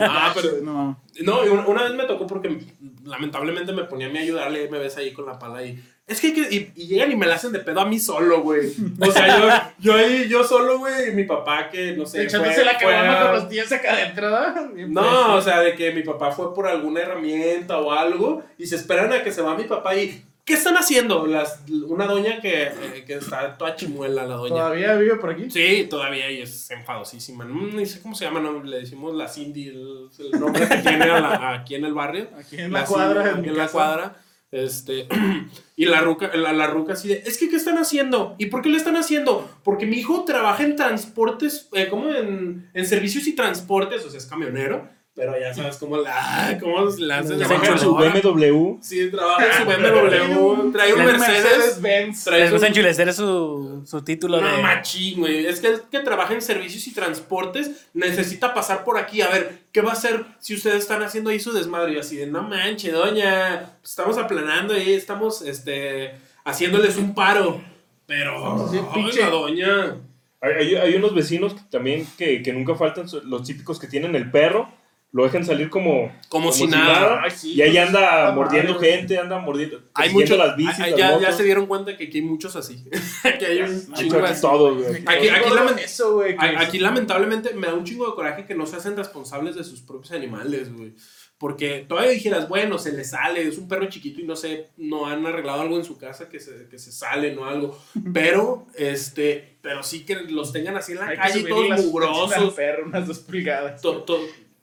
ah, 0.00 0.32
pero- 0.34 0.58
no. 0.62 1.00
No, 1.22 1.44
y 1.44 1.48
una, 1.48 1.66
una 1.66 1.82
vez 1.84 1.92
me 1.94 2.04
tocó 2.04 2.26
porque 2.26 2.58
lamentablemente 3.04 3.72
me 3.72 3.84
ponía 3.84 4.06
a 4.06 4.10
mí 4.10 4.18
a 4.18 4.22
ayudarle 4.22 4.64
y 4.64 4.68
me 4.68 4.78
ves 4.78 4.96
ahí 4.96 5.12
con 5.12 5.26
la 5.26 5.38
pala 5.38 5.62
y... 5.64 5.82
Es 6.06 6.20
que, 6.20 6.28
hay 6.28 6.32
que- 6.34 6.54
y, 6.54 6.72
y 6.74 6.86
llegan 6.88 7.12
y 7.12 7.16
me 7.16 7.26
la 7.26 7.36
hacen 7.36 7.52
de 7.52 7.60
pedo 7.60 7.80
a 7.80 7.86
mí 7.86 8.00
solo, 8.00 8.40
güey. 8.42 8.72
O 9.00 9.10
sea, 9.12 9.38
yo, 9.78 9.92
yo 9.92 9.94
ahí, 9.94 10.28
yo 10.28 10.42
solo, 10.42 10.78
güey, 10.80 11.10
y 11.10 11.12
mi 11.12 11.22
papá 11.24 11.68
que, 11.70 11.92
no 11.92 12.04
sé, 12.04 12.24
Echándose 12.24 12.54
fue- 12.56 12.64
la 12.64 12.72
fue 12.78 12.80
caguama 12.90 13.20
a- 13.20 13.22
con 13.26 13.32
los 13.36 13.48
tíos 13.48 13.70
acá 13.70 13.92
adentro. 13.92 14.28
Bien 14.74 14.92
No, 14.92 15.36
o 15.36 15.40
sea, 15.40 15.60
de 15.60 15.74
que 15.76 15.92
mi 15.92 16.02
papá 16.02 16.32
fue 16.32 16.52
por 16.54 16.66
alguna 16.66 17.00
herramienta 17.00 17.78
o 17.78 17.92
algo 17.92 18.42
y 18.58 18.66
se 18.66 18.74
esperan 18.76 19.12
a 19.12 19.22
que 19.22 19.30
se 19.32 19.40
va 19.42 19.56
mi 19.56 19.64
papá 19.64 19.94
y... 19.94 20.24
¿Qué 20.50 20.56
están 20.56 20.74
haciendo? 20.76 21.26
Las, 21.26 21.62
una 21.86 22.06
doña 22.06 22.40
que, 22.40 22.64
eh, 22.64 23.04
que 23.06 23.14
está 23.14 23.56
toda 23.56 23.76
chimuela, 23.76 24.24
la 24.26 24.34
doña. 24.34 24.48
¿Todavía 24.56 24.94
vive 24.96 25.14
por 25.16 25.30
aquí? 25.30 25.48
Sí, 25.50 25.86
todavía 25.88 26.28
y 26.30 26.42
es 26.42 26.70
enfadosísima. 26.72 27.44
No, 27.44 27.68
ni 27.68 27.86
sé 27.86 28.00
cómo 28.02 28.14
se 28.16 28.24
llama, 28.24 28.40
no, 28.40 28.62
le 28.62 28.78
decimos 28.80 29.14
la 29.14 29.28
Cindy, 29.28 29.68
el, 29.68 30.08
el 30.18 30.40
nombre 30.40 30.66
que 30.68 30.76
tiene 30.78 31.04
a 31.04 31.20
la- 31.20 31.52
aquí 31.54 31.76
en 31.76 31.84
el 31.84 31.94
barrio. 31.94 32.28
Aquí 32.36 32.58
en 32.58 32.72
la 32.72 32.80
La 32.80 32.86
cuadra. 32.86 33.22
Cindy, 33.22 33.30
en 33.30 33.38
aquí 33.40 33.48
en 33.50 33.56
la 33.56 33.62
casa. 33.62 33.72
cuadra. 33.72 34.16
Este, 34.52 35.06
y 35.76 35.84
la 35.84 36.00
ruca, 36.00 36.34
la, 36.34 36.52
la 36.52 36.66
ruca 36.66 36.94
así 36.94 37.06
de, 37.06 37.22
es 37.24 37.38
que 37.38 37.48
¿qué 37.48 37.54
están 37.54 37.78
haciendo? 37.78 38.34
¿Y 38.36 38.46
por 38.46 38.62
qué 38.62 38.68
le 38.68 38.76
están 38.78 38.96
haciendo? 38.96 39.48
Porque 39.62 39.86
mi 39.86 39.98
hijo 39.98 40.24
trabaja 40.24 40.64
en 40.64 40.74
transportes, 40.74 41.68
eh, 41.74 41.86
como 41.88 42.08
en, 42.08 42.68
en 42.74 42.86
servicios 42.86 43.28
y 43.28 43.36
transportes, 43.36 44.04
o 44.04 44.10
sea, 44.10 44.18
es 44.18 44.26
camionero, 44.26 44.88
pero 45.20 45.38
ya 45.38 45.52
sabes 45.52 45.76
cómo 45.76 45.98
la, 45.98 46.56
cómo 46.62 46.80
la 46.96 47.18
hacen 47.18 47.42
en 47.42 47.78
su. 47.78 47.94
BMW. 47.94 48.78
Sí, 48.80 49.10
trabaja 49.10 49.46
en 49.48 49.52
su 49.52 49.64
BMW, 49.66 50.72
trae 50.72 50.94
un 50.94 51.04
Mercedes, 51.04 51.82
Benz. 51.82 52.24
trae 52.24 52.40
Les 52.40 52.48
un 52.48 52.52
gusta 52.54 52.68
enchulecer 52.68 53.12
su, 53.12 53.82
su 53.84 54.02
título 54.02 54.40
no, 54.40 54.56
de. 54.56 54.62
machín, 54.62 55.20
güey. 55.20 55.44
Es 55.44 55.60
que 55.60 55.66
el 55.66 55.82
que 55.90 55.98
trabaja 56.00 56.32
en 56.32 56.40
servicios 56.40 56.86
y 56.86 56.94
transportes 56.94 57.86
necesita 57.92 58.54
pasar 58.54 58.82
por 58.82 58.96
aquí. 58.96 59.20
A 59.20 59.28
ver, 59.28 59.58
¿qué 59.72 59.82
va 59.82 59.90
a 59.90 59.92
hacer 59.92 60.24
si 60.38 60.54
ustedes 60.54 60.78
están 60.78 61.02
haciendo 61.02 61.28
ahí 61.28 61.38
su 61.38 61.52
desmadre? 61.52 61.92
Y 61.92 61.98
así 61.98 62.16
de, 62.16 62.26
no 62.26 62.42
manches, 62.42 62.94
doña. 62.94 63.74
Estamos 63.84 64.16
aplanando 64.16 64.72
ahí, 64.72 64.94
estamos 64.94 65.42
este, 65.42 66.12
haciéndoles 66.46 66.96
un 66.96 67.14
paro. 67.14 67.60
Pero, 68.06 68.66
pinche- 68.94 69.28
doña. 69.30 69.98
Hay, 70.40 70.74
hay- 70.74 70.94
unos 70.94 71.14
vecinos 71.14 71.52
que 71.52 71.60
también 71.70 72.06
que, 72.16 72.42
que 72.42 72.52
nunca 72.54 72.74
faltan, 72.74 73.04
los 73.24 73.42
típicos 73.44 73.78
que 73.78 73.86
tienen 73.86 74.16
el 74.16 74.30
perro, 74.30 74.72
lo 75.12 75.24
dejan 75.24 75.44
salir 75.44 75.68
como, 75.70 76.12
Como 76.28 76.52
si 76.52 76.66
nada. 76.68 77.20
Ay, 77.24 77.30
sí, 77.32 77.54
y 77.54 77.62
ahí 77.62 77.72
pues, 77.72 77.86
anda 77.88 78.30
mordiendo 78.32 78.74
madre, 78.74 78.92
gente, 78.92 79.18
anda 79.18 79.38
mordiendo, 79.38 79.82
Hay 79.94 80.10
muchos. 80.10 80.38
las 80.38 80.56
bicis, 80.56 80.78
ay, 80.78 80.90
las 80.92 80.98
ya, 81.00 81.20
ya 81.20 81.32
se 81.32 81.42
dieron 81.42 81.66
cuenta 81.66 81.96
que 81.96 82.04
aquí 82.04 82.18
hay 82.18 82.24
muchos 82.24 82.54
así. 82.54 82.84
que 83.38 83.46
hay 83.46 83.62
un 83.62 83.74
De 83.90 83.94
chingo 83.94 84.16
hecho, 84.16 84.24
aquí 84.24 84.32
así. 84.32 84.46
güey. 84.46 85.02
Aquí- 85.06 85.82
eso, 85.84 86.14
güey. 86.14 86.36
Aquí 86.38 86.78
lamentablemente 86.78 87.54
me 87.54 87.66
da 87.66 87.74
un 87.74 87.84
chingo 87.84 88.06
de 88.06 88.14
coraje 88.14 88.46
que 88.46 88.54
no 88.54 88.66
se 88.66 88.76
hacen 88.76 88.96
responsables 88.96 89.56
de 89.56 89.64
sus 89.64 89.80
propios 89.80 90.12
animales, 90.12 90.72
güey. 90.72 90.92
Porque 91.38 91.86
todavía 91.88 92.10
dijeras, 92.10 92.50
bueno, 92.50 92.76
se 92.76 92.92
le 92.92 93.02
sale, 93.02 93.48
es 93.48 93.56
un 93.56 93.66
perro 93.66 93.86
chiquito 93.88 94.20
y 94.20 94.24
no 94.24 94.36
sé, 94.36 94.68
no 94.76 95.06
han 95.06 95.24
arreglado 95.24 95.62
algo 95.62 95.78
en 95.78 95.84
su 95.86 95.96
casa 95.96 96.28
que 96.28 96.38
se, 96.38 96.68
que 96.70 96.78
se 96.78 96.92
salen 96.92 97.38
o 97.38 97.46
algo. 97.46 97.78
Pero, 98.12 98.66
este, 98.76 99.56
pero 99.62 99.82
sí 99.82 100.04
que 100.04 100.16
los 100.16 100.52
tengan 100.52 100.76
así 100.76 100.92
en 100.92 100.98
la 100.98 101.06
Hay 101.08 101.16
calle, 101.16 101.44
todos 101.44 101.80
mugrosos, 101.86 102.52
perro, 102.54 102.84
unas 102.86 103.06
dos 103.06 103.20
pulgadas. 103.20 103.80
to- 103.80 104.02
to- 104.02 104.20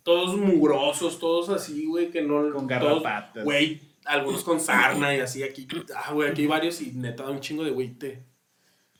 todos 0.08 0.38
mugrosos, 0.38 1.20
todos 1.20 1.50
así, 1.50 1.86
güey, 1.86 2.10
que 2.10 2.22
no... 2.22 2.50
Con 2.54 2.66
garrapatas. 2.66 3.44
Güey, 3.44 3.82
algunos 4.06 4.42
con 4.46 4.60
sarna 4.62 5.14
y 5.14 5.20
así, 5.20 5.44
aquí, 5.44 5.68
ah, 5.94 6.14
güey, 6.14 6.30
aquí 6.30 6.44
hay 6.44 6.48
varios 6.48 6.80
y 6.82 6.92
neta 6.94 7.24
da 7.24 7.32
un 7.32 7.42
chingo 7.42 7.66
de 7.66 7.72
güey 7.72 7.90
te... 7.90 8.24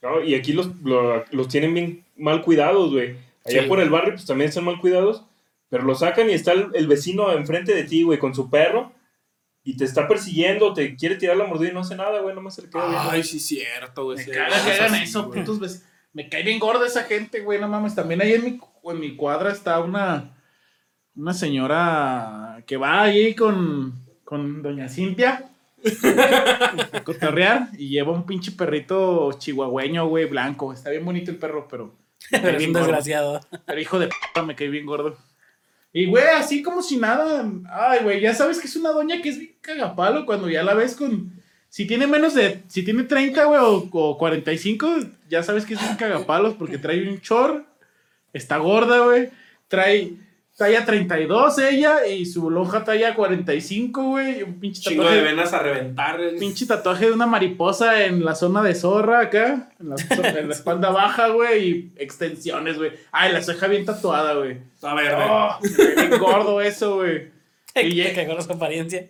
No, 0.02 0.22
y 0.22 0.34
aquí 0.34 0.52
los, 0.52 0.68
lo- 0.84 1.24
los 1.30 1.48
tienen 1.48 1.72
bien 1.72 2.04
mal 2.16 2.42
cuidados, 2.42 2.92
güey. 2.92 3.16
Allá 3.44 3.62
Sí. 3.62 3.68
por 3.68 3.80
el 3.80 3.88
barrio, 3.88 4.12
pues 4.12 4.26
también 4.26 4.50
están 4.50 4.64
mal 4.64 4.78
cuidados. 4.80 5.24
Pero 5.70 5.84
lo 5.84 5.94
sacan 5.94 6.28
y 6.28 6.34
está 6.34 6.52
el, 6.52 6.68
el 6.74 6.86
vecino 6.86 7.32
enfrente 7.32 7.74
de 7.74 7.84
ti, 7.84 8.02
güey, 8.02 8.18
con 8.18 8.34
su 8.34 8.50
perro. 8.50 8.92
Y 9.64 9.76
te 9.76 9.84
está 9.84 10.06
persiguiendo, 10.06 10.72
te 10.74 10.94
quiere 10.94 11.16
tirar 11.16 11.36
la 11.36 11.46
mordida 11.46 11.70
y 11.70 11.74
no 11.74 11.80
hace 11.80 11.96
nada, 11.96 12.20
güey. 12.20 12.34
Nomás 12.34 12.54
se 12.54 12.62
le 12.62 12.70
queda 12.70 12.86
viendo. 12.88 13.10
Ay, 13.10 13.22
sí, 13.24 13.40
cierto, 13.40 14.04
güey. 14.04 14.18
Me 14.18 14.24
sí, 14.24 14.30
caga 14.30 14.64
que 14.64 14.72
hagan 14.72 14.94
eso, 15.02 15.30
putos 15.30 15.58
vecinos. 15.58 15.84
Me 16.12 16.28
cae 16.28 16.42
bien 16.42 16.58
gorda 16.58 16.86
esa 16.86 17.04
gente, 17.04 17.40
güey, 17.40 17.58
no 17.60 17.66
mames. 17.68 17.94
También 17.94 18.20
ahí 18.22 18.32
en 18.34 18.44
mi, 18.44 18.60
en 18.84 19.00
mi 19.00 19.16
cuadra 19.16 19.50
está 19.52 19.80
una, 19.80 20.36
una 21.18 21.34
señora 21.34 22.62
que 22.64 22.76
va 22.76 23.02
ahí 23.02 23.34
con, 23.34 23.92
con 24.24 24.62
doña 24.62 24.88
Cintia 24.88 25.50
a 26.94 27.02
cotorrear 27.04 27.68
y 27.76 27.88
lleva 27.88 28.12
un 28.12 28.24
pinche 28.24 28.52
perrito 28.52 29.32
chihuahueño, 29.32 30.06
güey, 30.06 30.26
blanco. 30.26 30.72
Está 30.72 30.90
bien 30.90 31.04
bonito 31.04 31.30
el 31.30 31.36
perro, 31.36 31.66
pero 31.68 31.94
gordo. 32.30 32.78
desgraciado. 32.78 33.40
Pero 33.66 33.80
hijo 33.80 33.98
de 33.98 34.08
p 34.08 34.42
me 34.42 34.54
cae 34.54 34.68
bien 34.68 34.86
gordo. 34.86 35.16
Y 35.92 36.06
güey, 36.06 36.24
así 36.36 36.62
como 36.62 36.82
si 36.82 36.96
nada. 36.96 37.44
Ay, 37.70 38.00
güey, 38.04 38.20
ya 38.20 38.32
sabes 38.34 38.60
que 38.60 38.68
es 38.68 38.76
una 38.76 38.90
doña 38.90 39.20
que 39.20 39.30
es 39.30 39.38
bien 39.38 39.56
cagapalo 39.60 40.24
cuando 40.24 40.48
ya 40.48 40.62
la 40.62 40.74
ves 40.74 40.94
con. 40.94 41.32
Si 41.68 41.86
tiene 41.86 42.06
menos 42.06 42.34
de. 42.34 42.62
Si 42.68 42.84
tiene 42.84 43.04
30, 43.04 43.44
güey, 43.44 43.60
o, 43.60 43.88
o 43.90 44.18
45, 44.18 44.88
ya 45.28 45.42
sabes 45.42 45.64
que 45.64 45.74
es 45.74 45.80
bien 45.80 45.96
cagapalos 45.96 46.54
porque 46.54 46.78
trae 46.78 47.08
un 47.08 47.20
chor. 47.20 47.64
Está 48.32 48.58
gorda, 48.58 49.00
güey. 49.00 49.30
Trae 49.68 50.27
talla 50.58 50.84
32 50.84 51.58
ella 51.60 52.06
y 52.06 52.26
su 52.26 52.50
lonja 52.50 52.84
talla 52.84 53.14
45, 53.14 54.02
güey. 54.02 54.40
y 54.40 54.42
Un 54.42 54.60
pinche 54.60 54.82
Chingo 54.82 55.04
tatuaje. 55.04 55.22
de 55.22 55.24
venas 55.30 55.52
a 55.54 55.58
reventar. 55.60 56.16
güey. 56.18 56.38
Pinche 56.38 56.66
tatuaje 56.66 57.06
de 57.06 57.12
una 57.12 57.26
mariposa 57.26 58.04
en 58.04 58.24
la 58.24 58.34
zona 58.34 58.62
de 58.62 58.74
zorra 58.74 59.20
acá, 59.20 59.70
en 59.80 59.88
la, 59.90 59.96
en 60.38 60.48
la 60.48 60.54
espalda 60.54 60.90
baja, 60.90 61.28
güey, 61.28 61.68
y 61.68 61.92
extensiones, 61.96 62.76
güey. 62.76 62.90
Ay, 63.12 63.32
la 63.32 63.40
ceja 63.40 63.68
bien 63.68 63.84
tatuada, 63.86 64.34
güey. 64.34 64.58
A 64.82 64.94
ver, 64.94 65.14
Oh, 65.16 65.58
ve 65.62 65.94
bien 65.94 66.18
gordo 66.20 66.60
eso, 66.60 66.96
güey. 66.96 67.30
Y 67.80 68.02
que 68.12 68.26
con 68.26 68.42
su 68.42 68.52
apariencia. 68.52 69.06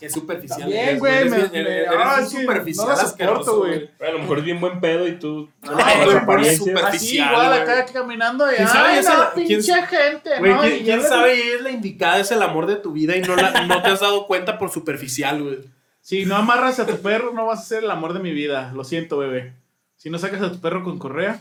Qué 0.00 0.10
superficial. 0.10 0.72
Eres, 0.72 0.98
güey, 0.98 1.14
Eres, 1.14 1.30
me- 1.30 1.36
bien- 1.38 1.52
me- 1.52 1.60
eres 1.78 1.88
ah, 1.98 2.16
un 2.20 2.26
sí, 2.28 2.40
superficial 2.40 2.86
no 2.88 2.92
la 2.94 3.06
soporto, 3.08 3.56
güey. 3.58 3.90
a 4.00 4.10
lo 4.12 4.18
mejor 4.18 4.38
es 4.38 4.44
bien 4.44 4.60
buen 4.60 4.80
pedo 4.80 5.06
y 5.08 5.18
tú. 5.18 5.48
No, 5.62 5.70
súper- 5.70 6.40
Así 6.40 6.56
Superficial, 6.56 7.30
igual 7.32 7.52
acá 7.52 7.86
caminando 7.92 8.46
de 8.46 8.56
¿Quién 8.56 8.68
sabe? 8.68 8.88
ay, 8.90 8.98
Esa 8.98 9.12
no, 9.14 9.18
la- 9.20 9.32
quién- 9.34 9.46
pinche 9.48 9.72
gente, 9.86 10.30
¿no? 10.40 10.60
¿quién, 10.60 10.74
Y 10.76 10.84
quién 10.84 11.02
sabe? 11.02 11.36
y 11.36 11.40
Es 11.52 11.60
la 11.62 11.70
indicada, 11.70 12.18
es 12.20 12.30
el 12.32 12.42
amor 12.42 12.66
de 12.66 12.76
tu 12.76 12.92
vida 12.92 13.16
y 13.16 13.22
no, 13.22 13.36
la- 13.36 13.66
no 13.66 13.82
te 13.82 13.88
has 13.88 14.00
dado 14.00 14.26
cuenta 14.26 14.58
por 14.58 14.70
superficial, 14.70 15.42
güey. 15.42 15.58
Si 16.00 16.26
no 16.26 16.36
amarras 16.36 16.78
a 16.80 16.86
tu 16.86 16.98
perro, 17.00 17.32
no 17.32 17.46
vas 17.46 17.60
a 17.60 17.64
ser 17.64 17.84
el 17.84 17.90
amor 17.90 18.12
de 18.12 18.20
mi 18.20 18.32
vida. 18.32 18.70
Lo 18.74 18.84
siento, 18.84 19.16
bebé. 19.18 19.54
Si 19.96 20.10
no 20.10 20.18
sacas 20.18 20.42
a 20.42 20.52
tu 20.52 20.60
perro 20.60 20.84
con 20.84 20.98
correa, 20.98 21.40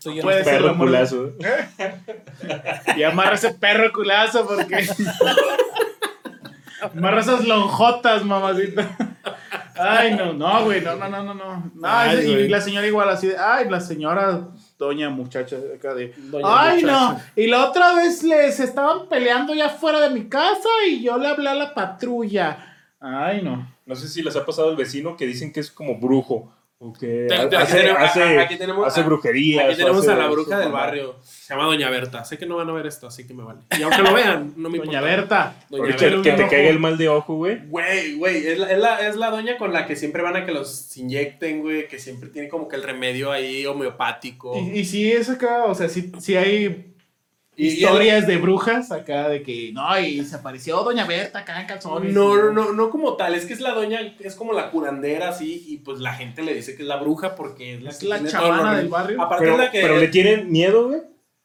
Soy 0.00 0.16
yo. 0.16 0.22
Puede 0.22 0.42
ser 0.44 0.54
el 0.54 0.60
Perro 0.62 0.70
amor 0.74 0.90
de- 0.90 0.96
culazo. 0.96 1.32
y 2.96 3.02
amarra 3.04 3.34
ese 3.36 3.52
perro 3.54 3.92
culazo 3.92 4.46
porque. 4.46 4.86
amarra 6.82 7.20
esas 7.20 7.44
lonjotas, 7.46 8.24
mamacita. 8.24 8.96
Ay, 9.74 10.14
no, 10.14 10.32
no, 10.32 10.64
güey, 10.64 10.80
no, 10.82 10.96
no, 10.96 11.08
no, 11.08 11.22
no, 11.22 11.34
no. 11.34 11.70
No, 11.74 11.80
Ay, 11.88 12.18
y 12.28 12.48
la 12.48 12.60
señora 12.60 12.86
igual 12.86 13.08
así 13.08 13.28
de, 13.28 13.36
ay, 13.38 13.68
la 13.70 13.80
señora, 13.80 14.48
doña 14.78 15.08
muchacha 15.10 15.56
acá 15.74 15.94
de, 15.94 16.12
Doña 16.16 16.44
ay, 16.46 16.82
muchacha. 16.82 16.92
no. 17.12 17.20
Y 17.36 17.46
la 17.46 17.68
otra 17.68 17.94
vez 17.94 18.22
les 18.22 18.60
estaban 18.60 19.08
peleando 19.08 19.54
ya 19.54 19.68
fuera 19.70 20.00
de 20.00 20.10
mi 20.10 20.28
casa 20.28 20.68
y 20.88 21.02
yo 21.02 21.16
le 21.18 21.28
hablé 21.28 21.48
a 21.48 21.54
la 21.54 21.74
patrulla. 21.74 22.58
Ay, 23.00 23.42
no. 23.42 23.66
No 23.86 23.96
sé 23.96 24.08
si 24.08 24.22
les 24.22 24.36
ha 24.36 24.44
pasado 24.46 24.70
el 24.70 24.76
vecino 24.76 25.16
que 25.16 25.26
dicen 25.26 25.52
que 25.52 25.60
es 25.60 25.70
como 25.70 25.98
brujo. 25.98 26.52
O 26.84 26.92
que 26.92 27.26
Te- 27.28 27.46
te- 27.46 27.56
hace, 27.56 27.90
hace- 27.92 28.40
aquí 28.40 28.56
tenemos 28.56 28.84
hace 28.86 29.00
a- 29.00 29.04
brujerías. 29.04 29.64
Aquí 29.66 29.76
tenemos 29.76 30.00
hace 30.02 30.12
a 30.12 30.16
la 30.16 30.26
bruja 30.28 30.58
del 30.58 30.72
barrio. 30.72 31.16
Se 31.52 31.58
llama 31.58 31.68
Doña 31.68 31.90
Berta. 31.90 32.24
Sé 32.24 32.38
que 32.38 32.46
no 32.46 32.56
van 32.56 32.68
a 32.68 32.72
ver 32.72 32.86
esto, 32.86 33.06
así 33.06 33.26
que 33.26 33.34
me 33.34 33.42
vale. 33.44 33.60
Y 33.78 33.82
aunque 33.82 34.02
lo 34.02 34.14
vean, 34.14 34.54
no 34.56 34.68
me 34.70 34.78
Doña 34.78 34.98
importa. 34.98 35.00
Berta. 35.16 35.54
Doña 35.68 35.96
Berta. 35.96 36.22
que 36.22 36.32
te 36.32 36.48
caiga 36.48 36.70
el 36.70 36.78
mal 36.78 36.96
de 36.98 37.08
ojo, 37.08 37.34
güey. 37.36 37.58
Güey, 37.66 38.14
güey, 38.14 38.46
es 38.46 38.58
la, 38.58 38.70
es, 38.72 38.78
la, 38.78 39.08
es 39.08 39.16
la 39.16 39.30
doña 39.30 39.58
con 39.58 39.72
la 39.72 39.86
que 39.86 39.96
siempre 39.96 40.22
van 40.22 40.36
a 40.36 40.44
que 40.46 40.52
los 40.52 40.96
inyecten, 40.96 41.60
güey, 41.60 41.88
que 41.88 41.98
siempre 41.98 42.30
tiene 42.30 42.48
como 42.48 42.68
que 42.68 42.76
el 42.76 42.82
remedio 42.82 43.30
ahí 43.32 43.66
homeopático. 43.66 44.58
Y, 44.58 44.80
y 44.80 44.84
sí 44.84 45.12
es 45.12 45.28
acá, 45.28 45.64
o 45.64 45.74
sea, 45.74 45.88
sí, 45.88 46.10
sí 46.20 46.36
hay 46.36 46.88
Y- 47.54 47.64
y 47.64 47.68
historias 47.68 48.26
de 48.26 48.38
brujas 48.38 48.90
acá 48.90 49.28
de 49.28 49.42
que, 49.42 49.72
no, 49.74 50.00
y 50.00 50.24
se 50.24 50.36
apareció 50.36 50.82
Doña 50.82 51.06
Berta 51.06 51.40
acá 51.40 51.60
en 51.60 51.66
calzones. 51.66 52.14
No, 52.14 52.34
no, 52.34 52.50
no, 52.50 52.72
no 52.72 52.88
como 52.90 53.14
tal, 53.16 53.34
es 53.34 53.44
que 53.44 53.52
es 53.52 53.60
la 53.60 53.74
doña, 53.74 54.00
es 54.20 54.34
como 54.36 54.54
la 54.54 54.70
curandera, 54.70 55.28
así, 55.28 55.62
y 55.68 55.76
pues 55.78 55.98
la 56.00 56.14
gente 56.14 56.42
le 56.42 56.54
dice 56.54 56.74
que 56.76 56.82
es 56.82 56.88
la 56.88 56.96
bruja 56.96 57.34
porque 57.34 57.74
es 57.74 57.82
la, 57.82 57.90
Es 57.90 57.98
que 57.98 58.06
la 58.06 58.24
chamana 58.24 58.76
del 58.78 58.88
barrio. 58.88 59.20
Aparte 59.20 59.44
Pero, 59.44 59.56
es 59.56 59.64
la 59.66 59.70
que... 59.70 59.80
pero 59.82 59.98
le 59.98 60.08
tienen 60.08 60.50
miedo, 60.50 60.88
güey. 60.88 61.00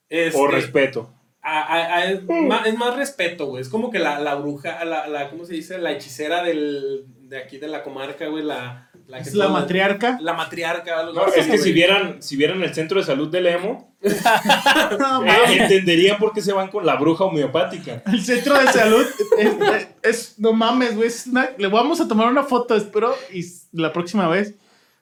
Este, 0.10 0.40
O 0.40 0.48
respeto. 0.48 1.14
a- 1.42 1.62
a- 1.62 1.96
a- 1.98 2.12
es, 2.12 2.24
más, 2.24 2.66
es 2.68 2.78
más 2.78 2.96
respeto, 2.96 3.46
güey, 3.48 3.62
es 3.62 3.70
como 3.70 3.90
que 3.92 4.00
la, 4.00 4.20
la 4.20 4.36
bruja, 4.36 4.84
la, 4.86 5.08
la, 5.08 5.30
¿cómo 5.30 5.46
se 5.46 5.54
dice? 5.54 5.78
La 5.78 5.92
hechicera 5.92 6.44
del, 6.44 7.06
de 7.22 7.38
aquí 7.38 7.58
de 7.58 7.68
la 7.68 7.84
comarca, 7.84 8.28
güey, 8.28 8.44
la... 8.44 8.90
la 9.08 9.18
que 9.22 9.30
Es 9.30 9.34
la 9.36 9.48
matriarca. 9.48 10.18
La 10.22 10.34
matriarca, 10.34 11.00
algo 11.00 11.14
No, 11.14 11.24
así, 11.24 11.40
es 11.40 11.48
que 11.48 11.58
si 11.58 11.72
vieran, 11.72 12.22
si 12.22 12.36
vieran 12.36 12.62
el 12.64 12.74
centro 12.74 13.00
de 13.00 13.06
salud 13.06 13.30
del 13.30 13.48
emo, 13.48 13.96
No, 15.00 15.26
eh, 15.26 15.58
entenderían 15.60 16.18
por 16.18 16.34
qué 16.34 16.42
se 16.42 16.54
van 16.54 16.68
con 16.70 16.86
la 16.86 16.96
bruja 16.96 17.24
homeopática. 17.26 18.04
El 18.06 18.22
centro 18.24 18.60
de 18.60 18.68
salud 18.72 19.06
es, 19.38 19.48
es- 19.48 19.88
es- 20.04 20.40
no 20.40 20.54
mames, 20.54 20.96
güey. 20.96 21.08
es 21.08 21.28
una- 21.28 21.50
le 21.58 21.68
vamos 21.68 22.00
a 22.02 22.08
tomar 22.08 22.28
una 22.30 22.44
foto, 22.44 22.76
espero, 22.76 23.16
y 23.34 23.44
la 23.72 23.92
próxima 23.94 24.28
vez. 24.28 24.54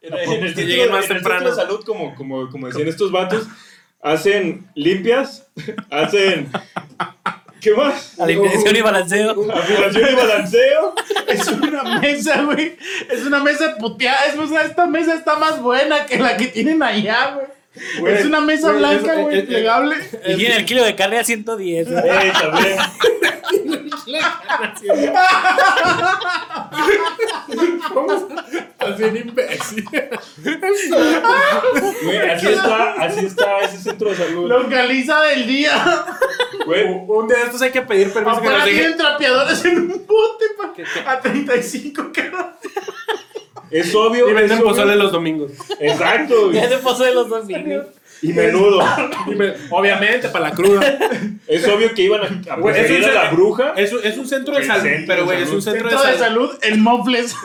En, 0.01 0.11
No, 0.11 0.17
en 0.19 0.31
el 0.31 0.39
que 0.53 0.61
centro- 0.61 0.63
lleguen 0.65 0.91
más 0.91 1.05
en 1.05 1.11
el 1.11 1.17
temprano. 1.17 1.45
centro 1.45 1.55
de 1.55 1.61
salud, 1.69 1.85
como, 1.85 2.13
como, 2.15 2.49
como 2.49 2.67
decían 2.67 2.87
estos 2.87 3.11
vatos, 3.11 3.47
hacen 4.05 4.67
limpias, 4.75 5.47
hacen. 5.89 6.49
¿Qué 7.59 7.73
más? 7.73 8.19
Alineación 8.19 8.75
y 8.75 8.81
balanceo. 8.81 9.51
Afirmación 9.51 10.09
y 10.11 10.15
balanceo. 10.15 10.93
Es 11.27 11.47
una 11.47 11.99
mesa, 11.99 12.43
güey. 12.43 12.77
Es 13.09 13.25
una 13.25 13.39
mesa 13.39 13.75
puteada. 13.77 14.25
Es, 14.27 14.37
o 14.37 14.47
sea, 14.47 14.61
esta 14.61 14.85
mesa 14.85 15.15
está 15.15 15.37
más 15.37 15.59
buena 15.59 16.05
que 16.05 16.19
la 16.19 16.37
que 16.37 16.47
tienen 16.47 16.83
allá, 16.83 17.31
güey. 17.31 17.47
Güey, 17.99 18.13
Es 18.15 18.25
una 18.25 18.41
mesa 18.41 18.67
güey, 18.69 18.79
blanca, 18.79 19.13
es- 19.15 19.19
güey, 19.21 19.39
es- 19.39 19.45
plegable. 19.45 19.95
Y 20.27 20.35
tiene 20.35 20.55
el 20.57 20.65
kilo 20.65 20.83
de 20.83 20.95
carne 20.95 21.19
a 21.19 21.23
110. 21.23 21.89
güey. 21.91 22.03
Eh, 22.05 22.33
también. 22.39 22.77
Estás 28.69 28.97
bien 28.97 29.17
imbécil. 29.17 29.85
Güey, 32.03 32.17
así 32.29 32.47
está, 32.47 32.93
así 32.93 33.25
está 33.25 33.59
ese 33.61 33.77
centro 33.79 34.09
de 34.11 34.15
salud. 34.17 34.47
Localiza 34.49 35.21
del 35.23 35.47
día. 35.47 36.05
Güey, 36.65 36.83
Un 36.85 37.27
día 37.27 37.37
de 37.37 37.43
estos 37.45 37.61
hay 37.61 37.71
que 37.71 37.81
pedir 37.81 38.11
permiso 38.13 38.41
que 38.41 38.49
dejen. 38.49 38.73
tienen 38.73 38.97
trapeadores 38.97 39.65
en 39.65 39.77
un 39.79 40.05
bote 40.05 40.45
pa- 40.57 41.11
a 41.11 41.19
35 41.19 42.11
cada. 42.13 42.57
Es 43.79 43.93
obvio. 43.95 44.29
Y 44.29 44.33
venden 44.33 44.59
pozole 44.61 44.95
los 44.95 45.11
domingos. 45.11 45.51
Exacto. 45.79 46.51
pasó 46.83 47.03
de 47.03 47.13
los 47.13 47.29
domingos. 47.29 47.85
Y 48.21 48.31
menudo. 48.33 48.79
Obviamente, 49.69 50.29
para 50.29 50.49
la 50.49 50.55
cruda. 50.55 50.97
Es 51.47 51.67
obvio 51.67 51.93
que 51.93 52.01
iban 52.03 52.21
a, 52.21 52.53
a 52.53 52.55
Güey, 52.57 52.73
preferir 52.73 53.05
a 53.05 53.07
la 53.13 53.21
centro- 53.21 53.35
bruja. 53.37 53.73
Es, 53.75 53.91
un- 53.93 53.99
es 54.03 54.17
un 54.17 54.27
centro 54.27 54.53
de 54.55 54.61
El 54.61 54.67
salud. 54.67 54.83
centro 54.83 55.05
Pero, 55.07 55.25
güey, 55.25 55.43
es 55.43 55.49
un 55.51 55.61
centro, 55.61 55.89
Centro 55.89 56.05
de 56.07 56.11
de 56.13 56.17
salud. 56.19 56.47
salud 56.51 56.59
en 56.63 56.81
Mofles. 56.81 57.35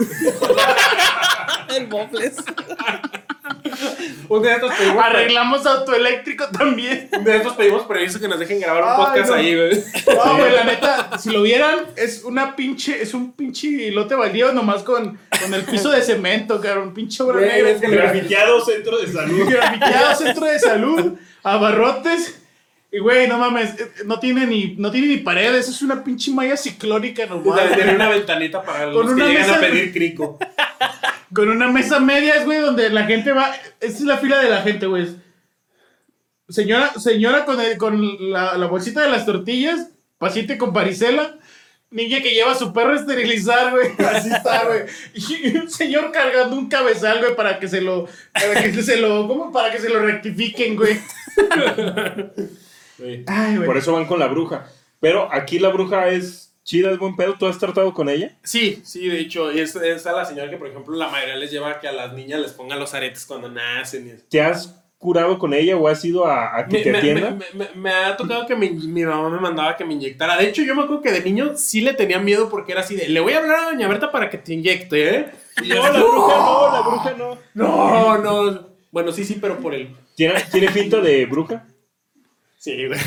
El 1.77 1.89
Mofles. 1.89 2.37
Un 4.29 4.43
día 4.43 4.51
de 4.53 4.57
estos 4.59 4.75
pedimos, 4.75 5.05
Arreglamos 5.05 5.67
autoeléctrico 5.67 6.47
también. 6.49 7.09
un 7.13 7.25
día 7.25 7.33
de 7.35 7.39
estos 7.41 7.55
pedimos 7.55 7.83
permiso 7.83 8.21
que 8.21 8.29
nos 8.29 8.39
dejen 8.39 8.61
grabar 8.61 8.83
un 8.85 8.89
Ay, 8.91 8.97
podcast 9.07 9.29
no. 9.31 9.35
ahí, 9.37 9.57
güey. 9.57 9.71
No, 10.25 10.37
güey, 10.37 10.53
la 10.53 10.65
neta, 10.65 11.19
si 11.19 11.31
lo 11.31 11.43
vieran, 11.43 11.81
es 11.97 12.23
una 12.25 12.55
pinche, 12.55 13.03
es 13.03 13.13
un 13.15 13.33
pinche 13.33 13.91
lote 13.91 14.15
baldío 14.15 14.53
nomás 14.53 14.83
con, 14.83 15.19
con 15.43 15.55
el 15.55 15.63
piso 15.65 15.91
de 15.91 16.03
cemento, 16.03 16.61
cabrón. 16.61 16.95
Pinche 16.95 17.23
obra 17.23 17.41
negra. 17.41 17.71
es 17.71 17.81
que 17.81 17.89
Grafiteado 17.91 18.65
centro 18.65 18.99
de 18.99 19.07
salud. 19.13 19.45
Grafiteado, 19.51 20.15
centro 20.15 20.47
de 20.47 20.59
salud, 20.59 21.13
abarrotes. 21.43 22.37
Y 22.93 22.99
güey, 22.99 23.29
no 23.29 23.39
mames, 23.39 23.79
eh, 23.79 23.89
no 24.05 24.19
tiene 24.19 24.47
ni, 24.49 24.75
no 24.77 24.91
tiene 24.91 25.07
ni 25.07 25.17
paredes, 25.19 25.69
es 25.69 25.81
una 25.81 26.03
pinche 26.03 26.33
malla 26.33 26.57
ciclónica 26.57 27.25
nomás. 27.27 27.73
Tiene 27.73 27.95
una 27.95 28.09
ventanita 28.09 28.63
para 28.65 28.87
Con 28.87 28.95
los 28.95 29.07
que 29.07 29.13
una 29.13 29.27
llegan 29.27 29.43
mesa- 29.47 29.57
a 29.59 29.61
pedir 29.61 29.93
crico. 29.93 30.39
Con 31.35 31.49
una 31.49 31.69
mesa 31.69 32.01
media, 32.01 32.45
güey, 32.45 32.59
donde 32.59 32.91
la 32.91 33.05
gente 33.05 33.33
va. 33.33 33.53
Esta 33.81 33.99
es 33.99 34.01
la 34.03 34.19
fila 34.19 34.39
de 34.41 34.51
la 34.51 34.63
gente, 34.63 34.87
güey. 34.87 35.09
Señora, 36.49 36.93
señora 36.95 37.45
con, 37.45 37.61
el- 37.61 37.77
con 37.79 38.33
la, 38.33 38.57
la 38.59 38.67
bolsita 38.67 39.03
de 39.03 39.11
las 39.11 39.25
tortillas, 39.25 39.91
paciente 40.19 40.59
con 40.59 40.73
varicela, 40.73 41.39
niña 41.91 42.21
que 42.21 42.31
lleva 42.35 42.51
a 42.53 42.57
su 42.57 42.73
perro 42.73 42.93
a 42.95 42.97
esterilizar, 42.97 43.71
güey. 43.71 43.91
Así 44.13 44.31
está, 44.33 44.65
güey. 44.65 44.81
Y 45.15 45.57
un 45.57 45.71
señor 45.71 46.11
cargando 46.11 46.57
un 46.57 46.69
cabezal, 46.69 47.21
güey, 47.21 47.37
para 47.37 47.61
que 47.61 47.69
se 47.69 47.81
lo. 47.81 48.09
Para 48.33 48.63
que 48.65 48.83
se 48.83 48.97
lo. 48.97 49.29
¿Cómo? 49.29 49.53
Para 49.53 49.71
que 49.71 49.79
se 49.79 49.89
lo 49.89 50.01
rectifiquen. 50.01 50.75
Güey. 50.75 50.99
Ay, 53.27 53.57
güey. 53.57 53.67
Por 53.67 53.77
eso 53.77 53.93
van 53.93 54.07
con 54.07 54.19
la 54.19 54.27
bruja. 54.27 54.67
Pero 54.99 55.33
aquí 55.33 55.59
la 55.59 55.69
bruja 55.71 56.09
es 56.09 56.50
chida, 56.71 56.93
es 56.93 56.99
buen 56.99 57.17
pedo. 57.17 57.35
¿Tú 57.39 57.47
has 57.49 57.59
tratado 57.59 57.93
con 57.93 58.09
ella? 58.09 58.37
Sí, 58.45 58.81
sí, 58.85 59.09
de 59.09 59.19
hecho, 59.21 59.51
es, 59.51 59.75
es 59.75 60.07
a 60.07 60.13
la 60.13 60.25
señora 60.25 60.49
que, 60.49 60.57
por 60.57 60.69
ejemplo, 60.69 60.95
la 60.97 61.09
mayoría 61.09 61.35
les 61.35 61.51
lleva 61.51 61.71
a 61.71 61.81
que 61.81 61.89
a 61.89 61.93
las 61.93 62.13
niñas 62.13 62.41
les 62.41 62.53
pongan 62.53 62.79
los 62.79 62.95
aretes 62.95 63.25
cuando 63.27 63.49
nacen. 63.51 64.07
y 64.07 64.11
eso. 64.11 64.25
¿Te 64.31 64.41
has 64.41 64.77
curado 64.99 65.37
con 65.39 65.53
ella 65.53 65.77
o 65.77 65.89
has 65.89 66.05
ido 66.05 66.27
a, 66.27 66.57
a 66.59 66.67
que 66.69 66.77
Me, 66.79 66.83
te 66.85 66.97
atienda? 66.97 67.31
me- 67.31 67.47
me- 67.59 67.71
me 67.75 67.91
ha 67.91 68.17
tocado 68.17 68.47
que 68.47 68.55
mi, 68.55 68.71
mi 68.71 69.05
mamá 69.05 69.29
me 69.31 69.41
mandaba 69.41 69.77
que 69.77 69.85
me 69.85 69.95
inyectara. 69.95 70.37
De 70.37 70.47
hecho, 70.49 70.63
yo 70.63 70.75
me 70.77 70.83
acuerdo 70.83 71.03
que 71.03 71.11
de 71.11 71.23
niño 71.23 71.53
sí 71.57 71.81
le 71.81 71.93
tenía 71.95 72.19
miedo 72.21 72.49
porque 72.49 72.71
era 72.73 72.83
así 72.83 72.95
de, 72.95 73.09
le 73.09 73.19
voy 73.19 73.33
a 73.33 73.39
hablar 73.39 73.59
a 73.59 73.65
Doña 73.71 73.89
Berta 73.89 74.13
para 74.13 74.31
que 74.31 74.39
te 74.39 74.53
inyecte, 74.55 75.17
¿eh? 75.17 75.31
Y 75.63 75.69
yo, 75.69 75.77
no, 75.83 75.93
la 75.93 76.01
bruja 76.03 76.37
no, 76.37 76.73
la 76.73 76.81
bruja 76.83 77.15
no. 77.19 77.39
no, 77.55 78.19
no. 78.19 78.67
Bueno, 78.93 79.11
sí, 79.11 79.25
sí, 79.25 79.39
pero 79.41 79.59
por 79.59 79.75
él. 79.75 79.97
¿Tiene, 80.15 80.35
¿Tiene 80.53 80.69
finta 80.69 81.01
de 81.01 81.27
bruja? 81.27 81.67
Sí, 82.59 82.87
güey. 82.87 83.01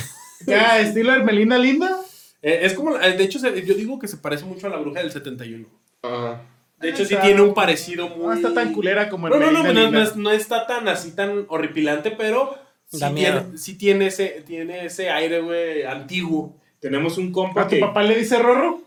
Ya, 0.47 0.79
estilo 0.79 1.13
Hermelina 1.13 1.57
Linda. 1.57 1.99
Eh, 2.43 2.59
es 2.63 2.73
como, 2.73 2.95
eh, 2.99 3.13
de 3.17 3.23
hecho, 3.23 3.39
yo 3.39 3.73
digo 3.73 3.97
que 3.97 4.07
se 4.07 4.17
parece 4.17 4.45
mucho 4.45 4.67
a 4.67 4.69
la 4.69 4.77
bruja 4.77 4.99
del 4.99 5.11
71. 5.11 5.65
Ajá. 6.03 6.41
De 6.79 6.89
hecho, 6.89 7.05
sí 7.05 7.13
Está- 7.13 7.25
tiene 7.25 7.41
un 7.41 7.53
parecido 7.53 8.09
muy... 8.09 8.25
No 8.27 8.33
está 8.33 8.53
tan 8.53 8.73
culera 8.73 9.07
como 9.09 9.29
No, 9.29 9.37
no, 9.39 9.51
no, 9.51 9.63
no, 9.73 9.89
no 9.89 10.01
es- 10.03 10.15
no 10.17 10.29
está 10.31 10.67
tan 10.67 10.87
así, 10.89 11.11
tan 11.15 11.45
horripilante, 11.47 12.11
pero 12.11 12.55
sí 12.85 12.99
tiene, 13.15 13.57
sí 13.57 13.77
tiene 13.77 14.07
ese, 14.07 14.43
tiene 14.45 14.85
ese 14.85 15.09
aire, 15.09 15.39
güey, 15.39 15.83
antiguo. 15.83 16.57
Tenemos 16.81 17.17
un 17.17 17.31
compa 17.31 17.61
¿A 17.61 17.67
tu 17.67 17.75
que... 17.75 17.79
papá 17.79 18.03
le 18.03 18.15
dice 18.15 18.37
Rorro? 18.37 18.81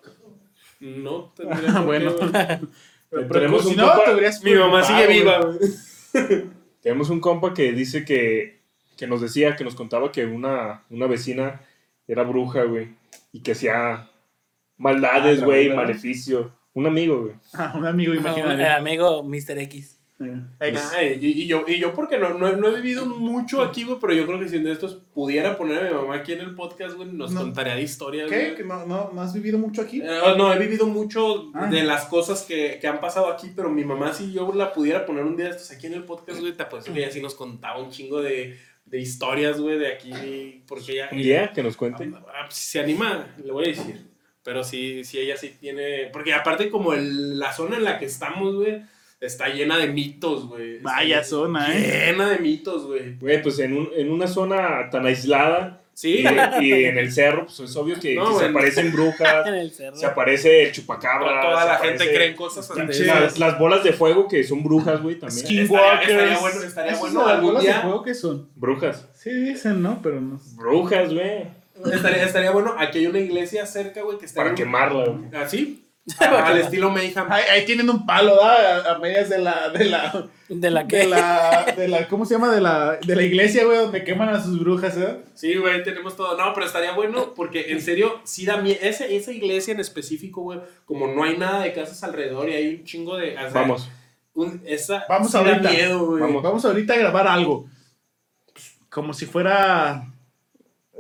No 0.81 1.33
tendría 1.35 1.71
Ah, 1.77 1.81
bueno. 1.81 2.15
Pero, 3.09 3.29
tenemos 3.29 3.63
si 3.65 3.71
un 3.71 3.77
no, 3.77 3.87
compa- 3.93 4.43
Mi 4.45 4.55
mamá 4.55 4.83
sigue 4.83 5.07
viva, 5.07 5.41
güey. 5.41 5.59
Tenemos 6.83 7.09
un 7.09 7.21
compa 7.21 7.55
que 7.55 7.73
dice 7.73 8.05
que, 8.05 8.61
que 8.99 9.07
nos 9.07 9.21
decía, 9.23 9.57
que 9.57 9.65
nos 9.65 9.75
contaba 9.75 10.13
que 10.13 10.27
una, 10.27 10.83
una 10.91 11.07
vecina 11.07 11.63
era 12.07 12.25
bruja, 12.25 12.65
güey. 12.65 12.89
Y 13.33 13.43
que 13.43 13.53
hacía 13.53 14.09
maldades, 14.77 15.43
Ah, 15.43 15.45
güey, 15.45 15.69
maleficio. 15.75 16.53
Un 16.75 16.87
amigo, 16.87 17.23
güey. 17.23 17.35
Ah, 17.55 17.75
un 17.77 17.87
amigo 17.87 18.13
El 18.13 18.19
imaginario. 18.19 18.71
amigo 18.77 19.23
Mr. 19.23 19.59
X. 19.61 19.95
Ay, 20.59 21.19
y, 21.21 21.43
y 21.43 21.47
yo, 21.47 21.65
y 21.69 21.79
yo 21.79 21.93
porque 21.93 22.17
no, 22.19 22.39
no, 22.39 22.51
no 22.57 22.69
he 22.69 22.77
vivido 22.81 23.05
mucho 23.05 23.61
aquí, 23.63 23.85
güey, 23.85 23.99
pero 24.01 24.15
yo 24.15 24.27
creo 24.27 24.39
que 24.41 24.49
si 24.49 24.59
de 24.59 24.73
estos 24.73 24.95
pudiera 25.13 25.59
poner 25.59 25.85
a 25.85 25.89
mi 25.91 25.95
mamá 25.95 26.15
aquí 26.17 26.33
en 26.33 26.41
el 26.41 26.55
podcast, 26.55 26.97
güey, 26.97 27.11
nos 27.13 27.33
No. 27.33 27.43
contaría 27.43 27.75
de 27.75 27.83
historias, 27.83 28.31
¿Qué? 28.31 28.37
güey. 28.45 28.55
¿Que 28.57 28.65
no, 28.65 28.87
no, 28.87 29.11
no 29.13 29.21
has 29.21 29.35
vivido 29.35 29.59
mucho 29.59 29.83
aquí? 29.83 30.01
Eh, 30.03 30.21
no, 30.39 30.53
he 30.55 30.59
vivido 30.59 30.87
mucho 30.87 31.51
Ah. 31.55 31.67
de 31.67 31.83
las 31.83 32.07
cosas 32.07 32.43
que, 32.45 32.79
que 32.81 32.87
han 32.89 32.99
pasado 33.01 33.27
aquí, 33.29 33.53
pero 33.55 33.69
mi 33.69 33.85
mamá, 33.85 34.15
si 34.15 34.33
yo 34.33 34.51
la 34.55 34.73
pudiera 34.73 35.05
poner 35.05 35.25
un 35.25 35.37
día 35.37 35.47
de 35.47 35.51
estos 35.53 35.71
aquí 35.71 35.87
en 35.87 35.93
el 35.95 36.05
podcast, 36.05 36.41
güey, 36.41 36.55
te 36.57 36.63
apuesto 36.63 36.93
que 36.95 37.01
ella 37.01 37.11
sí 37.11 37.21
nos 37.21 37.35
contaba 37.35 37.79
un 37.83 37.91
chingo 37.91 38.23
de, 38.23 38.59
de 38.87 39.01
historias, 39.01 39.61
güey, 39.61 39.79
de 39.79 39.89
aquí, 39.89 40.63
porque 40.67 40.93
ella... 40.93 41.09
Un 41.13 41.19
día 41.19 41.53
que 41.53 41.63
nos 41.63 41.77
cuente. 41.77 42.09
Ah, 42.29 42.47
si 42.49 42.71
se 42.73 42.81
anima, 42.81 43.35
le 43.45 43.53
voy 43.53 43.65
a 43.65 43.69
decir. 43.69 44.07
Pero 44.43 44.63
sí, 44.63 45.05
sí, 45.05 45.19
ella 45.19 45.37
sí 45.37 45.57
tiene... 45.61 46.09
Porque 46.13 46.33
aparte 46.33 46.71
como 46.71 46.93
el- 46.95 47.39
la 47.39 47.53
zona 47.53 47.77
en 47.77 47.85
la 47.85 47.99
que 47.99 48.05
estamos, 48.05 48.55
güey, 48.55 48.83
está 49.21 49.49
llena 49.49 49.77
de 49.77 49.89
mitos, 49.89 50.47
güey. 50.47 50.77
Está 50.77 50.89
Vaya 50.91 51.25
zona, 51.25 51.77
¿eh? 51.77 52.07
Llena 52.13 52.31
de 52.31 52.39
mitos, 52.39 52.87
güey. 52.87 53.17
Güey, 53.17 53.43
pues 53.43 53.59
en, 53.59 53.77
un- 53.77 53.91
en 53.97 54.11
una 54.11 54.29
zona 54.29 54.89
tan 54.91 55.05
aislada 55.05 55.83
Sí, 55.99 56.23
y, 56.61 56.65
y 56.67 56.85
en 56.85 56.99
el 56.99 57.11
cerro, 57.11 57.47
pues 57.47 57.59
es 57.61 57.75
obvio 57.75 57.99
que, 57.99 58.15
No, 58.17 58.35
que 58.35 58.45
se 58.45 58.51
aparecen 58.51 58.93
brujas, 58.93 59.47
En 59.47 59.55
el 59.55 59.71
cerro. 59.73 59.97
se 59.97 60.05
aparece 60.05 60.65
el 60.65 60.73
chupacabra. 60.73 61.41
toda 61.41 61.65
la 61.65 61.79
aparece- 61.79 61.99
gente 62.05 62.15
cree 62.15 62.27
en 62.29 62.37
cosas. 62.37 62.71
Las, 62.77 63.39
las 63.39 63.59
bolas 63.59 63.83
de 63.83 63.95
fuego 63.95 64.29
que 64.29 64.45
son 64.45 64.63
brujas, 64.63 65.01
güey, 65.03 65.19
también. 65.19 65.47
Skin- 65.47 65.63
Estaría, 65.63 65.95
estaría 65.95 66.37
Skinwalkers. 66.37 66.41
bueno, 66.43 66.63
estaría 66.69 66.97
bueno 66.97 67.21
las 67.25 67.29
algún 67.31 67.49
bolas 67.49 67.63
de 67.63 67.69
día... 67.71 67.81
juego 67.81 68.03
que 68.03 68.15
son? 68.15 68.49
Brujas. 68.57 69.09
Sí, 69.15 69.31
dicen, 69.31 69.81
¿no? 69.83 70.01
Pero 70.03 70.21
no. 70.21 70.39
Brujas, 70.55 71.15
güey. 71.15 71.45
Estaría, 71.95 72.25
estaría 72.25 72.51
bueno, 72.51 72.75
aquí 72.79 72.99
hay 72.99 73.07
una 73.07 73.19
iglesia 73.21 73.65
cerca, 73.65 74.03
güey, 74.03 74.19
que 74.19 74.27
está... 74.27 74.37
Para 74.41 74.51
en- 74.51 74.55
quemarla, 74.57 75.07
güey. 75.07 75.31
¿Así? 76.09 76.25
al 76.25 76.59
estilo 76.59 76.91
Mayhem. 76.91 77.27
Ahí, 77.31 77.43
ahí 77.51 77.65
tienen 77.65 77.91
un 77.91 78.07
palo, 78.07 78.37
¿da? 78.37 78.91
A, 78.91 78.95
a 78.95 78.99
medias 78.99 79.29
de 79.29 79.39
la, 79.39 79.71
de 79.71 79.85
la, 79.87 80.29
¿De 80.49 80.71
la 80.71 80.83
de 80.85 80.89
que? 80.89 81.05
la, 81.07 81.75
de 81.77 81.89
la, 81.89 82.07
¿cómo 82.09 82.25
se 82.25 82.35
llama? 82.35 82.53
De 82.55 82.61
la, 82.61 82.97
de 83.05 83.17
la 83.17 83.23
iglesia, 83.23 83.65
güey, 83.65 83.79
donde 83.79 84.05
queman 84.05 84.29
a 84.29 84.41
sus 84.41 84.61
brujas, 84.61 84.97
¿eh? 84.97 85.19
Sí, 85.35 85.57
güey, 85.57 85.83
tenemos 85.83 86.15
todo. 86.17 86.37
No, 86.39 86.55
pero 86.55 86.67
estaría 86.67 86.93
bueno 86.93 87.35
porque 87.35 87.73
en 87.73 87.81
serio, 87.81 88.21
sí 88.25 88.47
da 88.47 88.59
miedo. 88.59 88.79
Ese, 88.83 89.17
esa 89.17 89.33
iglesia 89.33 89.75
en 89.75 89.81
específico, 89.81 90.43
güey, 90.43 90.61
como 90.85 91.09
no 91.09 91.25
hay 91.25 91.37
nada 91.37 91.63
de 91.63 91.73
casas 91.73 92.03
alrededor 92.05 92.49
y 92.49 92.55
hay 92.55 92.75
un 92.77 92.85
chingo 92.85 93.17
de. 93.17 93.35
o 93.35 93.41
sea, 93.41 93.51
Vamos. 93.51 93.89
un- 94.35 94.63
esa 94.65 95.05
Vamos 95.09 95.33
sí 95.33 95.39
da 95.39 95.41
ahorita. 95.41 95.71
miedo, 95.71 96.07
güey. 96.07 96.21
Vamos. 96.23 96.43
Vamos 96.43 96.65
ahorita 96.65 96.95
a 96.95 96.99
grabar 96.99 97.27
algo. 97.27 97.67
Como 98.89 99.13
si 99.13 99.27
fuera 99.27 100.07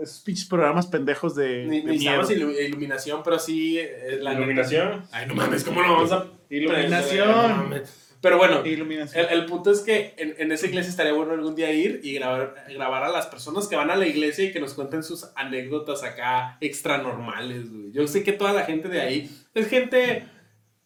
esos 0.01 0.20
pinches 0.20 0.44
programas 0.47 0.86
pendejos 0.86 1.34
de, 1.34 1.64
Ni- 1.66 1.80
de 1.80 1.86
Necesitamos 1.86 2.28
miedo. 2.30 2.51
ilu- 2.51 2.68
iluminación, 2.68 3.22
pero 3.24 3.38
sí. 3.38 3.78
eh, 3.78 4.18
la 4.20 4.34
Iluminación. 4.34 5.05
Ay, 5.12 5.26
no 5.26 5.34
mames, 5.34 5.64
¿cómo 5.64 5.82
lo 5.82 5.92
vamos 5.92 6.12
a. 6.12 6.26
Iluminación. 6.51 7.70
No. 7.70 7.76
Pero 8.20 8.38
bueno, 8.38 8.66
Iluminación. 8.66 9.26
El, 9.30 9.40
el 9.40 9.47
punto 9.47 9.70
es 9.70 9.80
que 9.80 10.14
en, 10.16 10.34
en 10.38 10.51
esa 10.51 10.66
iglesia 10.66 10.90
estaría 10.90 11.12
bueno 11.12 11.32
algún 11.34 11.55
día 11.55 11.70
ir 11.72 12.01
y 12.03 12.14
grabar, 12.14 12.64
grabar 12.68 13.05
a 13.05 13.09
las 13.11 13.26
personas 13.26 13.68
que 13.68 13.76
van 13.76 13.90
a 13.90 13.97
la 13.97 14.07
iglesia 14.07 14.44
y 14.47 14.53
que 14.53 14.59
nos 14.59 14.74
cuenten 14.74 15.03
sus 15.03 15.26
anécdotas 15.36 16.03
acá 16.03 16.57
extra 16.61 16.99
normales, 16.99 17.70
güey. 17.70 17.92
Yo 17.92 18.07
sé 18.09 18.24
que 18.24 18.32
toda 18.32 18.53
la 18.53 18.64
gente 18.64 18.88
de 18.88 19.01
ahí 19.01 19.30
es 19.55 19.68
gente 19.68 20.24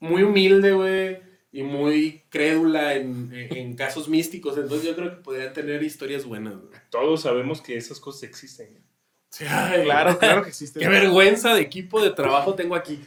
muy 0.01 0.23
humilde, 0.25 0.73
güey, 0.73 1.19
y 1.53 1.63
muy 1.63 2.23
crédula 2.31 2.95
en, 2.95 3.31
en- 3.33 3.57
en 3.57 3.75
casos 3.77 4.09
místicos. 4.09 4.59
Entonces 4.59 4.87
yo 4.89 4.95
creo 4.97 5.11
que 5.11 5.23
podrían 5.23 5.53
tener 5.53 5.83
historias 5.83 6.25
buenas, 6.27 6.57
güey. 6.57 6.79
Todos 6.91 7.23
sabemos 7.23 7.61
que 7.63 7.77
esas 7.77 8.01
cosas 8.01 8.25
existen. 8.25 8.79
Sí, 9.31 9.45
ay, 9.49 9.85
Claro, 9.85 10.19
claro 10.19 10.43
que 10.43 10.49
existe. 10.51 10.81
Qué 10.81 10.89
vergüenza 10.89 11.55
de 11.55 11.63
equipo 11.63 12.03
de 12.03 12.11
trabajo 12.11 12.55
tengo 12.55 12.75
aquí. 12.75 13.01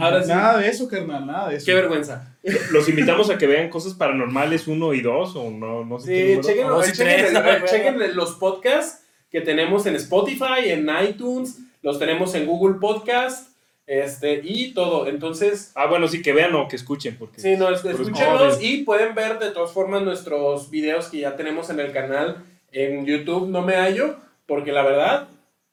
Ahora 0.00 0.22
sí. 0.22 0.28
Nada 0.28 0.58
de 0.58 0.68
eso, 0.68 0.88
carnal, 0.88 1.26
nada 1.26 1.48
de 1.50 1.56
eso. 1.56 1.66
Qué 1.66 1.74
vergüenza. 1.74 2.34
Los 2.70 2.88
invitamos 2.88 3.28
a 3.30 3.36
que 3.38 3.46
vean 3.46 3.68
cosas 3.68 3.94
paranormales 3.94 4.66
1 4.68 4.94
y 4.94 5.00
2 5.00 5.36
o 5.36 5.50
no, 5.50 5.84
no 5.84 5.98
sé. 5.98 6.36
Sí, 6.36 6.40
chequen, 6.40 6.66
chequen 6.92 7.32
no 7.32 7.38
acuerdo. 7.40 7.66
chequen 7.66 7.98
los 8.16 8.32
podcasts 8.36 9.02
que 9.30 9.40
tenemos 9.40 9.84
en 9.86 9.96
Spotify, 9.96 10.66
en 10.70 10.88
iTunes, 11.06 11.58
los 11.82 11.98
tenemos 11.98 12.34
en 12.34 12.46
Google 12.46 12.78
Podcast, 12.80 13.50
este, 13.86 14.40
y 14.42 14.72
todo. 14.72 15.06
Entonces, 15.08 15.72
Ah, 15.74 15.86
bueno, 15.86 16.08
sí, 16.08 16.22
que 16.22 16.32
vean 16.32 16.54
o 16.54 16.68
que 16.68 16.76
escuchen. 16.76 17.16
Porque 17.18 17.40
sí, 17.40 17.56
no, 17.56 17.68
escúchenlos 17.68 18.62
y 18.62 18.82
pueden 18.84 19.14
ver 19.14 19.38
de 19.38 19.50
todas 19.50 19.72
formas 19.72 20.02
nuestros 20.02 20.70
videos 20.70 21.08
que 21.08 21.18
ya 21.18 21.36
tenemos 21.36 21.70
en 21.70 21.80
el 21.80 21.92
canal 21.92 22.44
en 22.72 23.04
YouTube. 23.04 23.48
No 23.48 23.62
me 23.62 23.76
hallo, 23.76 24.16
porque 24.46 24.72
la 24.72 24.82
verdad, 24.82 25.28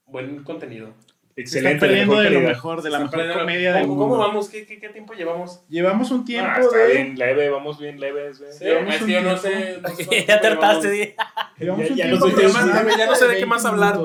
buen 0.05 0.43
contenido. 0.43 0.93
Se 1.35 1.41
Excelente, 1.41 1.73
está 1.73 1.85
de 1.87 1.91
perdiendo 2.05 2.19
de 2.21 2.29
lo 2.29 2.47
mejor, 2.47 2.81
de 2.83 2.89
la 2.91 3.03
Está 3.05 3.17
mejor 3.17 3.39
comedia 3.39 3.73
del 3.73 3.81
¿Cómo, 3.87 3.95
cómo 3.97 4.07
mundo. 4.09 4.27
vamos? 4.27 4.49
¿Qué, 4.49 4.67
qué, 4.67 4.79
qué 4.79 4.89
tiempo 4.89 5.13
llevamos? 5.13 5.61
Llevamos 5.67 6.11
un 6.11 6.25
tiempo 6.25 6.51
Ah, 6.55 6.61
está 6.61 6.77
de... 6.77 6.93
bien 6.93 7.17
leve, 7.17 7.49
vamos 7.49 7.79
bien 7.79 7.99
leves. 7.99 8.39
güey. 8.39 8.53
Sí, 8.53 8.65
Llevamos 8.65 9.01
un 9.01 9.07
yo 9.07 9.21
no 9.21 9.35
tiempo. 9.39 9.41
sé. 9.41 9.79
no 9.81 9.89
sé 9.89 10.25
ya 10.27 10.39
te 10.41 10.47
hartaste, 10.47 11.15
llevamos. 11.57 11.89
un 11.89 11.95
ya 11.95 12.05
tiempo 12.05 12.27
no 12.27 12.31
más 12.53 12.97
ya 12.97 13.05
no 13.07 13.15
sé 13.15 13.27
de 13.27 13.37
qué 13.37 13.45
más 13.47 13.63
20 13.63 13.67
hablar. 13.67 13.99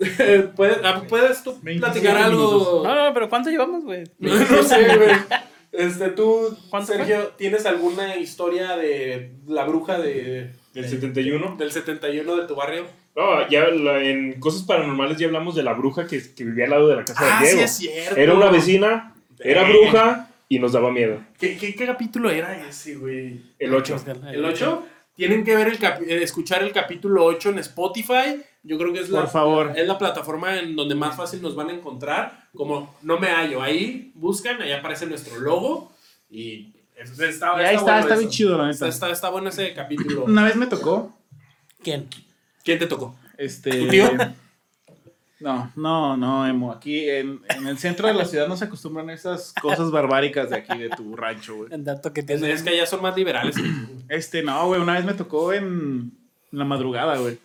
¿Puedes, 0.56 0.78
ah, 0.84 1.02
¿Puedes 1.08 1.42
tú 1.42 1.58
25 1.60 1.80
platicar 1.92 2.16
algo? 2.16 2.82
No, 2.84 2.94
no, 2.94 3.12
pero 3.14 3.28
¿cuánto 3.28 3.50
llevamos, 3.50 3.84
güey? 3.84 4.04
No, 4.20 4.32
no 4.34 4.62
sé, 4.62 4.96
güey. 4.96 5.10
Este, 5.72 6.08
tú, 6.10 6.56
¿Cuánto 6.70 6.92
Sergio, 6.92 7.32
¿tienes 7.36 7.66
alguna 7.66 8.16
historia 8.16 8.76
de 8.76 9.32
la 9.46 9.64
bruja 9.64 9.98
de, 9.98 10.52
Del 10.72 10.82
de- 10.84 10.88
71. 10.88 11.56
del 11.56 11.72
71 11.72 12.36
de 12.36 12.46
tu 12.46 12.54
barrio? 12.54 12.86
No, 13.16 13.48
ya 13.48 13.64
en 14.02 14.38
cosas 14.40 14.62
paranormales 14.62 15.18
ya 15.18 15.26
hablamos 15.26 15.54
de 15.56 15.62
la 15.62 15.72
bruja 15.74 16.06
que, 16.06 16.22
que 16.34 16.44
vivía 16.44 16.64
al 16.64 16.70
lado 16.70 16.88
de 16.88 16.96
la 16.96 17.04
casa 17.04 17.24
de 17.40 17.46
Diego. 17.46 17.62
Ah, 17.64 17.68
cierto. 17.68 18.16
Era 18.16 18.34
una 18.34 18.50
vecina, 18.50 19.14
era 19.40 19.64
bruja 19.68 20.28
y 20.48 20.58
nos 20.58 20.72
daba 20.72 20.90
miedo. 20.92 21.18
¿Qué, 21.38 21.56
qué, 21.58 21.74
qué 21.74 21.86
capítulo 21.86 22.30
era 22.30 22.66
ese, 22.68 22.94
güey? 22.96 23.40
El 23.58 23.74
8. 23.74 23.96
¿El 24.32 24.44
8? 24.44 24.86
Tienen 25.16 25.44
que 25.44 25.54
ver 25.54 25.68
el 25.68 25.74
eh, 26.08 26.22
escuchar 26.22 26.62
el 26.62 26.72
capítulo 26.72 27.24
8 27.24 27.50
en 27.50 27.58
Spotify. 27.58 28.40
Yo 28.62 28.78
creo 28.78 28.92
que 28.92 29.00
es 29.00 29.10
la, 29.10 29.20
Por 29.22 29.30
favor. 29.30 29.72
es 29.76 29.86
la 29.86 29.98
plataforma 29.98 30.58
en 30.58 30.76
donde 30.76 30.94
más 30.94 31.16
fácil 31.16 31.42
nos 31.42 31.54
van 31.54 31.68
a 31.68 31.72
encontrar. 31.72 32.48
Como 32.54 32.94
no 33.02 33.18
me 33.18 33.28
hallo, 33.28 33.62
ahí 33.62 34.12
buscan, 34.14 34.62
ahí 34.62 34.72
aparece 34.72 35.06
nuestro 35.06 35.38
logo. 35.40 35.92
Y 36.30 36.72
es- 36.96 37.18
está, 37.18 37.54
Y 37.60 37.64
ahí 37.64 37.74
está, 37.74 37.82
bueno 37.84 37.98
está 38.00 38.14
eso. 38.14 38.18
bien 38.20 38.30
chido, 38.30 38.56
la 38.58 38.70
Está, 38.70 38.86
neta. 38.86 38.94
está, 38.94 39.10
está 39.10 39.30
bueno 39.30 39.48
ese 39.50 39.74
capítulo. 39.74 40.24
Una 40.24 40.44
vez 40.44 40.56
me 40.56 40.66
tocó, 40.66 41.12
¿Quién? 41.82 42.06
¿Quién 42.64 42.78
te 42.78 42.86
tocó? 42.86 43.16
este... 43.36 43.70
¿Tu 43.70 43.88
tío? 43.88 44.10
No, 45.40 45.72
no, 45.74 46.18
no, 46.18 46.46
Emo. 46.46 46.70
Aquí 46.70 47.08
en, 47.08 47.40
en 47.48 47.66
el 47.66 47.78
centro 47.78 48.06
de 48.06 48.14
la 48.14 48.26
ciudad 48.26 48.46
no 48.46 48.58
se 48.58 48.66
acostumbran 48.66 49.08
a 49.08 49.14
esas 49.14 49.54
cosas 49.54 49.90
barbáricas 49.90 50.50
de 50.50 50.56
aquí, 50.56 50.76
de 50.76 50.90
tu 50.90 51.16
rancho, 51.16 51.56
güey. 51.56 51.72
El 51.72 51.82
dato 51.82 52.12
que 52.12 52.22
Es, 52.28 52.62
que 52.62 52.70
allá 52.70 52.84
son 52.84 53.00
más 53.00 53.16
liberales. 53.16 53.56
Este, 54.10 54.42
no, 54.42 54.66
güey, 54.66 54.80
una 54.80 54.94
vez 54.94 55.04
me 55.04 55.14
tocó 55.14 55.52
en, 55.54 56.12
la 56.50 56.64
madrugada, 56.64 57.16
güey. 57.16 57.38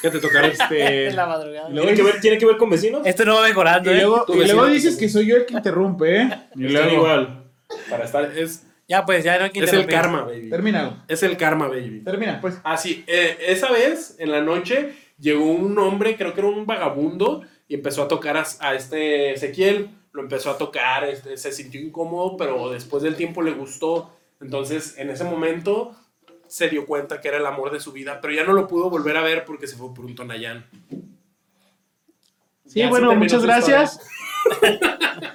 ¿Qué 0.00 0.10
te 0.10 0.20
tocaron? 0.20 0.52
Este... 0.52 1.08
En 1.08 1.16
la 1.16 1.26
madrugada. 1.26 1.68
Luego 1.68 1.88
¿Tiene 1.88 1.96
que, 1.96 2.02
ver, 2.02 2.20
¿Tiene 2.20 2.38
que 2.38 2.46
ver 2.46 2.56
con 2.56 2.70
vecinos? 2.70 3.06
Esto 3.06 3.26
no 3.26 3.34
va 3.34 3.42
mejorando, 3.42 3.92
Y 3.92 3.94
¿eh? 3.94 4.00
luego, 4.00 4.24
y 4.28 4.44
luego 4.46 4.66
dices 4.66 4.96
que 4.96 5.10
soy 5.10 5.26
yo 5.26 5.36
el 5.36 5.44
que 5.44 5.52
interrumpe, 5.52 6.22
¿eh? 6.22 6.38
Y 6.54 6.68
luego, 6.68 6.92
igual. 6.94 7.44
Para 7.90 8.04
estar. 8.04 8.24
Es, 8.38 8.64
Ya, 8.86 9.04
pues, 9.04 9.24
ya 9.24 9.38
no 9.38 9.44
hay 9.44 9.50
que 9.50 9.60
es 9.60 9.72
el 9.72 9.86
karma, 9.86 10.22
baby. 10.24 10.50
Termínalo. 10.50 10.96
Es 11.08 11.22
el 11.22 11.36
karma, 11.36 11.68
baby. 11.68 12.00
Termina, 12.00 12.40
pues. 12.40 12.58
Ah, 12.64 12.76
sí. 12.76 13.04
eh, 13.06 13.38
esa 13.46 13.70
vez, 13.72 14.16
en 14.18 14.30
la 14.30 14.42
noche, 14.42 14.94
llegó 15.18 15.46
un 15.46 15.78
hombre, 15.78 16.16
creo 16.16 16.34
que 16.34 16.40
era 16.40 16.50
un 16.50 16.66
vagabundo, 16.66 17.42
y 17.66 17.74
empezó 17.74 18.02
a 18.02 18.08
tocar 18.08 18.36
a, 18.36 18.44
a 18.60 18.74
este 18.74 19.32
Ezequiel. 19.32 19.88
Lo 20.12 20.22
empezó 20.22 20.50
a 20.50 20.58
tocar, 20.58 21.04
este, 21.04 21.36
se 21.36 21.50
sintió 21.50 21.80
incómodo, 21.80 22.36
pero 22.36 22.70
después 22.70 23.02
del 23.02 23.16
tiempo 23.16 23.42
le 23.42 23.52
gustó. 23.52 24.14
Entonces, 24.40 24.96
en 24.98 25.10
ese 25.10 25.24
momento, 25.24 25.96
se 26.46 26.68
dio 26.68 26.86
cuenta 26.86 27.20
que 27.20 27.28
era 27.28 27.38
el 27.38 27.46
amor 27.46 27.72
de 27.72 27.80
su 27.80 27.90
vida, 27.90 28.20
pero 28.20 28.32
ya 28.34 28.44
no 28.44 28.52
lo 28.52 28.68
pudo 28.68 28.90
volver 28.90 29.16
a 29.16 29.22
ver 29.22 29.44
porque 29.44 29.66
se 29.66 29.76
fue 29.76 29.92
por 29.92 30.04
un 30.04 30.14
Tonayán. 30.14 30.66
Sí, 32.66 32.80
Ya, 32.80 32.88
bueno, 32.88 33.14
muchas 33.16 33.42
gracias. 33.42 33.98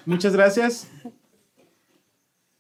muchas 0.05 0.33
gracias. 0.33 0.87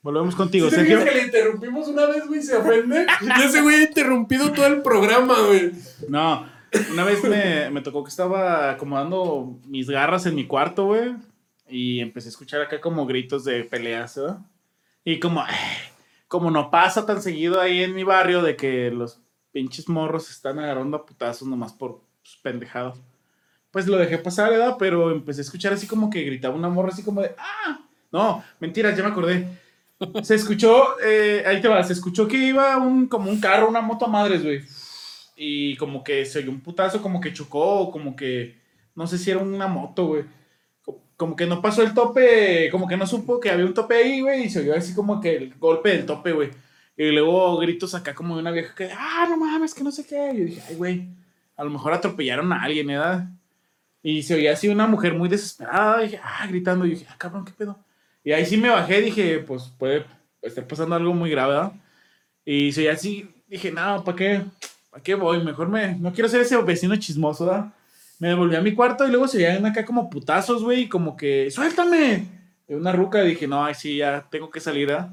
Volvemos 0.01 0.35
contigo, 0.35 0.69
¿Sí 0.69 0.75
te 0.75 0.85
Sergio. 0.85 1.03
que 1.03 1.11
le 1.11 1.23
interrumpimos 1.23 1.87
una 1.89 2.05
vez, 2.05 2.25
güey? 2.25 2.41
¿Se 2.41 2.55
ofende? 2.55 3.05
Y 3.21 3.41
ese 3.41 3.61
güey 3.61 3.75
ha 3.75 3.83
interrumpido 3.83 4.51
todo 4.53 4.65
el 4.67 4.81
programa, 4.81 5.35
güey. 5.47 5.71
No, 6.07 6.45
una 6.91 7.03
vez 7.03 7.21
me, 7.23 7.69
me 7.69 7.81
tocó 7.81 8.03
que 8.03 8.09
estaba 8.09 8.71
acomodando 8.71 9.59
mis 9.65 9.89
garras 9.89 10.25
en 10.25 10.35
mi 10.35 10.47
cuarto, 10.47 10.85
güey. 10.85 11.15
Y 11.67 11.99
empecé 11.99 12.29
a 12.29 12.31
escuchar 12.31 12.61
acá 12.61 12.79
como 12.79 13.05
gritos 13.05 13.43
de 13.43 13.63
peleas, 13.63 14.15
¿verdad? 14.15 14.39
Y 15.03 15.19
como, 15.19 15.43
como 16.27 16.49
no 16.49 16.71
pasa 16.71 17.05
tan 17.05 17.21
seguido 17.21 17.59
ahí 17.59 17.83
en 17.83 17.93
mi 17.93 18.03
barrio 18.03 18.41
de 18.41 18.55
que 18.55 18.89
los 18.91 19.19
pinches 19.51 19.89
morros 19.89 20.29
están 20.29 20.59
agarrando 20.59 20.97
a 20.97 21.05
putazos 21.05 21.47
nomás 21.47 21.73
por 21.73 22.01
pues, 22.21 22.37
pendejados. 22.41 22.99
Pues 23.71 23.85
lo 23.87 23.97
dejé 23.97 24.17
pasar, 24.17 24.49
¿verdad? 24.49 24.77
Pero 24.79 25.11
empecé 25.11 25.41
a 25.41 25.43
escuchar 25.43 25.73
así 25.73 25.87
como 25.87 26.09
que 26.09 26.23
gritaba 26.23 26.55
una 26.55 26.69
morra 26.69 26.89
así 26.89 27.03
como 27.03 27.21
de, 27.21 27.35
¡ah! 27.37 27.79
No, 28.11 28.43
mentiras, 28.59 28.97
ya 28.97 29.03
me 29.03 29.09
acordé. 29.09 29.45
Se 30.23 30.35
escuchó, 30.35 30.99
eh, 31.03 31.43
ahí 31.45 31.61
te 31.61 31.67
va, 31.67 31.83
se 31.83 31.93
escuchó 31.93 32.27
que 32.27 32.37
iba 32.37 32.77
un, 32.77 33.07
como 33.07 33.29
un 33.29 33.39
carro, 33.41 33.67
una 33.67 33.81
moto 33.81 34.05
a 34.05 34.09
madres, 34.09 34.43
güey. 34.43 34.61
Y 35.35 35.75
como 35.77 36.03
que 36.03 36.25
se 36.25 36.39
oyó 36.39 36.51
un 36.51 36.61
putazo, 36.61 37.01
como 37.01 37.19
que 37.21 37.33
chocó, 37.33 37.91
como 37.91 38.15
que, 38.15 38.57
no 38.95 39.07
sé 39.07 39.17
si 39.17 39.31
era 39.31 39.39
una 39.39 39.67
moto, 39.67 40.07
güey. 40.07 40.23
Co- 40.81 41.01
Como 41.17 41.35
que 41.35 41.45
no 41.45 41.61
pasó 41.61 41.81
el 41.83 41.93
tope, 41.93 42.69
como 42.71 42.87
que 42.87 42.97
no 42.97 43.05
supo 43.07 43.39
que 43.39 43.49
había 43.49 43.65
un 43.65 43.73
tope 43.73 43.95
ahí, 43.95 44.21
güey, 44.21 44.45
y 44.45 44.49
se 44.49 44.59
oyó 44.61 44.75
así 44.75 44.93
como 44.93 45.19
que 45.21 45.35
el 45.35 45.55
golpe 45.55 45.89
del 45.89 46.05
tope, 46.05 46.31
güey. 46.33 46.49
Y 46.97 47.11
luego 47.11 47.57
gritos 47.57 47.95
acá 47.95 48.13
como 48.15 48.35
de 48.35 48.41
una 48.41 48.51
vieja 48.51 48.75
que, 48.75 48.89
ah, 48.91 49.25
no 49.29 49.37
mames, 49.37 49.73
que 49.73 49.83
no 49.83 49.91
sé 49.91 50.05
qué. 50.05 50.31
Y 50.33 50.37
yo 50.39 50.45
dije, 50.45 50.61
ay, 50.69 50.75
güey, 50.75 51.09
a 51.57 51.63
lo 51.63 51.69
mejor 51.71 51.93
atropellaron 51.93 52.51
a 52.53 52.63
alguien, 52.63 52.87
¿verdad? 52.87 53.29
Y 54.03 54.23
se 54.23 54.35
oía 54.35 54.53
así 54.53 54.67
una 54.69 54.87
mujer 54.87 55.13
muy 55.13 55.29
desesperada, 55.29 55.99
dije, 56.01 56.19
ah, 56.23 56.45
gritando, 56.47 56.85
y 56.85 56.91
yo 56.91 56.95
dije, 56.99 57.07
ah, 57.11 57.15
cabrón, 57.17 57.45
¿qué 57.45 57.51
pedo? 57.53 57.77
Y 58.23 58.31
ahí 58.31 58.45
sí 58.45 58.57
me 58.57 58.69
bajé, 58.69 59.01
dije, 59.01 59.39
pues 59.39 59.71
puede 59.77 60.05
estar 60.41 60.65
pasando 60.67 60.95
algo 60.95 61.13
muy 61.13 61.29
grave, 61.29 61.53
¿verdad? 61.53 61.71
Y 62.45 62.71
se 62.71 62.81
oía 62.81 62.93
así, 62.93 63.29
dije, 63.47 63.71
no, 63.71 64.03
¿para 64.03 64.17
qué? 64.17 64.41
¿Para 64.89 65.03
qué 65.03 65.15
voy? 65.15 65.43
Mejor 65.43 65.69
me, 65.69 65.95
no 65.95 66.11
quiero 66.11 66.27
ser 66.29 66.41
ese 66.41 66.57
vecino 66.61 66.95
chismoso, 66.95 67.45
¿verdad? 67.45 67.73
Me 68.19 68.29
devolví 68.29 68.55
a 68.55 68.61
mi 68.61 68.73
cuarto 68.73 69.07
y 69.07 69.09
luego 69.11 69.27
se 69.27 69.37
oían 69.37 69.65
acá 69.65 69.85
como 69.85 70.09
putazos, 70.09 70.63
güey, 70.63 70.81
y 70.81 70.89
como 70.89 71.15
que, 71.15 71.49
suéltame. 71.51 72.25
De 72.67 72.75
una 72.75 72.91
ruca, 72.91 73.21
dije, 73.21 73.47
no, 73.47 73.63
ay, 73.65 73.73
sí, 73.73 73.97
ya 73.97 74.27
tengo 74.29 74.49
que 74.49 74.59
salir, 74.59 74.87
¿verdad? 74.87 75.09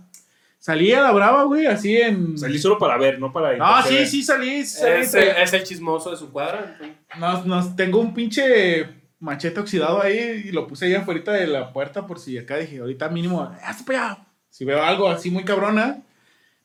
Salí 0.58 0.92
a 0.92 1.00
la 1.02 1.12
brava, 1.12 1.44
güey, 1.44 1.66
así 1.66 1.96
en... 1.96 2.36
Salí 2.36 2.58
solo 2.58 2.76
para 2.78 2.98
ver, 2.98 3.20
no 3.20 3.32
para 3.32 3.56
No, 3.56 3.66
sí, 3.82 3.94
interceder. 4.00 4.06
sí, 4.08 4.22
salí. 4.24 4.64
salí 4.66 5.00
Es, 5.02 5.14
es 5.14 5.52
el 5.52 5.62
chismoso 5.62 6.10
de 6.10 6.16
su 6.16 6.30
cuadra. 6.32 6.76
Nos, 7.18 7.46
nos- 7.46 7.76
tengo 7.76 8.00
un 8.00 8.12
pinche 8.12 8.88
machete 9.18 9.60
oxidado 9.60 10.02
ahí 10.02 10.44
y 10.46 10.52
lo 10.52 10.66
puse 10.66 10.86
ahí 10.86 10.94
afuera 10.94 11.32
de 11.32 11.46
la 11.46 11.72
puerta 11.72 12.06
por 12.06 12.18
si 12.18 12.38
acá 12.38 12.56
dije, 12.58 12.78
ahorita 12.78 13.08
mínimo, 13.08 13.42
hasta. 13.62 14.26
Si 14.50 14.64
veo 14.64 14.82
algo 14.82 15.08
así 15.08 15.30
muy 15.30 15.44
cabrona, 15.44 16.02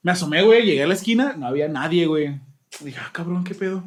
me 0.02 0.12
asomé, 0.12 0.44
güey, 0.44 0.64
llegué 0.64 0.84
a 0.84 0.88
la 0.88 0.94
esquina, 0.94 1.36
no 1.38 1.46
había 1.48 1.68
nadie, 1.68 2.06
güey. 2.06 2.40
Dije, 2.80 3.00
ah, 3.02 3.10
cabrón, 3.12 3.44
¿qué 3.44 3.54
pedo? 3.54 3.84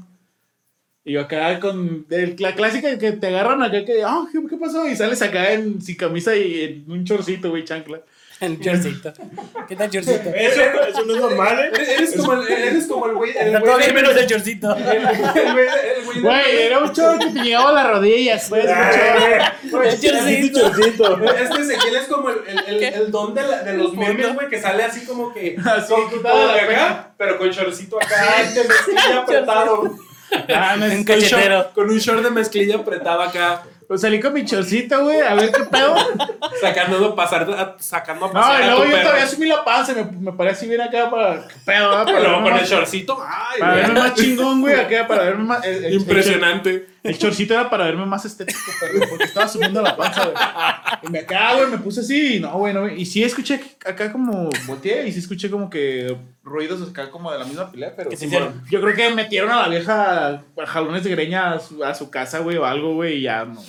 Y 1.05 1.13
yo 1.13 1.21
acá 1.21 1.61
con 1.61 2.07
la 2.09 2.55
clásica 2.55 2.99
que 2.99 3.13
te 3.13 3.27
agarran 3.27 3.63
acá 3.63 3.85
que, 3.85 4.03
ah, 4.05 4.27
¿qué, 4.33 4.41
qué 4.49 4.57
pasó? 4.57 4.89
Y 4.89 4.97
sales 4.97 5.21
acá 5.23 5.47
sin 5.81 5.97
camisa 5.97 6.35
y 6.37 6.61
en 6.63 6.91
un 6.91 7.05
chorcito, 7.05 7.51
güey, 7.51 7.65
chancla. 7.65 8.03
El 8.41 8.61
chorcito. 8.61 9.13
¿Qué 9.69 9.77
tal 9.77 9.89
chorcito? 9.91 10.29
Eso, 10.35 10.61
eso 10.63 11.05
no 11.07 11.15
es 11.15 11.21
normal, 11.21 11.59
¿eh? 11.61 11.95
Eres 11.97 12.15
como 12.17 12.33
el, 12.35 12.49
eres 12.49 12.87
como 12.87 13.07
el 13.07 13.15
güey. 13.15 13.33
El 13.37 13.59
güey 13.61 13.87
de- 13.87 13.93
menos 13.93 14.17
el 14.17 14.27
chorcito. 14.27 14.75
el 14.77 14.83
güey, 14.83 15.67
güey 16.05 16.21
Güey, 16.21 16.63
era 16.63 16.79
un 16.81 16.93
chorro 16.93 17.19
que 17.21 17.27
te 17.27 17.41
llegaba 17.41 17.71
a 17.71 17.73
las 17.73 17.91
rodillas, 17.93 18.47
pues. 18.49 18.65
chorro. 18.67 19.83
El 19.85 20.01
chorcito. 20.01 20.61
chorcito. 20.61 21.25
Este 21.35 21.61
Ezequiel 21.63 21.97
es 21.97 22.05
como 22.09 22.29
el, 22.31 22.37
el, 22.47 22.59
el, 22.67 22.79
¿Qué? 22.81 22.89
el 22.89 23.11
don 23.11 23.35
de, 23.35 23.43
la- 23.43 23.63
de 23.63 23.75
los 23.79 23.93
¿Qué 23.93 23.97
memes, 23.99 24.35
güey, 24.35 24.49
que 24.49 24.61
sale 24.61 24.83
así 24.85 25.05
como 25.07 25.33
que. 25.33 25.57
Así, 25.65 25.95
de 26.23 26.29
acá, 26.61 27.13
pero 27.17 27.39
con 27.39 27.49
shortcito 27.51 27.97
acá, 28.03 28.43
de 28.53 28.65
mezclilla 28.65 29.19
apretado. 29.21 29.97
Ah, 30.49 30.75
no, 30.77 30.87
Un 30.87 30.91
es- 30.91 30.97
Con 30.97 31.05
cachetero. 31.05 31.55
short- 31.63 31.73
Con 31.75 31.91
un 31.91 31.99
short 31.99 32.23
de 32.23 32.31
mezclilla 32.31 32.77
apretado 32.77 33.23
acá, 33.23 33.63
Pues 33.89 34.01
salí 34.01 34.19
con 34.21 34.33
mi 34.33 34.45
chorcito, 34.45 35.03
güey, 35.03 35.21
a 35.21 35.35
ver 35.35 35.53
qué 35.53 35.65
pedo. 35.65 35.95
sacando 36.61 37.05
a 37.07 37.15
pasar, 37.17 37.77
sacando 37.79 38.27
a 38.27 38.29
No, 38.29 38.35
pasear 38.35 38.63
y 38.63 38.67
luego 38.67 38.85
yo 38.85 38.91
perro. 38.93 39.03
todavía 39.03 39.27
subí 39.27 39.47
la 39.47 39.65
panza, 39.65 39.93
me, 39.95 40.05
me 40.05 40.33
paré 40.33 40.51
así 40.51 40.67
bien 40.67 40.81
acá 40.81 41.11
para. 41.11 41.47
¿Qué 41.49 41.55
pedo, 41.65 42.05
Pero 42.07 42.35
con 42.43 42.47
el 42.47 42.53
más, 42.53 42.69
shortcito, 42.71 43.23
ay, 43.27 43.61
para 43.61 43.75
verme 43.75 44.01
más 44.01 44.15
chingón, 44.15 44.61
güey, 44.61 44.75
acá, 44.81 45.07
para 45.07 45.25
verme 45.25 45.45
más. 45.45 45.65
el- 45.65 45.85
el- 45.85 45.95
Impresionante. 45.95 46.71
El, 46.71 46.94
el 47.05 47.19
chorcito 47.19 47.55
era 47.55 47.71
para 47.71 47.85
verme 47.85 48.05
más 48.07 48.25
estético, 48.25 48.59
porque 49.09 49.25
estaba 49.25 49.47
subiendo 49.47 49.81
la 49.83 49.97
panza, 49.97 50.25
güey. 50.25 50.37
Y 51.03 51.09
me 51.13 51.19
acá, 51.21 51.55
güey, 51.55 51.71
me 51.71 51.79
puse 51.79 52.01
así, 52.01 52.37
y 52.37 52.41
no, 52.41 52.53
güey, 52.59 52.75
no. 52.75 52.89
Y 52.89 53.07
sí 53.07 53.23
escuché 53.23 53.61
acá 53.85 54.11
como 54.11 54.51
volteé, 54.67 55.07
y 55.07 55.13
sí 55.13 55.21
escuché 55.21 55.49
como 55.51 55.71
que 55.71 56.17
ruidos 56.43 56.89
acá 56.91 57.11
como 57.11 57.31
de 57.31 57.39
la 57.39 57.45
misma 57.45 57.71
pelea, 57.71 57.95
pero. 57.97 58.11
¿Qué 58.11 58.17
se 58.17 58.27
como- 58.27 58.37
hicieron? 58.39 58.63
yo 58.71 58.81
creo 58.81 58.95
que 58.97 59.15
metieron 59.15 59.51
a 59.51 59.63
la 59.63 59.69
vieja 59.69 60.29
a 60.31 60.67
jalones 60.67 61.05
de 61.05 61.11
greña 61.11 61.53
a 61.53 61.61
su, 61.61 61.85
a 61.85 61.95
su 61.95 62.11
casa, 62.11 62.41
güey, 62.41 62.57
o 62.57 62.65
algo, 62.65 62.95
güey, 62.95 63.19
y 63.19 63.23
ya 63.23 63.45
no. 63.45 63.63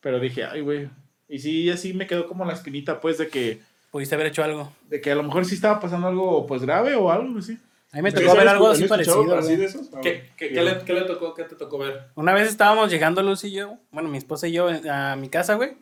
Pero 0.00 0.18
dije, 0.20 0.44
ay, 0.44 0.60
güey. 0.62 0.88
Y 1.28 1.38
sí, 1.40 1.68
así 1.70 1.92
me 1.92 2.06
quedó 2.06 2.26
como 2.26 2.44
la 2.44 2.52
espinita, 2.54 3.00
pues, 3.00 3.18
de 3.18 3.28
que. 3.28 3.60
Pudiste 3.90 4.14
haber 4.14 4.26
hecho 4.28 4.44
algo. 4.44 4.72
de 4.88 5.00
que 5.00 5.10
a 5.10 5.14
lo 5.14 5.22
mejor 5.22 5.44
sí 5.44 5.54
estaba 5.54 5.80
pasando 5.80 6.08
algo 6.08 6.46
pues 6.46 6.62
grave 6.62 6.94
o 6.96 7.10
algo 7.10 7.38
así. 7.38 7.58
A 7.92 7.96
mí 7.96 8.02
me 8.02 8.10
¿Sí 8.10 8.16
tocó 8.16 8.36
ver 8.36 8.48
algo 8.48 8.66
¿han 8.66 8.72
así 8.72 8.84
parecido. 8.84 9.38
así 9.38 9.56
de 9.56 9.64
esos? 9.64 9.90
Ah, 9.94 10.00
¿Qué, 10.02 10.30
qué, 10.36 10.48
qué 10.50 10.62
le, 10.62 10.78
qué 10.84 10.92
le 10.92 11.02
tocó? 11.02 11.34
¿Qué 11.34 11.44
te 11.44 11.54
tocó 11.54 11.78
ver? 11.78 12.08
Una 12.14 12.34
vez 12.34 12.48
estábamos 12.48 12.90
llegando 12.90 13.22
Luz 13.22 13.44
y 13.44 13.52
yo, 13.52 13.78
bueno, 13.90 14.08
mi 14.08 14.18
esposa 14.18 14.48
y 14.48 14.52
yo 14.52 14.68
a 14.90 15.16
mi 15.16 15.28
casa, 15.28 15.54
güey. 15.54 15.76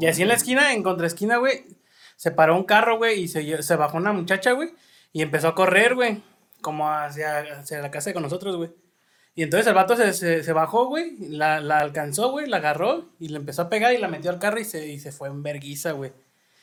Y 0.00 0.06
así 0.06 0.22
en 0.22 0.28
la 0.28 0.34
esquina, 0.34 0.72
en 0.72 0.82
contraesquina, 0.82 1.36
güey, 1.36 1.64
se 2.16 2.30
paró 2.30 2.56
un 2.56 2.64
carro, 2.64 2.96
güey, 2.96 3.20
y 3.22 3.28
se, 3.28 3.62
se 3.62 3.76
bajó 3.76 3.96
una 3.98 4.12
muchacha, 4.12 4.52
güey, 4.52 4.70
y 5.12 5.20
empezó 5.22 5.48
a 5.48 5.54
correr, 5.54 5.94
güey, 5.94 6.22
como 6.60 6.90
hacia, 6.90 7.40
hacia 7.40 7.80
la 7.80 7.90
casa 7.90 8.12
con 8.12 8.22
nosotros, 8.22 8.56
güey. 8.56 8.70
Y 9.34 9.42
entonces 9.42 9.66
el 9.68 9.74
vato 9.74 9.94
se, 9.94 10.12
se, 10.14 10.42
se 10.42 10.52
bajó, 10.52 10.86
güey, 10.86 11.16
la, 11.28 11.60
la 11.60 11.78
alcanzó, 11.78 12.30
güey, 12.30 12.46
la 12.48 12.56
agarró 12.56 13.10
y 13.20 13.28
le 13.28 13.36
empezó 13.36 13.62
a 13.62 13.68
pegar 13.68 13.92
y 13.92 13.98
la 13.98 14.08
metió 14.08 14.30
al 14.30 14.38
carro 14.38 14.58
y 14.58 14.64
se, 14.64 14.88
y 14.88 14.98
se 14.98 15.12
fue 15.12 15.28
en 15.28 15.42
verguiza, 15.42 15.92
güey. 15.92 16.12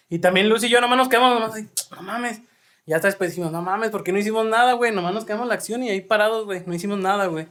Y 0.10 0.20
también 0.20 0.50
Luz 0.50 0.64
y 0.64 0.70
yo 0.70 0.82
nomás 0.82 0.98
nos 0.98 1.10
quedamos, 1.10 1.34
nomás 1.34 1.54
así, 1.54 1.70
no 1.92 2.02
mames. 2.02 2.42
Y 2.88 2.94
hasta 2.94 3.08
después 3.08 3.32
dijimos, 3.32 3.52
no 3.52 3.62
mames, 3.62 3.90
¿por 3.90 4.04
qué 4.04 4.12
no 4.12 4.20
hicimos 4.20 4.46
nada, 4.46 4.74
güey? 4.74 4.92
Nomás 4.92 5.14
nos 5.14 5.26
quedamos 5.26 5.46
en 5.46 5.50
la 5.50 5.56
acción 5.56 5.84
y 5.84 5.90
ahí 5.90 6.02
parados, 6.02 6.46
güey, 6.46 6.62
no 6.66 6.74
hicimos 6.74 7.00
nada, 7.00 7.26
güey. 7.28 7.48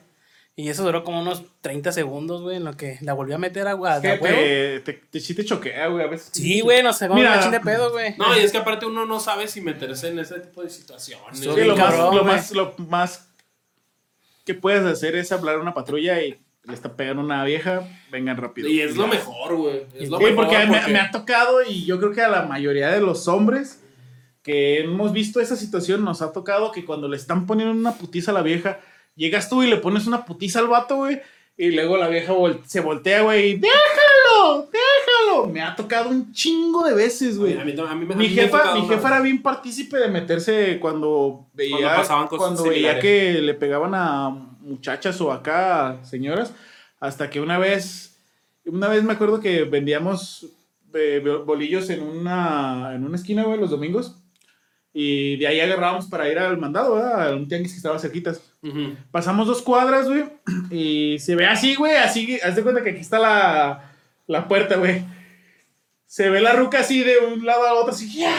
Y 0.56 0.68
eso 0.68 0.84
duró 0.84 1.02
como 1.02 1.20
unos 1.20 1.42
30 1.62 1.90
segundos, 1.90 2.42
güey, 2.42 2.58
en 2.58 2.64
lo 2.64 2.76
que 2.76 2.98
la 3.00 3.12
volvió 3.12 3.34
a 3.34 3.38
meter 3.38 3.66
a, 3.66 3.74
huevo. 3.74 4.00
te, 4.00 4.80
te, 4.84 4.92
te, 4.92 5.18
sí 5.20 5.34
te 5.34 5.44
choquea, 5.44 5.88
güey, 5.88 6.04
a 6.04 6.08
veces. 6.08 6.30
Sí, 6.32 6.60
güey, 6.60 6.80
nos 6.84 7.00
Mira. 7.02 7.14
una 7.14 7.40
chin 7.40 7.50
de 7.50 7.58
pedo, 7.58 7.90
güey. 7.90 8.14
No, 8.16 8.36
y 8.38 8.44
es 8.44 8.52
que 8.52 8.58
aparte 8.58 8.86
uno 8.86 9.04
no 9.06 9.18
sabe 9.18 9.48
si 9.48 9.60
meterse 9.60 10.08
en 10.08 10.20
ese 10.20 10.38
tipo 10.38 10.62
de 10.62 10.70
situaciones. 10.70 11.40
Sí, 11.40 11.46
lo, 11.46 11.76
más, 11.76 11.98
lo, 11.98 12.10
güey. 12.12 12.24
más, 12.24 12.52
lo 12.52 12.74
más 12.88 13.28
que 14.46 14.54
puedes 14.54 14.84
hacer 14.84 15.16
es 15.16 15.32
hablar 15.32 15.56
a 15.56 15.60
una 15.60 15.74
patrulla 15.74 16.22
y 16.22 16.38
le 16.62 16.72
está 16.74 16.94
pegando 16.94 17.20
una 17.22 17.42
vieja, 17.44 17.88
vengan 18.12 18.36
rápido. 18.36 18.68
Y 18.68 18.80
es 18.80 18.94
lo 18.94 19.06
Ya. 19.06 19.10
mejor, 19.10 19.56
güey. 19.56 19.82
Es 19.98 20.08
lo 20.08 20.18
Sí, 20.18 20.24
mejor 20.26 20.36
porque 20.36 20.66
me, 20.66 20.86
me 20.86 21.00
ha 21.00 21.10
tocado 21.10 21.64
y 21.64 21.84
yo 21.84 21.98
creo 21.98 22.12
que 22.12 22.22
a 22.22 22.28
la 22.28 22.42
mayoría 22.42 22.90
de 22.90 23.00
los 23.00 23.26
hombres 23.26 23.80
que 24.44 24.80
hemos 24.80 25.12
visto 25.12 25.40
esa 25.40 25.56
situación, 25.56 26.04
nos 26.04 26.22
ha 26.22 26.30
tocado 26.32 26.70
que 26.70 26.84
cuando 26.84 27.08
le 27.08 27.16
están 27.16 27.46
poniendo 27.46 27.74
una 27.74 27.94
putiza 27.94 28.30
a 28.30 28.34
la 28.34 28.42
vieja, 28.42 28.78
llegas 29.16 29.48
tú 29.48 29.62
y 29.64 29.66
le 29.66 29.78
pones 29.78 30.06
una 30.06 30.24
putiza 30.24 30.60
al 30.60 30.68
vato, 30.68 30.96
güey, 30.96 31.20
y 31.56 31.70
luego 31.70 31.96
la 31.96 32.08
vieja 32.08 32.32
vol- 32.32 32.60
se 32.66 32.80
voltea, 32.80 33.22
güey, 33.22 33.52
y 33.52 33.54
déjalo, 33.54 34.68
déjalo. 34.70 35.46
Me 35.52 35.62
ha 35.62 35.74
tocado 35.74 36.10
un 36.10 36.32
chingo 36.32 36.84
de 36.84 36.94
veces, 36.94 37.38
güey. 37.38 37.56
A 37.58 37.64
mí, 37.64 37.74
a 37.78 37.94
mí 37.94 38.04
me- 38.06 38.14
Mi 38.16 38.24
me 38.28 38.34
jefa, 38.34 38.74
mi 38.74 38.86
jefa 38.86 39.08
era 39.08 39.20
bien 39.20 39.40
partícipe 39.40 39.96
de 39.96 40.08
meterse 40.08 40.78
cuando 40.78 41.46
veía 41.54 41.78
Cuando 41.78 41.96
pasaban 41.96 42.28
cosas 42.28 42.38
cuando 42.46 42.62
veía 42.64 42.98
que 43.00 43.40
le 43.40 43.54
pegaban 43.54 43.94
a 43.94 44.28
muchachas 44.60 45.20
o 45.20 45.32
acá 45.32 46.00
señoras, 46.02 46.52
hasta 47.00 47.30
que 47.30 47.40
una 47.40 47.58
vez, 47.58 48.18
una 48.66 48.88
vez 48.88 49.02
me 49.04 49.12
acuerdo 49.14 49.40
que 49.40 49.64
vendíamos 49.64 50.46
eh, 50.92 51.22
bolillos 51.46 51.88
en 51.90 52.02
una, 52.02 52.92
en 52.94 53.04
una 53.04 53.16
esquina, 53.16 53.44
güey, 53.44 53.58
los 53.58 53.70
domingos, 53.70 54.16
y 54.96 55.36
de 55.38 55.46
ahí 55.48 55.60
agarrábamos 55.60 56.06
para 56.06 56.28
ir 56.30 56.38
al 56.38 56.56
mandado, 56.56 56.94
¿verdad? 56.94 57.28
A 57.28 57.34
un 57.34 57.48
tianguis 57.48 57.72
que 57.72 57.78
estaba 57.78 57.98
cerquitas. 57.98 58.40
Pasamos 59.10 59.46
dos 59.46 59.60
cuadras, 59.60 60.08
güey, 60.08 60.24
y 60.70 61.18
se 61.18 61.34
ve 61.34 61.46
así, 61.46 61.74
güey, 61.74 61.96
así, 61.96 62.38
haz 62.42 62.56
de 62.56 62.62
cuenta 62.62 62.82
que 62.82 62.90
aquí 62.90 63.00
está 63.00 63.18
la, 63.18 63.92
la 64.26 64.48
puerta, 64.48 64.76
güey. 64.76 65.04
Se 66.06 66.30
ve 66.30 66.40
la 66.40 66.52
ruca 66.52 66.78
así 66.80 67.02
de 67.02 67.18
un 67.18 67.44
lado 67.44 67.66
a 67.66 67.74
otro, 67.74 67.92
así, 67.92 68.10
¡ya! 68.20 68.32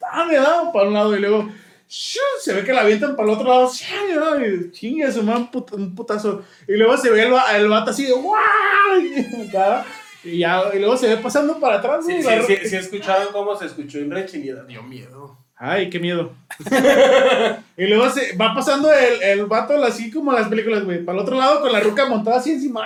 ¡Dame, 0.00 0.34
dame! 0.34 0.70
Para 0.72 0.86
un 0.88 0.94
lado 0.94 1.16
y 1.16 1.20
luego, 1.20 1.48
¡shu! 1.88 2.20
se 2.40 2.52
ve 2.52 2.62
que 2.62 2.72
la 2.74 2.82
avientan 2.82 3.16
para 3.16 3.28
el 3.28 3.34
otro 3.34 3.48
lado, 3.48 3.70
¡ya! 3.72 4.46
y 4.46 4.70
Chinga, 4.70 5.10
su 5.10 5.22
man, 5.22 5.50
put- 5.50 5.72
un 5.72 5.94
putazo. 5.94 6.42
Y 6.68 6.72
luego 6.76 6.96
se 6.98 7.10
ve 7.10 7.22
el, 7.22 7.32
el 7.56 7.68
vato 7.68 7.90
así 7.90 8.04
de, 8.04 8.12
¡guau! 8.12 9.00
Y 9.00 9.48
acá, 9.48 9.86
y, 10.22 10.38
ya, 10.38 10.62
y 10.74 10.78
luego 10.78 10.96
se 10.98 11.08
ve 11.08 11.16
pasando 11.16 11.58
para 11.58 11.76
atrás, 11.76 12.04
Sí, 12.06 12.22
güey. 12.22 12.42
sí, 12.44 12.56
sí, 12.62 12.68
sí 12.68 12.76
he 12.76 12.80
escuchado 12.80 13.32
cómo 13.32 13.56
se 13.56 13.66
escuchó 13.66 13.98
en 13.98 14.10
rechinidad. 14.10 14.64
Dio 14.66 14.82
miedo. 14.82 15.38
Ay, 15.56 15.88
qué 15.88 15.98
miedo. 16.00 16.32
y 17.76 17.86
luego 17.86 18.10
se 18.10 18.36
va 18.36 18.54
pasando 18.54 18.92
el, 18.92 19.22
el 19.22 19.46
vato 19.46 19.82
así 19.84 20.10
como 20.10 20.32
las 20.32 20.48
películas, 20.48 20.84
güey. 20.84 21.04
Para 21.04 21.18
el 21.18 21.22
otro 21.24 21.36
lado 21.36 21.60
con 21.60 21.72
la 21.72 21.80
ruca 21.80 22.06
montada 22.06 22.38
así 22.38 22.52
encima. 22.52 22.82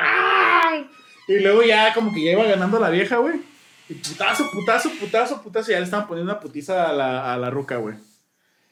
Y 1.27 1.39
luego 1.41 1.63
ya 1.63 1.93
como 1.95 2.13
que 2.13 2.23
ya 2.25 2.33
iba 2.33 2.45
ganando 2.45 2.79
la 2.79 2.91
vieja, 2.91 3.17
güey. 3.17 3.41
Y 3.89 3.95
putazo, 3.95 4.51
putazo, 4.51 4.91
putazo, 5.01 5.43
putazo. 5.43 5.71
Ya 5.73 5.79
le 5.79 5.85
estaban 5.85 6.07
poniendo 6.07 6.31
una 6.33 6.41
putiza 6.41 6.89
a 6.91 6.93
la, 6.93 7.33
a 7.33 7.39
la 7.39 7.51
ruca, 7.51 7.77
güey. 7.77 7.97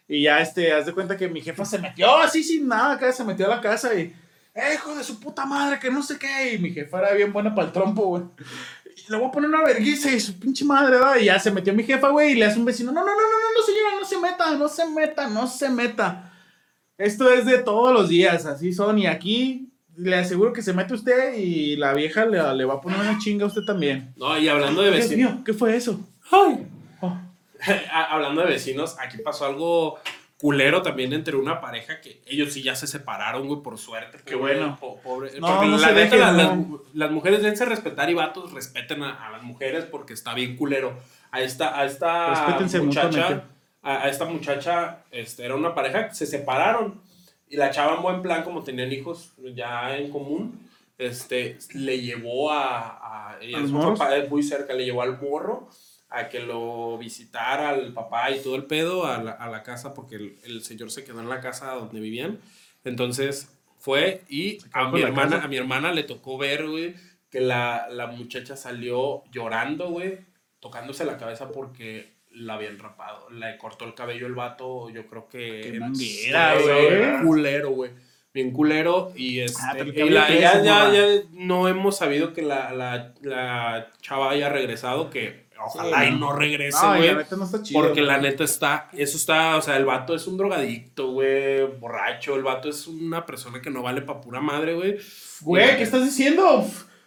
Y 0.09 0.22
ya, 0.22 0.40
este, 0.40 0.72
haz 0.72 0.86
de 0.86 0.92
cuenta 0.92 1.16
que 1.16 1.28
mi 1.28 1.40
jefa 1.40 1.64
se 1.64 1.78
metió 1.78 2.16
así 2.18 2.44
sin 2.44 2.68
nada, 2.68 2.92
acá 2.94 3.11
se 3.12 3.24
metió 3.24 3.47
a 3.47 3.57
la 3.57 3.61
casa 3.61 3.92
y, 3.94 4.14
"Eh, 4.55 4.74
hijo 4.74 4.94
de 4.94 5.03
su 5.03 5.18
puta 5.18 5.44
madre, 5.47 5.80
que 5.80 5.90
no 5.90 6.03
sé 6.03 6.18
qué. 6.18 6.55
Y 6.55 6.59
mi 6.59 6.70
jefa 6.70 6.99
era 7.01 7.12
bien 7.14 7.32
buena 7.32 7.55
para 7.55 7.66
el 7.68 7.72
trompo, 7.72 8.03
güey. 8.07 8.22
Le 9.09 9.16
voy 9.16 9.28
a 9.28 9.30
poner 9.30 9.51
una 9.51 9.62
vergüenza 9.62 10.11
y 10.11 10.20
su 10.20 10.38
pinche 10.38 10.64
madre, 10.64 10.92
¿verdad? 10.92 11.16
Y 11.20 11.26
ya 11.26 11.38
se 11.38 11.51
metió 11.51 11.72
mi 11.74 11.84
jefa, 11.84 12.09
güey, 12.09 12.32
y 12.32 12.34
le 12.36 12.47
hace 12.47 12.59
un 12.59 12.64
vecino, 12.64 12.92
no, 12.92 13.01
no, 13.01 13.07
no, 13.07 13.12
no, 13.12 13.20
no, 13.20 13.61
no, 13.61 13.64
señora, 13.64 13.97
no 13.99 14.05
se 14.05 14.18
meta, 14.18 14.57
no 14.57 14.68
se 14.68 14.86
meta, 14.86 15.28
no 15.28 15.47
se 15.47 15.68
meta. 15.68 16.32
Esto 16.99 17.30
es 17.30 17.44
de 17.44 17.59
todos 17.59 17.92
los 17.92 18.09
días, 18.09 18.47
así 18.47 18.72
son, 18.72 18.99
y 18.99 19.07
aquí 19.07 19.72
le 19.97 20.16
aseguro 20.16 20.53
que 20.53 20.62
se 20.62 20.72
mete 20.72 20.94
usted 20.94 21.34
y 21.36 21.76
la 21.76 21.94
vieja 21.94 22.24
le, 22.24 22.55
le 22.55 22.64
va 22.64 22.74
a 22.74 22.80
poner 22.80 22.99
una 23.01 23.18
chinga 23.18 23.44
a 23.44 23.49
usted 23.49 23.62
también. 23.66 24.12
No, 24.16 24.38
y 24.38 24.49
hablando 24.49 24.82
de 24.82 24.90
vecinos. 24.90 25.40
¿qué 25.44 25.53
fue 25.53 25.76
eso? 25.76 26.01
Ay. 26.30 26.66
Oh. 27.01 27.16
Hablando 28.11 28.42
de 28.42 28.49
vecinos, 28.49 28.97
aquí 28.99 29.18
pasó 29.18 29.47
algo 29.47 29.99
culero 30.39 30.82
también 30.82 31.12
entre 31.14 31.37
una 31.37 31.61
pareja 31.61 32.01
que 32.01 32.20
ellos 32.26 32.53
sí 32.53 32.62
ya 32.62 32.74
se 32.76 32.87
separaron, 32.87 33.47
güey, 33.49 33.62
por 33.62 33.78
suerte. 33.78 34.18
Qué 34.24 34.37
pobre- 34.37 34.59
bueno. 34.59 34.76
po- 34.78 35.01
pobre- 35.03 35.39
No, 35.41 35.47
porque 35.49 35.66
no 35.68 35.78
la 35.78 35.93
neta, 35.93 36.32
las, 36.32 36.59
las 36.95 37.11
mujeres 37.11 37.41
deben 37.41 37.57
ser 37.57 37.68
respetar 37.68 38.11
y 38.11 38.14
vatos 38.14 38.53
respeten 38.53 39.03
a, 39.03 39.26
a 39.26 39.30
las 39.32 39.43
mujeres 39.43 39.84
porque 39.87 40.12
está 40.12 40.34
bien 40.34 40.57
culero. 40.57 40.95
A 41.30 41.41
esta, 41.41 41.78
a 41.80 41.84
esta 41.87 42.30
Respétense 42.30 42.80
muchacha, 42.80 43.45
a, 43.82 44.03
a 44.03 44.09
esta 44.09 44.24
muchacha, 44.26 45.05
este, 45.11 45.45
era 45.45 45.55
una 45.55 45.74
pareja 45.74 46.09
que 46.09 46.14
se 46.14 46.26
separaron 46.26 47.01
y 47.49 47.57
la 47.57 47.70
chava 47.70 47.97
en 47.97 48.03
buen 48.03 48.22
plan, 48.22 48.43
como 48.43 48.62
tenían 48.62 48.93
hijos 48.93 49.32
ya 49.55 49.97
en 49.97 50.11
común, 50.11 50.68
este, 50.99 51.59
le 51.74 52.01
llevó 52.01 52.51
a, 52.53 52.78
a, 52.89 53.30
¿A 53.32 54.26
muy 54.28 54.43
cerca, 54.43 54.72
le 54.74 54.84
llevó 54.84 55.03
al 55.03 55.20
morro 55.20 55.68
a 56.09 56.28
que 56.28 56.40
lo 56.40 56.96
visitara 56.98 57.70
al 57.70 57.92
papá 57.92 58.30
y 58.30 58.40
todo 58.40 58.54
el 58.57 58.64
pedo 58.64 59.07
a 59.07 59.22
la, 59.22 59.32
a 59.32 59.48
la 59.50 59.62
casa 59.62 59.92
porque 59.94 60.16
el, 60.16 60.38
el 60.44 60.62
señor 60.62 60.90
se 60.90 61.04
quedó 61.04 61.20
en 61.20 61.28
la 61.28 61.40
casa 61.40 61.72
donde 61.74 62.00
vivían. 62.00 62.38
Entonces 62.84 63.48
fue 63.78 64.22
y 64.28 64.59
a 64.72 64.88
mi, 64.90 65.02
hermana, 65.02 65.42
a 65.42 65.48
mi 65.48 65.57
hermana 65.57 65.92
le 65.92 66.04
tocó 66.04 66.38
ver, 66.38 66.66
güey, 66.68 66.94
que 67.30 67.40
la, 67.40 67.88
la 67.90 68.07
muchacha 68.07 68.57
salió 68.57 69.24
llorando, 69.32 69.90
güey, 69.90 70.18
tocándose 70.61 71.04
la 71.04 71.18
cabeza 71.18 71.50
porque 71.50 72.14
la 72.30 72.54
habían 72.54 72.78
rapado. 72.78 73.28
Le 73.30 73.57
cortó 73.59 73.84
el 73.84 73.94
cabello 73.94 74.26
el 74.26 74.34
vato, 74.34 74.90
yo 74.90 75.07
creo 75.07 75.28
que... 75.28 75.76
Manguera, 75.80 76.57
Sí, 76.59 76.64
güey. 76.64 77.22
culero, 77.22 77.70
güey. 77.70 77.90
Bien 78.32 78.50
culero 78.52 79.12
y 79.16 79.40
este... 79.40 79.59
Ah, 79.64 79.74
el 79.78 79.96
y 79.96 80.11
la- 80.11 80.28
ya, 80.28 80.62
ya, 80.62 80.92
ya 80.92 81.07
no 81.32 81.68
hemos 81.68 81.96
sabido 81.96 82.34
que 82.34 82.42
la, 82.42 82.72
la, 82.72 83.14
la 83.22 83.90
chava 84.02 84.30
haya 84.30 84.50
regresado, 84.50 85.09
que 85.09 85.45
ojalá 85.64 86.02
Sí, 86.02 86.09
y 86.12 86.18
no. 86.18 86.32
regrese, 86.32 86.78
No, 86.82 86.96
güey. 86.96 87.07
la 87.09 87.14
neta 87.14 87.36
no 87.36 87.44
está 87.44 87.62
chido. 87.62 87.80
Porque 87.80 88.00
la 88.02 88.18
neta 88.18 88.44
está, 88.44 88.88
eso 88.92 89.16
está, 89.16 89.57
o 89.57 89.62
sea, 89.62 89.76
el 89.76 89.84
vato 89.84 90.14
es 90.14 90.26
un 90.26 90.36
drogadicto, 90.36 91.12
güey, 91.12 91.66
borracho, 91.78 92.34
el 92.36 92.42
vato 92.42 92.68
es 92.68 92.86
una 92.86 93.24
persona 93.26 93.61
que 93.61 93.70
no 93.70 93.82
vale 93.82 94.02
pa' 94.02 94.20
pura 94.20 94.40
madre, 94.40 94.74
güey. 94.74 94.96
Güey, 95.40 95.76
¿qué 95.76 95.82
estás 95.82 96.04
diciendo? 96.04 96.64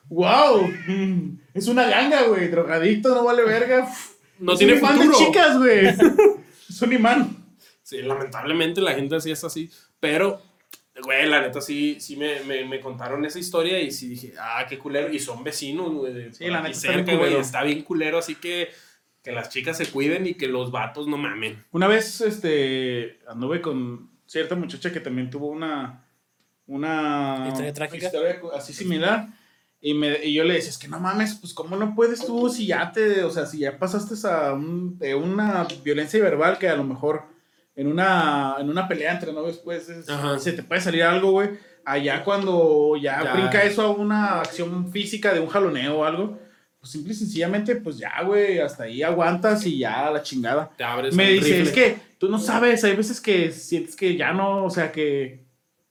¡Wow! 0.09 0.69
Es 1.53 1.67
una 1.67 1.85
ganga, 1.87 2.23
güey. 2.23 2.47
Drogadicto, 2.47 3.13
no 3.13 3.23
vale 3.25 3.43
verga. 3.43 3.87
No 4.39 4.53
es 4.53 4.59
tiene 4.59 4.73
un 4.73 4.79
imán 4.79 4.95
futuro. 4.97 5.19
de 5.19 5.25
chicas, 5.25 5.57
güey. 5.57 5.87
es 6.69 6.81
un 6.81 6.93
imán. 6.93 7.37
Sí, 7.83 8.01
lamentablemente 8.01 8.81
la 8.81 8.93
gente 8.93 9.15
así 9.15 9.31
es 9.31 9.43
así, 9.43 9.69
pero, 9.99 10.41
güey, 11.03 11.27
la 11.27 11.41
neta 11.41 11.61
sí, 11.61 11.97
sí 11.99 12.15
me, 12.15 12.41
me, 12.41 12.65
me 12.65 12.79
contaron 12.79 13.23
esa 13.25 13.39
historia 13.39 13.79
y 13.81 13.91
sí 13.91 14.07
dije, 14.09 14.33
ah, 14.39 14.65
qué 14.67 14.77
culero, 14.77 15.11
y 15.11 15.19
son 15.19 15.43
vecinos, 15.43 15.91
güey, 15.93 16.13
de 16.13 16.33
Sí, 16.33 16.45
la 16.47 16.61
neta 16.61 16.69
está 16.71 16.87
bien 16.91 17.05
cerca, 17.05 17.17
güey, 17.19 17.35
está 17.35 17.63
bien 17.63 17.81
culero, 17.83 18.17
así 18.17 18.35
que 18.35 18.69
que 19.21 19.33
las 19.33 19.49
chicas 19.49 19.75
se 19.77 19.85
cuiden 19.87 20.25
y 20.27 20.35
que 20.35 20.47
los 20.47 20.71
vatos 20.71 21.05
no 21.07 21.17
mamen. 21.17 21.65
Una 21.71 21.87
vez, 21.89 22.21
este, 22.21 23.19
anduve 23.27 23.59
con 23.61 24.09
cierta 24.25 24.55
muchacha 24.55 24.93
que 24.93 25.01
también 25.01 25.29
tuvo 25.29 25.47
una, 25.47 26.05
una 26.67 27.45
¿Historia 27.49 27.73
trágica? 27.73 28.05
historia 28.05 28.41
así 28.55 28.73
similar. 28.73 29.27
Y, 29.81 29.93
me, 29.93 30.23
y 30.23 30.33
yo 30.33 30.43
le 30.43 30.55
decía, 30.55 30.69
es 30.69 30.77
que 30.77 30.87
no 30.89 30.99
mames, 30.99 31.35
pues 31.35 31.53
cómo 31.53 31.75
no 31.77 31.95
puedes 31.95 32.25
tú 32.25 32.49
si 32.49 32.67
ya 32.67 32.91
te, 32.91 33.23
o 33.23 33.29
sea, 33.29 33.45
si 33.45 33.59
ya 33.59 33.77
pasaste 33.77 34.15
a 34.27 34.53
un- 34.53 34.97
de 34.99 35.15
una 35.15 35.65
violencia 35.83 36.21
verbal 36.21 36.57
que 36.57 36.67
a 36.67 36.75
lo 36.75 36.83
mejor 36.83 37.23
en 37.79 37.87
una, 37.87 38.55
en 38.59 38.69
una 38.69 38.87
pelea 38.87 39.13
entre 39.13 39.31
novios, 39.33 39.57
pues 39.57 39.89
es- 39.89 40.07
se 40.39 40.53
te 40.53 40.63
puede 40.63 40.81
salir 40.81 41.03
algo, 41.03 41.31
güey. 41.31 41.49
Allá 41.85 42.23
cuando 42.23 42.95
ya, 43.01 43.23
Ya. 43.23 43.33
brinca 43.33 43.63
eso 43.63 43.81
a 43.81 43.89
una 43.91 44.41
acción 44.41 44.91
física 44.91 45.33
de 45.33 45.39
un 45.39 45.47
jaloneo 45.47 45.99
o 45.99 46.03
algo, 46.05 46.37
pues 46.79 46.91
simple 46.91 47.13
y 47.13 47.15
sencillamente, 47.15 47.75
pues 47.77 47.97
ya, 47.97 48.21
güey, 48.23 48.59
hasta 48.59 48.83
ahí 48.83 49.01
aguantas 49.01 49.65
y 49.65 49.79
ya 49.79 50.07
a 50.07 50.11
la 50.11 50.21
chingada. 50.21 50.69
Te 50.77 50.83
abres 50.83 51.15
Me 51.15 51.29
dice, 51.31 51.47
rifle, 51.47 51.61
es 51.63 51.71
que 51.71 51.97
tú 52.17 52.29
no 52.29 52.37
sabes, 52.39 52.83
hay 52.83 52.95
veces 52.95 53.19
que 53.19 53.51
sientes 53.51 53.95
que 53.95 54.15
ya 54.15 54.31
no, 54.33 54.65
o 54.65 54.69
sea, 54.69 54.91
que 54.91 55.39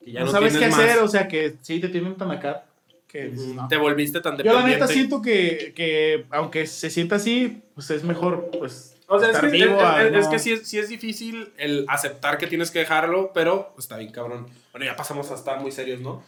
que 0.05 0.13
ya 0.13 0.21
no, 0.21 0.27
no 0.27 0.33
sabes 0.33 0.57
qué 0.57 0.69
más. 0.69 0.79
hacer, 0.79 0.99
o 1.01 1.09
sea, 1.09 1.27
que 1.29 1.57
sí 1.63 1.81
te 1.81 1.89
tienen 1.89 2.15
tan 2.17 2.31
acá. 2.31 2.65
Que 3.07 3.29
dices, 3.31 3.49
no. 3.55 3.67
Te 3.69 3.77
volviste 3.79 4.21
tan 4.21 4.37
Yo 4.37 4.45
la 4.45 4.51
dependiente. 4.53 4.81
neta 4.81 4.87
siento 4.93 5.21
que, 5.23 5.73
que 5.75 6.27
aunque 6.31 6.67
se 6.67 6.91
sienta 6.91 7.17
así, 7.17 7.63
pues 7.75 7.91
es 7.91 8.05
mejor, 8.05 8.51
pues, 8.59 8.95
O 9.11 9.19
sea, 9.19 9.31
es 9.31 9.39
que, 9.39 9.47
vivo 9.49 9.81
es- 9.81 10.07
es- 10.07 10.15
es 10.19 10.25
no- 10.27 10.31
que 10.31 10.39
sí, 10.39 10.53
es, 10.53 10.69
sí 10.69 10.79
es 10.79 10.89
difícil 10.89 11.53
el 11.57 11.85
aceptar 11.89 12.37
que 12.39 12.47
tienes 12.47 12.71
que 12.71 12.81
dejarlo, 12.81 13.33
pero 13.33 13.75
está 13.79 13.97
bien 13.97 14.13
cabrón. 14.13 14.47
Bueno, 14.73 14.85
ya 14.87 14.97
pasamos 14.97 15.31
a 15.31 15.35
estar 15.35 15.61
muy 15.61 15.73
serios, 15.73 16.01
¿no? 16.01 16.23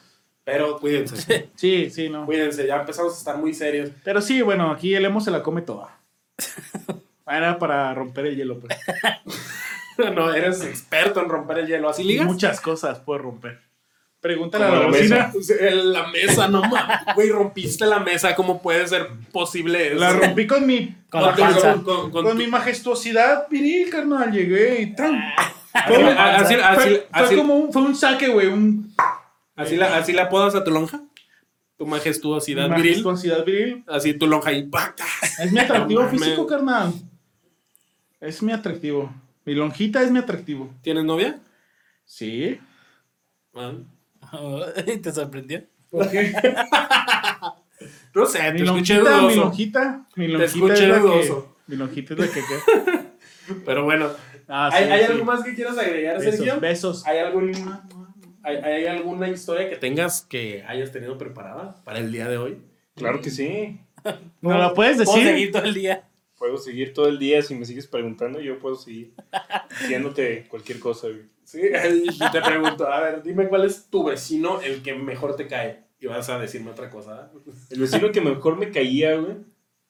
Pero 0.44 0.78
cuídense, 0.78 1.50
Sí, 1.56 1.90
sí, 1.90 2.08
no. 2.08 2.24
cuídense, 2.26 2.66
ya 2.66 2.76
empezamos 2.80 3.14
a 3.14 3.18
estar 3.18 3.36
muy 3.36 3.52
serios. 3.54 3.90
Pero 4.02 4.20
sí, 4.22 4.40
bueno, 4.42 4.70
aquí 4.70 4.94
el 4.94 5.04
emo 5.04 5.20
se 5.20 5.30
la 5.30 5.42
come 5.42 5.62
toda. 5.62 5.98
Era 7.26 7.58
para 7.58 7.94
romper 7.94 8.26
el 8.26 8.36
hielo, 8.36 8.58
pues. 8.58 8.76
no, 10.14 10.32
eres 10.32 10.62
experto 10.64 11.20
en 11.22 11.28
romper 11.28 11.58
el 11.58 11.66
hielo. 11.68 11.88
¿Así 11.90 12.02
ligas? 12.02 12.26
Muchas 12.26 12.60
cosas 12.60 12.98
puedes 13.00 13.22
romper. 13.22 13.60
Pregúntale 14.20 14.64
a 14.66 14.68
la, 14.70 14.80
la 14.80 14.86
bocina. 14.86 15.32
El- 15.60 15.92
La 15.92 16.08
mesa, 16.08 16.48
no 16.48 16.60
mames. 16.62 16.98
Güey, 17.14 17.30
rompiste 17.30 17.86
la 17.86 18.00
mesa. 18.00 18.34
¿Cómo 18.34 18.60
puede 18.60 18.86
ser 18.86 19.08
posible 19.32 19.88
eso? 19.92 19.96
La 20.00 20.12
rompí 20.12 20.46
con 20.46 20.66
mi, 20.66 20.94
Con 21.10 21.22
la 21.22 21.32
Con- 21.34 21.40
panza. 21.40 21.72
con- 21.72 21.82
con- 21.84 22.10
con 22.10 22.24
con 22.24 22.32
tu- 22.32 22.38
mi 22.38 22.46
majestuosidad 22.46 23.48
viril, 23.48 23.88
carnal. 23.90 24.30
Llegué 24.30 24.82
y 24.82 24.94
¡tran! 24.94 25.20
Así, 25.72 25.94
Fue- 25.94 26.12
así, 26.14 26.54
fue, 26.54 27.08
así, 27.12 27.26
fue 27.28 27.36
como 27.36 27.54
un, 27.56 27.72
fue 27.72 27.82
un 27.82 27.94
saque, 27.94 28.28
güey, 28.28 28.48
un 28.48 28.92
así 29.56 29.76
la, 29.76 29.96
así 29.96 30.12
la 30.12 30.24
apodas 30.24 30.54
a 30.54 30.64
tu 30.64 30.70
lonja. 30.70 31.00
Tu 31.78 31.86
majestuosidad 31.86 32.68
viril. 32.76 32.90
majestuosidad 32.90 33.44
viril. 33.44 33.84
Así 33.86 34.12
tu 34.14 34.26
lonja 34.26 34.52
y 34.52 34.64
¡pacas! 34.64 35.38
Es 35.40 35.50
mi 35.52 35.60
atractivo 35.60 36.02
No 36.02 36.08
físico, 36.10 36.46
carnal. 36.46 36.92
Es 38.20 38.42
mi 38.42 38.52
atractivo. 38.52 39.10
Mi 39.46 39.54
lonjita 39.54 40.02
es 40.02 40.10
mi 40.10 40.18
atractivo. 40.18 40.70
¿Tienes 40.82 41.04
novia? 41.04 41.38
Sí. 42.04 42.60
Ah. 43.54 43.72
¿Te 45.02 45.12
sorprendió? 45.12 45.62
¿Por 45.90 46.10
qué? 46.10 46.32
No 48.14 48.26
sé, 48.26 48.52
mi 48.52 48.58
te 48.58 48.64
escuché 48.64 48.94
lonjita, 48.98 49.16
mi 49.16 49.22
dudoso. 49.22 49.40
lonjita, 49.40 50.06
mi 50.16 50.26
lonjita 50.28 50.44
escuché 50.44 50.82
es 50.82 50.88
la 50.88 50.94
que, 50.96 51.00
dudoso. 51.00 51.56
mi 51.68 51.76
lonjita 51.76 52.14
es 52.14 52.20
la 52.20 52.26
que, 52.26 52.40
que- 52.40 53.54
Pero 53.64 53.84
bueno, 53.84 54.10
Ah, 54.48 54.68
¿hay, 54.72 54.84
sí, 54.84 54.90
hay 54.90 55.04
sí. 55.06 55.12
algo 55.12 55.24
más 55.24 55.44
que 55.44 55.54
quieras 55.54 55.78
agregar, 55.78 56.20
Sergio? 56.20 56.44
Besos, 56.58 56.60
besos. 56.60 57.06
¿Hay, 57.06 57.18
algún, 57.18 57.52
hay, 58.42 58.56
hay 58.56 58.86
alguna 58.86 59.28
historia 59.28 59.70
que 59.70 59.76
tengas 59.76 60.22
que 60.22 60.64
hayas 60.66 60.90
tenido 60.90 61.16
preparada 61.18 61.80
para 61.84 62.00
el 62.00 62.10
día 62.10 62.28
de 62.28 62.36
hoy? 62.36 62.58
Claro 62.96 63.20
que 63.20 63.30
sí. 63.30 63.80
¿No 64.40 64.58
la 64.58 64.74
puedes 64.74 64.96
Puedo 64.96 65.12
decir? 65.12 65.28
seguir 65.28 65.52
todo 65.52 65.62
el 65.64 65.74
día. 65.74 66.08
Puedo 66.36 66.56
seguir 66.58 66.92
todo 66.92 67.06
el 67.06 67.18
día. 67.20 67.42
Si 67.42 67.54
me 67.54 67.64
sigues 67.64 67.86
preguntando, 67.86 68.40
yo 68.40 68.58
puedo 68.58 68.74
seguir 68.74 69.14
diciéndote 69.82 70.46
cualquier 70.48 70.80
cosa, 70.80 71.06
güey. 71.06 71.22
Sí, 71.50 71.62
y 72.04 72.30
te 72.30 72.40
pregunto, 72.40 72.86
a 72.86 73.00
ver, 73.00 73.22
dime 73.24 73.48
cuál 73.48 73.64
es 73.64 73.86
tu 73.90 74.04
vecino 74.04 74.60
el 74.60 74.82
que 74.82 74.94
mejor 74.94 75.34
te 75.34 75.48
cae. 75.48 75.82
Y 75.98 76.06
vas 76.06 76.28
a 76.30 76.38
decirme 76.38 76.70
otra 76.70 76.88
cosa. 76.88 77.28
¿eh? 77.34 77.50
El 77.70 77.80
vecino 77.80 78.12
que 78.12 78.20
mejor 78.20 78.56
me 78.56 78.70
caía, 78.70 79.16
güey, 79.16 79.38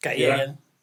Caí 0.00 0.24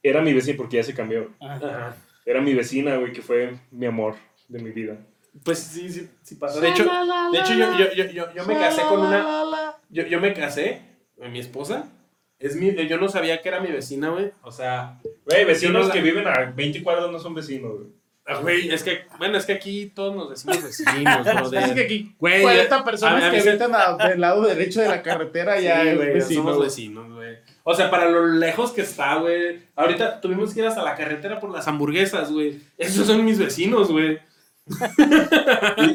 Era. 0.03 0.21
mi 0.21 0.33
vecino 0.33 0.55
porque 0.55 0.77
ya 0.77 0.83
se 0.83 0.93
cambió. 0.93 1.33
Ajá. 1.39 1.95
Era 2.23 2.41
mi 2.41 2.53
vecina, 2.53 2.95
güey, 2.97 3.11
que 3.11 3.23
fue 3.23 3.57
mi 3.71 3.87
amor 3.87 4.15
de 4.47 4.59
mi 4.59 4.69
vida. 4.69 4.97
Pues 5.43 5.57
sí, 5.57 5.89
sí, 5.89 6.07
sí 6.21 6.35
pasa. 6.35 6.59
De 6.59 6.69
hecho, 6.69 6.83
de 6.83 7.39
hecho 7.39 7.53
yo, 7.55 7.77
yo, 7.77 7.93
yo, 7.93 8.11
yo, 8.11 8.33
yo 8.35 8.45
me 8.45 8.53
casé 8.53 8.83
con 8.83 8.99
una... 8.99 9.75
Yo, 9.89 10.05
yo 10.05 10.21
me 10.21 10.33
casé 10.33 10.81
con 11.17 11.31
mi 11.31 11.39
esposa. 11.39 11.89
Es 12.37 12.55
mi, 12.55 12.75
yo 12.87 12.99
no 12.99 13.09
sabía 13.09 13.41
que 13.41 13.49
era 13.49 13.59
mi 13.59 13.71
vecina, 13.71 14.09
güey. 14.09 14.31
O 14.43 14.51
sea, 14.51 15.01
Güey, 15.25 15.43
vecinos 15.43 15.89
que 15.89 16.01
viven 16.01 16.27
a 16.27 16.51
20 16.51 16.83
cuadras 16.83 17.11
no 17.11 17.17
son 17.19 17.33
vecinos, 17.33 17.79
güey. 17.79 17.96
Ah, 18.27 18.39
güey, 18.41 18.69
es 18.69 18.83
que, 18.83 19.01
bueno, 19.17 19.37
es 19.37 19.45
que 19.45 19.53
aquí 19.53 19.91
todos 19.95 20.15
nos 20.15 20.29
decimos 20.29 20.61
vecinos, 20.63 21.23
brother. 21.25 21.63
Es 21.63 21.71
que 21.71 21.81
aquí 21.83 22.15
Güey, 22.19 22.41
40 22.41 22.75
a- 22.75 22.83
personas 22.83 23.23
a 23.23 23.31
que 23.31 23.39
habitan 23.49 23.71
del 24.09 24.21
lado 24.21 24.41
derecho 24.45 24.81
de 24.81 24.89
la 24.89 25.01
carretera 25.01 25.59
ya 25.59 25.83
Sí, 25.83 25.95
güey, 25.95 26.13
vecino, 26.13 26.41
somos 26.41 26.55
güey. 26.57 26.67
vecinos, 26.67 27.13
güey. 27.13 27.35
O 27.63 27.73
sea, 27.73 27.89
para 27.91 28.09
lo 28.09 28.25
lejos 28.27 28.71
que 28.71 28.81
está, 28.81 29.15
güey. 29.15 29.59
Ahorita 29.75 30.21
tuvimos 30.21 30.53
que 30.53 30.61
ir 30.61 30.65
hasta 30.67 30.83
la 30.83 30.95
carretera 30.95 31.39
por 31.39 31.51
las 31.51 31.67
hamburguesas, 31.67 32.31
güey. 32.31 32.59
Esos 32.77 33.05
son 33.07 33.25
mis 33.25 33.37
vecinos, 33.39 33.91
güey. 33.91 34.19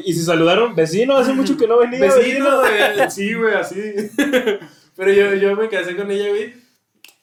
Y, 0.05 0.11
y 0.11 0.13
se 0.13 0.23
saludaron, 0.23 0.75
vecino, 0.75 1.15
hace 1.17 1.33
mucho 1.33 1.57
que 1.57 1.67
no 1.67 1.77
venía. 1.79 1.99
Vecinos, 1.99 2.59
güey. 2.61 3.09
Sí, 3.11 3.33
güey, 3.33 3.53
así. 3.55 3.75
Pero 4.95 5.11
yo, 5.11 5.33
yo 5.35 5.55
me 5.55 5.69
casé 5.69 5.95
con 5.95 6.11
ella, 6.11 6.29
güey. 6.29 6.53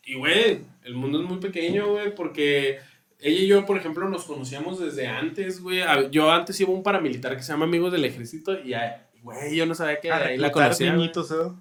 Y, 0.05 0.15
güey, 0.17 0.61
el 0.85 0.95
mundo 0.95 1.21
es 1.23 1.29
muy 1.29 1.39
pequeño, 1.39 1.89
güey, 1.93 2.15
porque 2.15 2.81
ella 3.23 3.41
y 3.41 3.47
yo, 3.47 3.67
por 3.67 3.77
ejemplo, 3.77 4.09
nos 4.09 4.25
conocíamos 4.25 4.79
desde 4.81 5.07
antes, 5.07 5.61
güey. 5.63 5.81
Yo 6.11 6.31
antes 6.31 6.59
iba 6.61 6.71
a 6.71 6.75
un 6.75 6.83
paramilitar 6.83 7.37
que 7.37 7.43
se 7.43 7.53
llama 7.53 7.65
Amigos 7.67 7.93
del 7.93 8.05
Ejército 8.05 8.59
y, 8.59 8.75
ah, 8.75 9.07
güey, 9.23 9.57
yo 9.57 9.67
no 9.67 9.75
sabía 9.75 10.01
que 10.01 10.11
A 10.11 10.17
ahí 10.17 10.37
la 10.37 10.49
reclutar 10.49 10.69
conocía. 10.69 10.93
niñitos, 10.93 11.31
¿eh? 11.33 11.53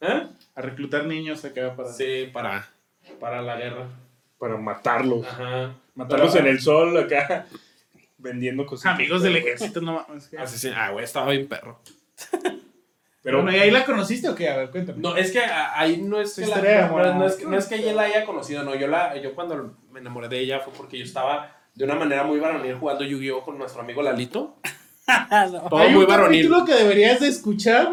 ¿Eh? 0.00 0.22
A 0.54 0.60
reclutar 0.62 1.04
niños 1.06 1.44
acá 1.44 1.74
para... 1.74 1.92
Sí, 1.92 2.28
para, 2.32 2.68
para 3.20 3.42
la 3.42 3.56
guerra. 3.56 3.88
Para 4.38 4.56
matarlos. 4.56 5.26
Ajá. 5.26 5.74
Matarlos 5.94 6.34
en 6.36 6.46
el 6.46 6.60
sol 6.60 6.96
acá, 6.96 7.46
vendiendo 8.18 8.64
cositas. 8.66 8.94
Amigos 8.94 9.22
del 9.22 9.36
ejército, 9.36 9.80
no 9.80 10.06
mames. 10.08 10.30
sí. 10.46 10.70
Ah, 10.74 10.90
güey, 10.90 11.04
estaba 11.04 11.30
bien 11.30 11.48
perro. 11.48 11.80
Pero 13.22 13.42
Bueno, 13.42 13.56
¿y 13.56 13.60
ahí 13.60 13.70
la 13.70 13.84
conociste 13.84 14.28
o 14.28 14.34
qué? 14.34 14.48
A 14.48 14.56
ver, 14.56 14.70
cuéntame. 14.70 15.00
No, 15.00 15.16
es 15.16 15.32
que 15.32 15.40
ahí 15.40 16.00
no 16.02 16.20
es 16.20 16.34
que, 16.34 16.46
la- 16.46 16.56
no, 16.60 16.86
amor. 16.86 17.14
no 17.16 17.26
es, 17.26 17.34
que- 17.34 17.44
no 17.46 17.58
es 17.58 17.66
que 17.66 17.74
ella 17.76 17.92
la 17.92 18.02
haya 18.02 18.24
conocido, 18.24 18.62
no. 18.62 18.74
Yo, 18.76 18.86
la, 18.86 19.16
yo 19.20 19.34
cuando 19.34 19.76
me 19.90 20.00
enamoré 20.00 20.28
de 20.28 20.38
ella 20.40 20.60
fue 20.60 20.72
porque 20.72 20.98
yo 20.98 21.04
estaba 21.04 21.50
de 21.74 21.84
una 21.84 21.94
manera 21.96 22.22
muy 22.24 22.38
varonil 22.38 22.74
jugando 22.76 23.04
Yu-Gi-Oh! 23.04 23.44
con 23.44 23.58
nuestro 23.58 23.80
amigo 23.82 24.02
Lalito. 24.02 24.56
No. 25.50 25.62
Todo 25.70 25.78
Hay 25.80 25.90
muy 25.94 26.02
un 26.04 26.08
varonil. 26.10 26.42
capítulo 26.48 26.64
que 26.66 26.74
deberías 26.74 27.18
de 27.20 27.28
escuchar, 27.28 27.92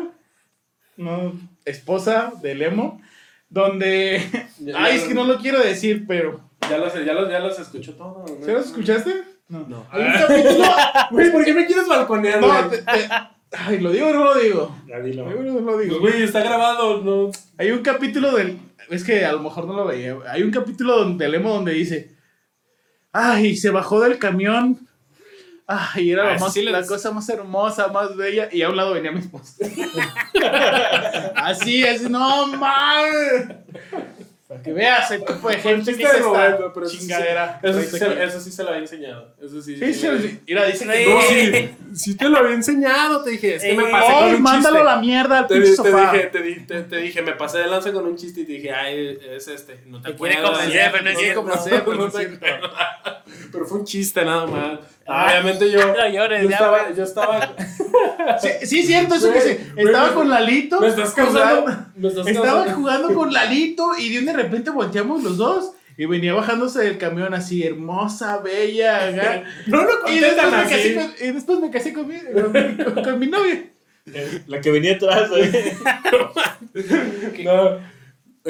no, 0.98 1.32
esposa 1.64 2.34
de 2.42 2.56
Lemo, 2.56 3.02
donde... 3.50 4.22
Ya- 4.60 4.74
Ay, 4.78 4.98
ya- 4.98 5.02
es 5.04 5.04
que 5.08 5.14
no 5.14 5.24
lo 5.24 5.38
quiero 5.38 5.60
decir, 5.62 6.06
pero... 6.08 6.42
Ya 6.70 6.78
los, 6.78 6.94
ya 6.94 7.14
los, 7.14 7.30
ya 7.32 7.40
los 7.40 7.58
escuchó 7.58 7.94
todo. 7.96 8.26
¿no? 8.28 8.46
¿Sí 8.46 8.52
los 8.52 8.66
escuchaste? 8.66 9.24
No. 9.48 9.66
No. 9.68 9.86
Hay 9.92 10.04
un 10.04 10.12
capítulo... 10.12 10.66
Güey, 11.12 11.32
¿por 11.32 11.46
qué 11.46 11.54
me 11.54 11.66
quieres 11.66 11.88
balconear, 11.88 12.42
No, 12.42 12.48
güey? 12.48 12.70
te- 12.70 12.78
te- 12.80 13.10
Ay, 13.52 13.80
¿lo 13.80 13.92
digo 13.92 14.08
o 14.08 14.14
no 14.14 14.24
lo 14.26 14.36
digo? 14.40 14.76
Ya 14.88 15.00
dilo. 15.00 15.30
¿Lo 15.30 15.42
digo 15.44 15.58
o 15.58 15.62
no 15.62 15.72
lo 15.72 15.78
digo? 15.78 16.00
Pues, 16.00 16.14
Güey, 16.14 16.24
está 16.26 16.42
grabado, 16.44 17.02
no. 17.02 17.32
Hay 17.58 17.72
un 17.72 17.80
capítulo 17.82 18.32
del. 18.36 18.60
Es 18.90 19.04
que 19.04 19.26
a 19.26 19.32
lo 19.32 19.40
mejor 19.40 19.66
no 19.66 19.74
lo 19.74 19.86
veía. 19.86 20.18
Hay 20.30 20.44
un 20.44 20.52
capítulo 20.52 20.98
donde 20.98 21.28
Lemo 21.30 21.54
donde 21.54 21.74
dice. 21.74 22.16
Ay, 23.12 23.56
se 23.56 23.70
bajó 23.70 24.02
del 24.02 24.20
camión. 24.20 24.88
Ay, 25.68 26.12
era 26.12 26.24
Ah, 26.24 26.26
la, 26.28 26.36
ese 26.36 26.44
más- 26.44 26.54
sí 26.54 26.62
les- 26.62 26.72
la 26.74 26.86
cosa 26.86 27.12
más 27.12 27.28
hermosa, 27.30 27.88
más 27.88 28.16
bella. 28.16 28.50
Y 28.52 28.62
a 28.62 28.70
un 28.70 28.76
lado 28.76 28.94
venía 28.94 29.12
mi 29.12 29.20
esposa. 29.22 29.66
así, 31.36 31.84
así, 31.86 32.10
no 32.10 32.48
mames. 32.48 33.48
Para 34.56 34.64
que 34.64 34.72
veas 34.72 35.12
el 35.12 35.26
tipo 35.26 35.50
de 35.50 35.58
gente 35.58 35.96
que 35.98 36.04
es 36.04 36.14
esta 36.14 36.58
pero 36.74 36.86
eso 36.86 36.90
sí- 36.96 37.00
chingadera. 37.02 37.60
Eso 37.62 37.74
sí, 37.74 37.86
Ahorita 37.88 37.98
se, 37.98 38.16
que- 38.16 38.24
eso 38.24 38.40
sí 38.40 38.52
se 38.52 38.64
lo 38.64 38.70
había 38.70 38.82
enseñado. 38.82 39.36
Eso 39.42 39.62
sí. 39.62 39.76
Mira, 40.48 40.66
dice 40.66 40.86
que. 40.86 41.70
No, 41.86 41.94
Sí. 41.96 42.16
te 42.16 42.30
lo 42.30 42.38
había 42.38 42.54
enseñado, 42.56 43.22
te 43.24 43.32
dije, 43.32 43.56
es 43.56 43.64
que 43.64 43.74
me 43.74 43.84
Eh, 43.84 43.92
pasé 43.92 44.14
con 44.14 44.24
¡Ay, 44.24 44.34
un 44.36 44.42
mándalo 44.42 44.76
chiste. 44.78 44.92
la 44.92 44.98
mierda 45.02 45.40
al 45.40 45.48
Te, 45.48 45.54
pinche 45.56 45.70
te 45.72 45.76
sofá! 45.76 46.12
dije, 46.14 46.26
te, 46.28 46.42
di- 46.42 46.60
te, 46.66 46.82
te 46.84 46.98
dije, 46.98 47.22
me 47.22 47.32
pasé 47.34 47.58
de 47.60 47.68
lanza 47.68 47.92
con 47.92 48.06
un 48.06 48.16
chiste 48.16 48.42
y 48.42 48.46
te 48.46 48.52
dije, 48.54 48.72
ay, 48.72 49.18
es 49.32 49.48
este. 49.50 49.82
No 49.88 50.02
te 50.02 50.12
Te 50.12 50.18
convencer, 50.18 50.92
pero 50.92 51.04
no 51.04 51.10
es 52.08 52.14
cierto. 52.14 52.46
Pero 53.52 53.66
fue 53.66 53.80
un 53.80 53.86
chiste 53.86 54.24
nada 54.24 54.46
más. 54.46 54.80
Ah. 55.08 55.28
Obviamente 55.30 55.70
yo. 55.72 55.80
No 55.94 56.08
llores, 56.10 56.44
yo 56.44 56.50
ya, 56.50 56.56
estaba, 56.56 56.84
güey. 56.84 56.96
yo 56.96 57.04
estaba. 57.04 57.56
Sí, 58.42 58.50
sí, 58.66 58.80
es 58.80 58.88
cierto, 58.88 59.16
eso 59.16 59.32
que 59.32 59.40
Güey, 59.40 59.58
güey, 59.74 59.86
Estaba 59.86 60.14
con 60.14 60.30
Lalito. 60.30 60.80
Me 60.82 60.88
estás 60.88 61.14
jugando- 61.14 61.40
causando. 61.40 61.86
Me 61.96 62.08
estás 62.08 62.28
Estaba 62.28 62.46
causando. 62.48 62.76
jugando 62.76 63.14
con 63.14 63.34
Lalito 63.34 63.92
y 63.98 64.10
de 64.14 64.20
un 64.20 64.26
de 64.26 64.34
repente 64.34 64.72
volteamos 64.72 65.24
los 65.24 65.38
dos 65.38 65.72
y 65.98 66.06
venía 66.06 66.34
bajándose 66.34 66.82
del 66.84 66.98
camión 66.98 67.34
así, 67.34 67.64
hermosa, 67.64 68.40
bella, 68.40 69.08
acá. 69.10 69.44
No 69.68 69.84
lo 69.84 69.92
y, 69.94 70.20
conté 70.20 70.20
después 70.22 70.52
me 70.52 70.64
casé 70.64 70.96
con, 70.96 71.14
y 71.22 71.32
después 71.32 71.60
me 71.60 71.72
casé 71.72 71.94
con 71.94 72.08
mi, 72.08 72.20
con 72.20 72.52
mi, 72.52 72.84
con- 72.84 73.04
con 73.04 73.20
mi 73.20 73.28
novia. 73.28 73.64
La 74.48 74.60
que 74.62 74.72
venía 74.72 74.96
atrás, 74.96 75.30
güey. 75.30 75.52
No. 77.44 77.80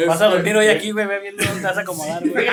Vas 0.07 0.21
a 0.21 0.25
Este, 0.25 0.35
dormir 0.37 0.57
hoy 0.57 0.67
aquí, 0.67 0.91
güey, 0.91 1.05
ve 1.05 1.19
viendo 1.19 1.43
dónde 1.45 1.61
vas 1.67 1.77
a 1.77 1.81
acomodar, 1.81 2.27
güey. 2.27 2.47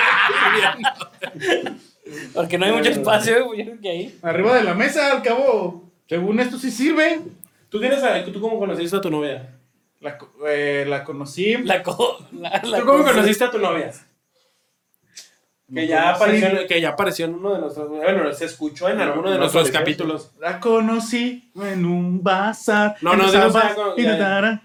Porque 2.34 2.58
no 2.58 2.66
hay 2.66 2.72
mucho 2.72 2.90
espacio, 2.90 3.44
güey, 3.46 3.60
yo 3.60 3.64
creo 3.66 3.80
que 3.80 3.88
ahí. 3.90 4.18
Arriba 4.22 4.56
de 4.56 4.64
la 4.64 4.74
mesa, 4.74 5.12
al 5.12 5.22
cabo, 5.22 5.90
según 6.08 6.40
esto 6.40 6.58
sí 6.58 6.70
sirve. 6.70 7.20
¿Tú, 7.68 7.80
tienes 7.80 8.02
a- 8.02 8.24
¿Tú 8.24 8.40
cómo 8.40 8.58
conociste 8.58 8.96
a 8.96 9.00
tu 9.00 9.10
novia? 9.10 9.56
La, 10.00 10.18
eh, 10.48 10.84
la 10.86 11.04
conocí. 11.04 11.56
La 11.58 11.82
co... 11.82 12.18
La, 12.32 12.60
la 12.64 12.80
¿Tú 12.80 12.86
cómo 12.86 13.04
conociste 13.04 13.44
a 13.44 13.50
tu 13.50 13.58
novia? 13.58 13.92
Que 15.72 15.86
ya, 15.86 16.10
apareció, 16.10 16.48
en- 16.48 16.66
que 16.66 16.80
ya 16.80 16.90
apareció 16.90 17.24
en 17.24 17.34
uno 17.34 17.54
de 17.54 17.60
nuestros. 17.60 17.88
Bueno, 17.88 18.30
se 18.34 18.44
escuchó 18.44 18.88
en 18.90 18.98
No, 18.98 19.04
alguno 19.04 19.30
de 19.30 19.36
no 19.36 19.40
nuestros 19.42 19.70
capítulos. 19.70 20.32
La 20.38 20.60
conocí 20.60 21.50
en 21.54 21.86
un 21.86 22.22
bazar. 22.22 22.96
No, 23.00 23.16
no, 23.16 23.30
dinos 23.30 24.18
tarara, 24.18 24.62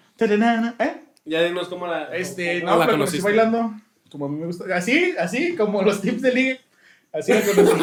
¿Eh? 0.80 1.02
Ya 1.24 1.44
dinos 1.44 1.70
cómo 1.70 1.88
la. 1.88 2.14
Este, 2.16 2.60
cómo 2.60 2.74
no, 2.74 2.80
la 2.80 2.86
la 2.86 2.92
conocí 2.92 3.22
bailando. 3.22 3.72
Como 4.12 4.26
a 4.26 4.30
mí 4.30 4.38
me 4.40 4.48
gusta. 4.48 4.66
Así, 4.76 5.14
así, 5.18 5.56
como 5.56 5.82
los 5.82 6.02
tips 6.02 6.22
de 6.24 6.34
ligue. 6.34 6.62
Así 7.18 7.34
la 7.34 7.42
conocí. 7.42 7.74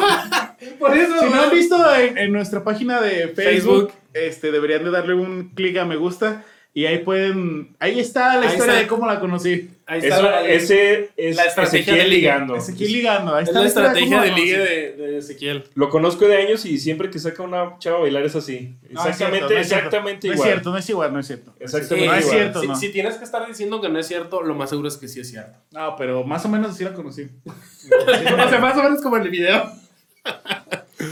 Por 0.79 0.95
eso. 0.97 1.19
si 1.19 1.25
no 1.29 1.41
han 1.41 1.51
visto 1.51 1.95
en, 1.95 2.17
en 2.17 2.31
nuestra 2.31 2.63
página 2.63 3.01
de 3.01 3.27
Facebook, 3.29 3.35
Facebook. 3.35 3.91
este, 4.13 4.51
deberían 4.51 4.83
de 4.83 4.91
darle 4.91 5.13
un 5.15 5.49
clic 5.55 5.77
a 5.77 5.85
me 5.85 5.95
gusta. 5.95 6.43
Y 6.73 6.85
ahí 6.85 6.99
pueden. 6.99 7.75
Ahí 7.79 7.99
está 7.99 8.35
la 8.35 8.41
Ahí 8.41 8.47
historia 8.47 8.73
está. 8.73 8.81
de 8.83 8.87
cómo 8.87 9.07
la 9.07 9.19
conocí. 9.19 9.69
Ahí 9.87 9.99
está 9.99 10.15
Eso, 10.15 10.23
la, 10.23 10.47
ese 10.47 11.09
es 11.15 11.35
la 11.35 11.43
estrategia 11.45 11.79
Ezequiel 11.81 11.97
de 11.97 12.03
ligue. 12.05 12.17
ligando. 12.21 12.55
Ezequiel 12.55 12.91
ligando. 12.91 13.35
Ahí 13.35 13.43
es 13.43 13.49
está 13.49 13.61
la 13.61 13.67
estrategia 13.67 14.21
de 14.23 14.31
ligue 14.31 14.57
de, 14.57 14.91
de 14.93 15.17
Ezequiel. 15.19 15.63
Lo 15.75 15.89
conozco 15.89 16.27
de 16.27 16.37
años 16.37 16.65
y 16.65 16.79
siempre 16.79 17.11
que 17.11 17.19
saca 17.19 17.43
una 17.43 17.77
chava 17.77 17.97
a 17.97 18.01
bailar 18.01 18.23
es 18.25 18.35
así. 18.35 18.77
No, 18.89 19.01
es 19.01 19.07
Exactamente, 19.07 19.47
cierto, 19.47 19.53
no 19.53 19.59
es 19.59 19.67
cierto. 19.67 19.85
exactamente 19.85 20.27
No 20.27 20.33
es 20.33 20.37
igual. 20.39 20.49
cierto, 20.51 20.71
no 20.71 20.77
es 20.79 20.89
igual, 20.89 21.13
no 21.13 21.19
es 21.19 21.27
cierto. 21.27 21.53
Exactamente 21.59 22.07
No 22.07 22.15
es 22.15 22.23
igual. 22.25 22.37
cierto. 22.39 22.61
Si, 22.61 22.67
no. 22.67 22.75
si 22.77 22.89
tienes 22.89 23.15
que 23.17 23.23
estar 23.25 23.45
diciendo 23.47 23.79
que 23.79 23.89
no 23.89 23.99
es 23.99 24.07
cierto, 24.07 24.41
lo 24.41 24.55
más 24.55 24.69
seguro 24.71 24.87
es 24.87 24.97
que 24.97 25.07
sí 25.07 25.19
es 25.19 25.29
cierto. 25.29 25.59
No, 25.71 25.95
pero 25.95 26.23
más 26.23 26.43
o 26.45 26.49
menos 26.49 26.71
así 26.71 26.83
la 26.83 26.93
conocí. 26.93 27.27
o 27.45 28.49
sea, 28.49 28.59
más 28.59 28.75
o 28.77 28.83
menos 28.83 29.01
como 29.01 29.17
en 29.17 29.23
el 29.23 29.29
video. 29.29 29.71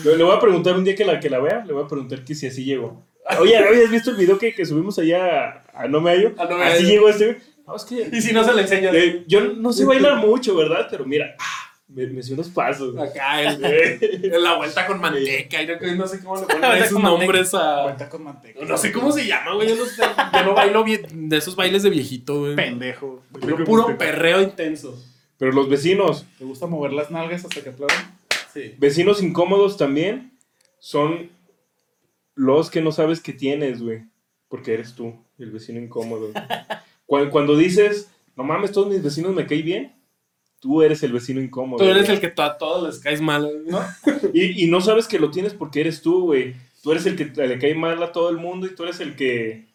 Le, 0.04 0.18
le 0.18 0.24
voy 0.24 0.36
a 0.36 0.40
preguntar 0.40 0.76
un 0.76 0.84
día 0.84 0.96
que 0.96 1.06
la, 1.06 1.20
que 1.20 1.30
la 1.30 1.40
vea, 1.40 1.64
le 1.66 1.74
voy 1.74 1.84
a 1.84 1.88
preguntar 1.88 2.24
que 2.26 2.34
si 2.34 2.48
así 2.48 2.64
llegó. 2.66 3.06
Oye, 3.40 3.56
¿habías 3.56 3.90
visto 3.90 4.10
el 4.12 4.18
video 4.18 4.38
que, 4.38 4.54
que 4.54 4.66
subimos 4.66 4.98
allá 5.00 5.64
a, 5.74 5.84
a 5.84 5.88
No 5.88 6.02
Me 6.02 6.12
Hallo? 6.12 6.34
A 6.38 6.46
No 6.46 6.58
Me 6.58 6.66
Así 6.66 6.78
Hallo. 6.84 6.90
llegó 6.90 7.10
este. 7.10 7.38
No, 7.68 7.76
es 7.76 7.84
que 7.86 8.10
Y 8.12 8.22
si 8.22 8.34
no 8.34 8.44
se 8.44 8.54
le 8.54 8.62
enseña. 8.62 8.92
eh, 8.94 9.24
yo 9.28 9.42
no 9.54 9.72
sé 9.74 9.86
bailar 9.86 10.18
mucho, 10.18 10.56
¿verdad? 10.56 10.88
Pero 10.92 11.06
mira, 11.06 11.36
ah, 11.40 11.72
me, 11.88 12.08
me 12.08 12.22
unos 12.32 12.50
pasos. 12.50 12.98
Acá, 12.98 13.42
el, 13.54 13.64
el- 13.64 14.44
la 14.44 14.58
vuelta 14.58 14.86
con 14.86 15.00
manteca. 15.00 15.62
Y 15.62 15.68
no, 15.68 15.96
no 15.96 16.08
sé 16.08 16.20
cómo 16.24 16.36
le 16.38 16.42
ponen 16.46 16.62
Vuelta 16.62 16.78
esos 16.78 16.94
con 16.94 17.02
manteca. 17.04 17.20
nombres 17.26 17.54
a. 17.54 17.84
Cuenta 17.84 18.10
con 18.10 18.24
manteca. 18.24 18.66
No 18.66 18.78
sé 18.78 18.92
cómo 18.92 19.12
se 19.12 19.26
llama, 19.28 19.54
güey. 19.56 19.70
Yo 19.70 19.76
no, 19.76 19.86
sé, 19.86 20.02
yo 20.34 20.44
no 20.44 20.54
bailo 20.56 20.84
bien 20.84 21.30
de 21.30 21.38
esos 21.38 21.56
bailes 21.56 21.84
de 21.84 21.90
viejito, 21.90 22.40
güey. 22.40 22.56
Pendejo. 22.56 23.24
Yo 23.48 23.64
puro 23.64 23.98
perreo 23.98 24.42
intenso. 24.42 25.02
Pero 25.38 25.52
los 25.52 25.68
vecinos, 25.70 26.26
¿Te 26.38 26.46
gusta 26.46 26.68
mover 26.68 26.94
las 26.94 27.12
nalgas 27.12 27.44
hasta 27.46 27.62
que 27.62 27.70
aplaudan? 27.70 28.18
Sí. 28.54 28.76
vecinos 28.78 29.22
incómodos 29.24 29.78
también, 29.78 30.38
son 30.80 31.32
los 32.36 32.70
que 32.70 32.82
no 32.82 32.92
sabes 32.92 33.20
que 33.20 33.34
tienes, 33.34 33.82
güey. 33.82 34.04
Porque 34.48 34.74
eres 34.76 34.94
tú, 34.94 35.16
el 35.40 35.50
vecino 35.52 35.80
incómodo. 35.80 36.30
Cuando, 37.14 37.30
cuando 37.32 37.56
dices, 37.56 38.10
no 38.36 38.44
mames, 38.44 38.72
todos 38.72 38.88
mis 38.88 39.04
vecinos 39.04 39.34
me 39.36 39.46
caen 39.46 39.64
bien. 39.66 39.96
tú 40.60 40.82
eres 40.82 41.04
el 41.04 41.12
vecino 41.12 41.40
incómodo. 41.42 41.84
Tú 41.84 41.90
eres 41.92 42.06
güey. 42.06 42.16
el 42.16 42.22
que 42.22 42.42
a 42.42 42.58
todos 42.58 42.88
les 42.88 43.00
caes 43.00 43.22
mal, 43.22 43.52
¿no? 43.68 43.80
Y, 44.34 44.64
y 44.64 44.68
no 44.68 44.82
sabes 44.82 45.08
que 45.08 45.20
lo 45.20 45.30
tienes 45.30 45.54
porque 45.54 45.82
eres 45.82 46.02
tú, 46.02 46.22
güey. 46.26 46.56
Tú 46.82 46.92
eres 46.92 47.06
el 47.06 47.16
que 47.16 47.26
le 47.48 47.60
cae 47.60 47.76
mal 47.76 48.02
a 48.02 48.12
todo 48.12 48.30
el 48.30 48.38
mundo 48.38 48.66
y 48.66 48.74
tú 48.74 48.84
eres 48.84 49.00
el 49.00 49.16
que 49.16 49.68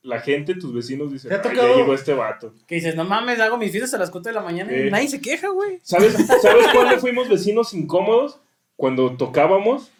la 0.00 0.20
gente, 0.20 0.54
tus 0.54 0.72
vecinos 0.72 1.12
dicen, 1.12 1.28
¿Te 1.28 1.34
ha 1.34 1.38
"Ay, 1.38 1.50
tocado? 1.50 1.68
ya 1.68 1.76
llegó 1.76 1.92
este 1.92 2.14
vato. 2.14 2.54
Que 2.66 2.76
dices, 2.76 2.94
no 2.96 3.04
mames, 3.04 3.38
hago 3.40 3.58
mis 3.58 3.70
fiestas 3.70 3.94
a 3.94 3.98
las 3.98 4.10
4 4.10 4.30
de 4.30 4.34
la 4.34 4.42
mañana 4.42 4.72
y 4.72 4.86
Eh. 4.86 4.90
nadie 4.90 5.08
se 5.08 5.20
queja, 5.20 5.48
güey. 5.50 5.78
¿Sabes, 5.82 6.14
¿Sabes 6.42 6.66
cuándo 6.72 6.98
fuimos 7.00 7.28
vecinos 7.28 7.74
incómodos? 7.74 8.40
Cuando 8.76 9.16
tocábamos 9.16 9.90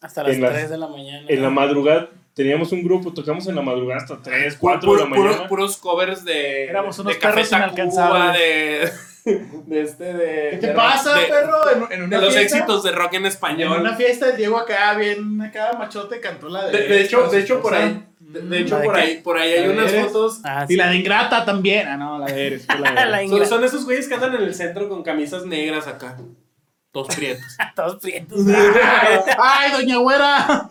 Hasta 0.00 0.22
las 0.24 0.34
En 0.34 0.40
las- 0.42 0.52
3 0.54 0.70
de 0.70 0.78
la 0.78 0.88
mañana. 0.88 1.26
en 1.28 1.42
la 1.42 1.50
madrugada. 1.50 2.08
Teníamos 2.36 2.70
un 2.70 2.84
grupo, 2.84 3.14
tocamos 3.14 3.46
en 3.48 3.54
la 3.56 3.62
madrugada 3.62 4.02
hasta 4.02 4.20
3, 4.20 4.58
4 4.60 4.92
de 4.92 4.98
la 4.98 5.04
Puro- 5.06 5.16
puro- 5.16 5.28
mañana. 5.30 5.48
puros 5.48 5.76
covers 5.78 6.22
de. 6.22 6.64
Éramos 6.66 6.98
unos 6.98 7.14
de 7.14 7.18
perros 7.18 7.50
inalcanzables. 7.50 8.38
de. 8.38 8.90
De 9.66 9.80
este, 9.80 10.04
de. 10.04 10.50
¿Qué 10.52 10.56
te 10.58 10.66
de- 10.68 10.72
pasa, 10.74 11.18
de- 11.18 11.26
perro? 11.26 11.56
En, 11.90 11.92
en 11.94 12.02
una 12.04 12.18
De 12.18 12.26
los 12.26 12.34
fiesta, 12.34 12.58
éxitos 12.58 12.84
de 12.84 12.92
rock 12.92 13.14
en 13.14 13.22
En 13.22 13.26
español. 13.26 13.80
una 13.80 13.96
fiesta, 13.96 14.28
el 14.30 14.36
Diego 14.36 14.56
acá, 14.56 14.94
bien, 14.94 15.40
acá 15.42 15.72
machote, 15.76 16.20
cantó 16.20 16.48
la 16.48 16.66
de. 16.66 16.78
De, 16.78 16.86
de 16.86 17.00
hecho, 17.02 17.26
de 17.28 17.40
hecho 17.40 17.60
por 17.60 17.74
ahí. 17.74 18.04
De, 18.20 18.40
de 18.42 18.60
hecho, 18.60 18.74
¿La 18.76 18.80
de 18.82 18.86
por 18.86 18.96
ahí, 18.96 19.16
por 19.22 19.38
ahí 19.38 19.52
hay 19.52 19.60
¿La 19.62 19.66
de 19.68 19.72
unas 19.72 19.92
Eres? 19.92 20.06
fotos. 20.06 20.40
Ah, 20.44 20.64
Y 20.68 20.72
sí. 20.72 20.76
la 20.76 20.90
de 20.90 20.96
Ingrata 20.96 21.44
también. 21.44 21.88
Ah, 21.88 21.96
no, 21.96 22.18
la 22.20 22.26
de 22.26 22.46
Eres. 22.46 22.66
la 22.68 22.90
de 22.92 23.06
La. 23.10 23.26
Son, 23.28 23.46
son 23.46 23.64
esos 23.64 23.84
güeyes 23.84 24.06
que 24.06 24.14
andan 24.14 24.34
en 24.36 24.42
el 24.42 24.54
centro 24.54 24.88
con 24.88 25.02
camisas 25.02 25.44
negras 25.46 25.88
acá. 25.88 26.18
Todos 26.92 27.16
prietos. 27.16 27.44
Todos 27.74 27.96
prietos. 28.00 28.38
¡Ay, 29.38 29.72
doña 29.72 29.96
Güera! 29.96 30.70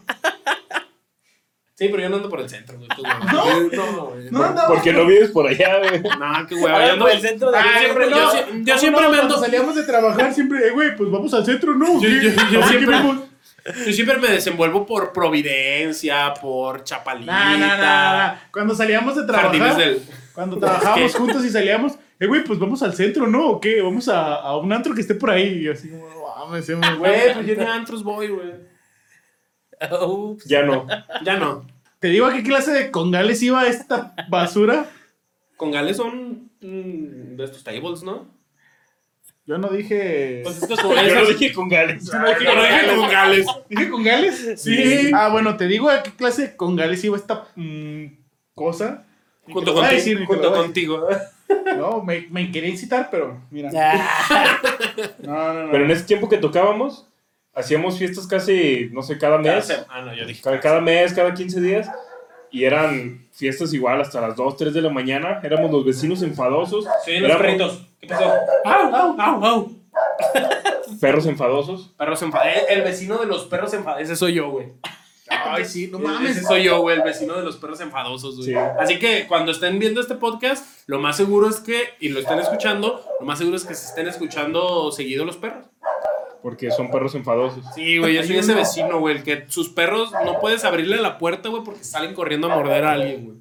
Sí, 1.78 1.90
pero 1.90 2.04
yo 2.04 2.10
no 2.10 2.16
ando 2.16 2.30
por 2.30 2.40
el 2.40 2.50
centro, 2.50 2.78
güey. 2.78 2.88
tú, 2.96 3.02
güey. 3.02 3.14
¿No? 3.34 3.92
No, 3.92 4.06
güey. 4.08 4.32
No. 4.32 4.56
Porque 4.68 4.94
no 4.94 5.06
vives 5.06 5.30
por 5.32 5.46
allá, 5.46 5.80
güey. 5.80 6.02
No, 6.02 6.48
qué. 6.48 6.56
Ahora 6.62 6.88
Yo 6.88 6.94
ando- 6.94 7.00
por 7.00 7.12
el 7.12 7.20
centro 7.22 7.52
de 7.52 7.58
Yo 7.58 7.80
siempre- 7.80 8.10
no, 8.10 8.16
yo 8.18 8.32
si- 8.32 8.38
yo 8.38 8.46
¿cómo 8.66 8.80
siempre 8.80 9.02
no? 9.04 9.10
me 9.12 9.18
Cuando 9.18 9.36
ando- 9.36 9.40
salíamos 9.42 9.76
de 9.76 9.84
trabajar, 9.84 10.34
siempre, 10.34 10.68
eh, 10.68 10.72
güey, 10.72 10.96
pues 10.96 11.12
vamos 11.12 11.34
al 11.34 11.46
centro, 11.46 11.76
¿no? 11.76 12.02
Yo- 12.02 12.08
yo- 12.10 12.30
yo 12.52 12.64
siempre-. 12.68 12.98
Yo 13.88 13.92
siempre 13.94 14.18
me 14.20 14.28
desenvuelvo 14.30 14.86
por 14.86 15.12
Providencia, 15.12 16.34
por 16.40 16.84
Chapalita. 16.84 17.32
Nah, 17.34 17.58
nah, 17.58 17.78
nah, 17.78 18.18
nah. 18.28 18.34
Cuando 18.52 18.76
salíamos 18.76 19.16
de 19.16 19.24
trabajar, 19.26 19.76
del. 19.76 20.02
cuando 20.34 20.58
trabajábamos 20.58 21.12
¿Qué? 21.12 21.18
juntos 21.18 21.44
y 21.44 21.50
salíamos, 21.50 21.94
eh, 22.20 22.28
güey, 22.28 22.44
pues 22.44 22.60
vamos 22.60 22.84
al 22.84 22.94
centro, 22.94 23.26
¿no? 23.28 23.48
¿O 23.50 23.60
qué? 23.60 23.82
Vamos 23.82 24.08
a, 24.08 24.36
a 24.36 24.56
un 24.58 24.72
antro 24.72 24.94
que 24.94 25.02
esté 25.02 25.16
por 25.16 25.32
ahí. 25.32 25.64
Y 25.64 25.68
así 25.70 25.90
sí, 25.90 25.94
güey. 25.96 26.96
Güey, 26.98 27.34
pues 27.34 27.48
yo 27.48 27.56
ni 27.56 27.66
antros 27.66 28.04
voy, 28.04 28.28
güey. 28.28 28.75
Ya 30.46 30.64
no. 30.64 30.88
Ya 31.24 31.38
no. 31.38 31.66
Te 32.00 32.08
digo 32.10 32.26
a 32.26 32.34
qué 32.34 32.44
clase 32.44 32.72
de 32.72 32.92
congales 32.92 33.42
iba 33.42 33.66
esta 33.68 34.14
basura. 34.30 34.86
Con 35.58 35.72
Gales 35.72 35.98
son 35.98 36.50
mm, 36.62 37.36
de 37.38 37.44
estos 37.44 37.64
tables, 37.64 38.04
¿no? 38.04 38.28
Yo 39.48 39.58
no 39.58 39.70
dije. 39.70 40.42
Pues 40.44 40.62
estos 40.62 40.80
con 40.82 40.96
Yo 40.96 41.02
lo 41.02 41.08
esas- 41.22 41.30
dije 41.40 41.54
con 41.54 41.70
Gales. 41.70 42.06
Yo 42.12 42.20
no 42.20 42.28
dije 42.28 42.40
Pero 42.40 42.62
dije 42.64 42.96
con 42.96 43.10
Gales. 43.10 43.48
¿Dije 43.70 43.90
congales? 43.90 44.54
Sí. 44.62 45.12
Ah, 45.14 45.30
bueno, 45.30 45.56
te 45.56 45.68
digo 45.68 45.90
a 45.90 46.04
qué 46.04 46.12
clase 46.12 46.42
de 46.44 46.56
congales 46.56 47.04
iba 47.04 47.16
esta 47.16 47.48
mm, 47.56 48.06
cosa. 48.54 49.06
Junto, 49.48 49.74
contigo, 49.76 49.94
decir, 49.96 50.26
junto 50.26 50.52
contigo. 50.54 51.08
No, 51.78 52.02
me, 52.02 52.26
me 52.32 52.52
quería 52.52 52.72
incitar, 52.72 53.10
pero 53.12 53.40
mira. 53.52 53.70
Ah, 53.76 54.60
No, 55.20 55.54
no, 55.54 55.64
no. 55.66 55.72
Pero 55.72 55.86
en 55.86 55.92
ese 55.92 56.04
tiempo 56.06 56.28
que 56.28 56.38
tocábamos, 56.40 57.08
hacíamos 57.56 57.98
fiestas 57.98 58.28
casi, 58.28 58.90
no 58.92 59.02
sé, 59.02 59.18
cada 59.18 59.38
mes. 59.38 59.72
Ah, 59.90 60.02
no, 60.02 60.14
yo 60.14 60.26
dije. 60.26 60.42
Cada, 60.42 60.60
cada 60.60 60.82
mes, 60.82 61.14
cada 61.14 61.34
15 61.34 61.62
días. 61.62 61.90
Y 62.52 62.64
eran 62.64 63.28
fiestas 63.32 63.74
igual 63.74 64.00
hasta 64.00 64.22
las 64.22 64.36
2, 64.36 64.56
3 64.58 64.74
de 64.74 64.82
la 64.82 64.90
mañana. 64.90 65.40
Éramos 65.44 65.72
los 65.72 65.84
vecinos 65.84 66.22
enfadosos. 66.22 66.86
Sí, 67.04 67.18
los 67.18 67.30
Éramos 67.30 67.42
perritos. 67.42 67.88
¿Qué 68.00 68.08
pasó? 68.08 68.32
¡Au, 68.64 68.96
au, 68.96 69.20
au, 69.20 69.46
au! 69.46 69.72
Perros 71.02 71.26
enfadosos. 71.26 71.94
Perros 71.98 72.22
enfadados. 72.22 72.54
El 72.70 72.82
vecino 72.84 73.18
de 73.18 73.26
los 73.26 73.46
perros 73.46 73.74
enfadados. 73.74 74.04
Ese 74.04 74.16
soy 74.16 74.34
yo, 74.34 74.50
güey. 74.50 74.68
Ay, 75.28 75.66
sí, 75.66 75.90
no 75.92 75.98
Ese 75.98 76.08
mames. 76.08 76.48
soy 76.48 76.64
yo, 76.64 76.82
güey, 76.82 76.98
el 76.98 77.04
vecino 77.04 77.36
de 77.36 77.44
los 77.44 77.58
perros 77.58 77.82
enfadosos, 77.82 78.36
güey. 78.38 78.50
Sí. 78.50 78.56
Así 78.56 79.00
que 79.00 79.26
cuando 79.28 79.52
estén 79.52 79.80
viendo 79.80 80.00
este 80.00 80.16
podcast, 80.16 80.66
lo 80.88 81.00
más 81.00 81.18
seguro 81.18 81.50
es 81.50 81.60
que, 81.60 81.82
y 82.00 82.10
lo 82.10 82.20
estén 82.20 82.40
escuchando, 82.40 83.04
lo 83.20 83.26
más 83.26 83.40
seguro 83.40 83.58
es 83.58 83.66
que 83.66 83.74
se 83.74 83.88
estén 83.88 84.08
escuchando 84.08 84.92
seguido 84.92 85.26
los 85.26 85.38
perros. 85.38 85.66
Porque 86.46 86.70
son 86.70 86.92
perros 86.92 87.16
enfadosos. 87.16 87.66
Sí, 87.74 87.98
güey, 87.98 88.14
yo 88.14 88.24
soy 88.24 88.38
ese 88.38 88.54
vecino, 88.54 89.00
güey, 89.00 89.16
el 89.18 89.24
que 89.24 89.46
sus 89.48 89.70
perros 89.70 90.12
no 90.24 90.40
puedes 90.40 90.64
abrirle 90.64 90.98
la 90.98 91.18
puerta, 91.18 91.50
güey, 91.50 91.64
porque 91.64 91.84
salen 91.84 92.14
corriendo 92.14 92.52
a 92.52 92.56
morder 92.56 92.86
a 92.86 92.92
alguien, 92.92 93.26
güey. 93.26 93.38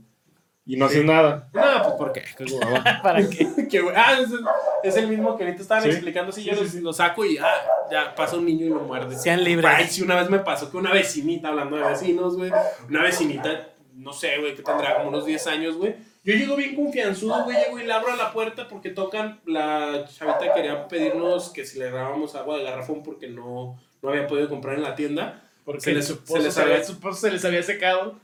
Y 0.65 0.79
no 0.79 0.87
haces 0.87 1.05
nada. 1.05 1.51
No, 1.53 1.83
pues 1.83 1.95
¿por 1.99 2.13
qué? 2.13 2.23
Qué. 2.39 2.47
¿Para 3.03 3.21
qué? 3.69 3.81
Güey, 3.83 3.95
ah, 3.95 4.19
es 4.19 4.31
el, 4.31 4.41
es 4.85 4.97
el 4.97 5.09
mismo 5.09 5.37
que 5.37 5.45
ahorita 5.45 5.61
estaban 5.61 5.85
Sí. 5.85 5.91
explicando. 5.91 6.33
Si 6.33 6.45
yo 6.45 6.55
Sí, 6.55 6.61
lo, 6.61 6.65
sí, 6.67 6.79
sí. 6.79 6.81
lo 6.81 6.95
saco 6.95 7.27
y 7.27 7.37
ah, 7.37 7.53
ya 7.91 8.15
pasa 8.15 8.39
un 8.39 8.47
niño 8.47 8.65
y 8.65 8.71
lo 8.71 8.81
muerde. 8.81 9.15
Sean 9.19 9.45
libres. 9.45 9.71
Ay, 9.71 9.87
sí, 9.87 10.01
una 10.01 10.15
vez 10.17 10.31
me 10.31 10.39
pasó 10.39 10.71
que 10.71 10.79
una 10.79 10.91
vecinita, 10.91 11.49
hablando 11.49 11.77
de 11.77 11.83
vecinos, 11.83 12.39
güey, 12.39 12.51
una 12.89 13.03
vecinita, 13.03 13.69
no 13.93 14.15
sé, 14.15 14.39
güey, 14.39 14.55
que 14.55 14.63
tendrá 14.63 14.97
como 14.97 15.11
unos 15.11 15.27
10 15.27 15.47
años, 15.49 15.77
güey. 15.77 15.95
Yo 16.25 16.35
llego 16.35 16.57
bien 16.57 16.75
confianzudo, 16.75 17.45
güey, 17.45 17.57
llego 17.59 17.79
y 17.79 17.85
le 17.85 17.93
abro 17.93 18.12
a 18.12 18.16
la 18.16 18.33
puerta 18.33 18.66
porque 18.68 18.91
tocan, 18.91 19.41
la 19.45 20.07
chavita 20.07 20.55
quería 20.55 20.89
pedirnos 20.89 21.51
que 21.51 21.66
si 21.66 21.79
le 21.79 21.91
grabamos 21.91 22.35
agua 22.35 22.57
de 22.59 22.64
garrafón 22.64 23.03
porque 23.03 23.29
no, 23.29 23.79
no 24.03 24.09
había 24.09 24.27
podido 24.27 24.49
comprar 24.49 24.77
en 24.77 24.83
la 24.83 24.95
tienda. 24.95 25.43
Porque 25.64 25.81
Se 25.83 25.93
les- 25.95 26.07
se 26.07 26.39
les 26.41 26.57
había, 26.59 26.83
se 26.85 27.31
les 27.31 27.45
había 27.45 27.62
secado. 27.62 28.18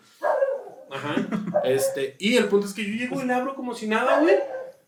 Ajá. 0.91 1.15
Este, 1.65 2.17
y 2.19 2.37
el 2.37 2.47
punto 2.47 2.67
es 2.67 2.75
que 2.75 2.85
yo 2.85 2.95
llego 2.95 3.21
y 3.23 3.27
le 3.27 3.33
abro 3.35 3.55
como 3.55 3.75
si 3.75 3.87
nada, 3.87 4.21
güey. 4.21 4.35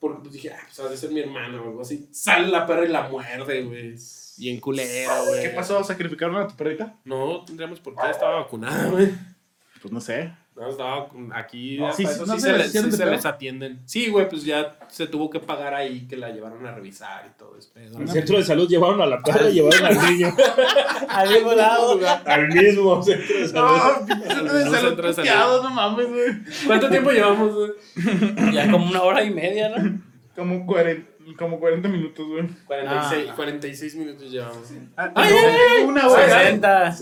Porque 0.00 0.20
pues 0.20 0.32
dije, 0.32 0.50
ah, 0.52 0.58
pues 0.64 0.80
ha 0.80 0.88
de 0.88 0.96
ser 0.96 1.10
mi 1.10 1.20
hermana 1.20 1.60
o 1.62 1.68
algo 1.68 1.82
así. 1.82 2.08
Sale 2.12 2.48
la 2.48 2.66
perra 2.66 2.84
y 2.84 2.88
la 2.88 3.08
muerde, 3.08 3.62
güey. 3.62 3.94
Bien 4.38 4.58
culera, 4.58 5.20
güey. 5.22 5.42
¿Qué 5.42 5.50
pasó? 5.50 5.84
¿Sacrificaron 5.84 6.36
a 6.36 6.48
tu 6.48 6.56
perrita? 6.56 6.96
No, 7.04 7.44
tendríamos 7.44 7.78
por 7.78 7.94
qué 7.94 8.10
estaba 8.10 8.40
vacunada, 8.40 8.90
güey. 8.90 9.10
Pues 9.80 9.92
no 9.92 10.00
sé. 10.00 10.32
No, 10.54 10.68
estaba 10.68 11.08
con- 11.08 11.32
aquí. 11.32 11.78
Sí, 11.96 12.04
eso 12.04 12.26
¿no 12.26 12.34
sí 12.34 12.40
se 12.40 12.50
se, 12.52 12.58
les 12.58 12.72
sí 12.72 12.92
se 13.22 13.28
atienden. 13.28 13.80
Sí, 13.86 14.08
güey, 14.10 14.28
pues 14.28 14.44
ya 14.44 14.76
se 14.88 15.06
tuvo 15.06 15.30
que 15.30 15.40
pagar 15.40 15.72
ahí 15.74 16.06
que 16.06 16.16
la 16.16 16.28
llevaron 16.28 16.64
a 16.66 16.72
revisar 16.74 17.24
y 17.26 17.38
todo 17.38 17.56
eso. 17.56 17.70
Al 17.98 18.06
centro 18.08 18.36
de 18.36 18.44
salud 18.44 18.68
llevaron 18.68 19.00
a 19.00 19.06
la 19.06 19.20
perra 19.22 19.48
y 19.48 19.54
llevaron 19.54 19.84
al 19.86 20.10
niño. 20.12 20.28
Al 21.08 21.28
mismo 21.30 21.52
lado. 21.52 21.98
al 22.26 22.48
mismo 22.48 23.02
centro 23.02 23.38
de 23.38 23.48
salud. 23.48 23.70
No, 23.70 24.06
pinche 24.06 24.34
No, 24.42 24.52
de 24.54 24.64
salud 24.64 24.88
centro 24.88 25.06
de 25.08 25.14
salud. 25.14 25.62
no 25.62 25.70
mames, 25.70 26.08
güey. 26.08 26.32
¿Cuánto 26.66 26.88
tiempo 26.90 27.10
llevamos, 27.10 27.54
güey? 27.54 27.70
Ya 28.54 28.70
como 28.70 28.86
una 28.90 29.02
hora 29.02 29.22
y 29.24 29.30
media, 29.30 29.70
¿no? 29.70 30.00
Como 30.36 30.64
40, 30.66 31.10
como 31.38 31.58
40 31.60 31.88
minutos, 31.88 32.26
güey. 32.26 32.46
46, 32.66 33.26
Ah. 33.30 33.36
46 33.36 33.94
minutos 33.96 34.30
llevamos. 34.30 34.70
Ah, 34.96 35.10
Ay, 35.14 35.28
tengo, 35.28 35.40
ay, 35.40 35.54
ay, 35.54 35.76
tengo 35.76 35.88
una, 35.90 36.08
güey. 36.08 36.24
60. 36.24 36.96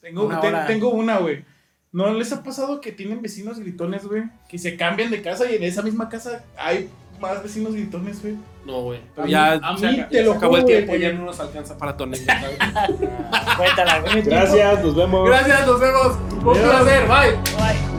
Tengo, 0.00 0.24
Una 0.26 0.40
ten- 0.40 0.54
hora. 0.54 0.66
tengo 0.66 0.90
una, 0.90 1.18
güey. 1.18 1.44
¿No 1.92 2.12
les 2.14 2.32
ha 2.32 2.42
pasado 2.42 2.80
que 2.80 2.92
tienen 2.92 3.20
vecinos 3.20 3.58
gritones, 3.58 4.06
güey? 4.06 4.24
Que 4.48 4.58
se 4.58 4.76
cambian 4.76 5.10
de 5.10 5.22
casa 5.22 5.50
y 5.50 5.56
en 5.56 5.64
esa 5.64 5.82
misma 5.82 6.08
casa 6.08 6.44
hay 6.56 6.88
más 7.20 7.42
vecinos 7.42 7.74
gritones, 7.74 8.22
güey. 8.22 8.36
No, 8.64 8.82
güey. 8.82 9.00
Ya, 9.26 9.54
a 9.54 9.76
se 9.76 9.86
mí 9.86 10.04
te 10.08 10.16
ya 10.16 10.22
lo 10.22 10.32
acabó 10.34 10.56
el 10.56 10.64
tiempo, 10.64 10.94
ya 10.94 11.12
no 11.12 11.24
nos 11.24 11.40
alcanza 11.40 11.76
para 11.76 11.96
tu. 11.96 12.04
Cuéntala, 13.56 14.00
güey. 14.00 14.22
Gracias, 14.22 14.84
nos 14.84 14.94
vemos. 14.94 15.28
Gracias, 15.28 15.66
nos 15.66 15.80
vemos. 15.80 16.18
Un 16.32 16.52
placer, 16.52 17.08
bye. 17.08 17.32
Bye. 17.56 17.89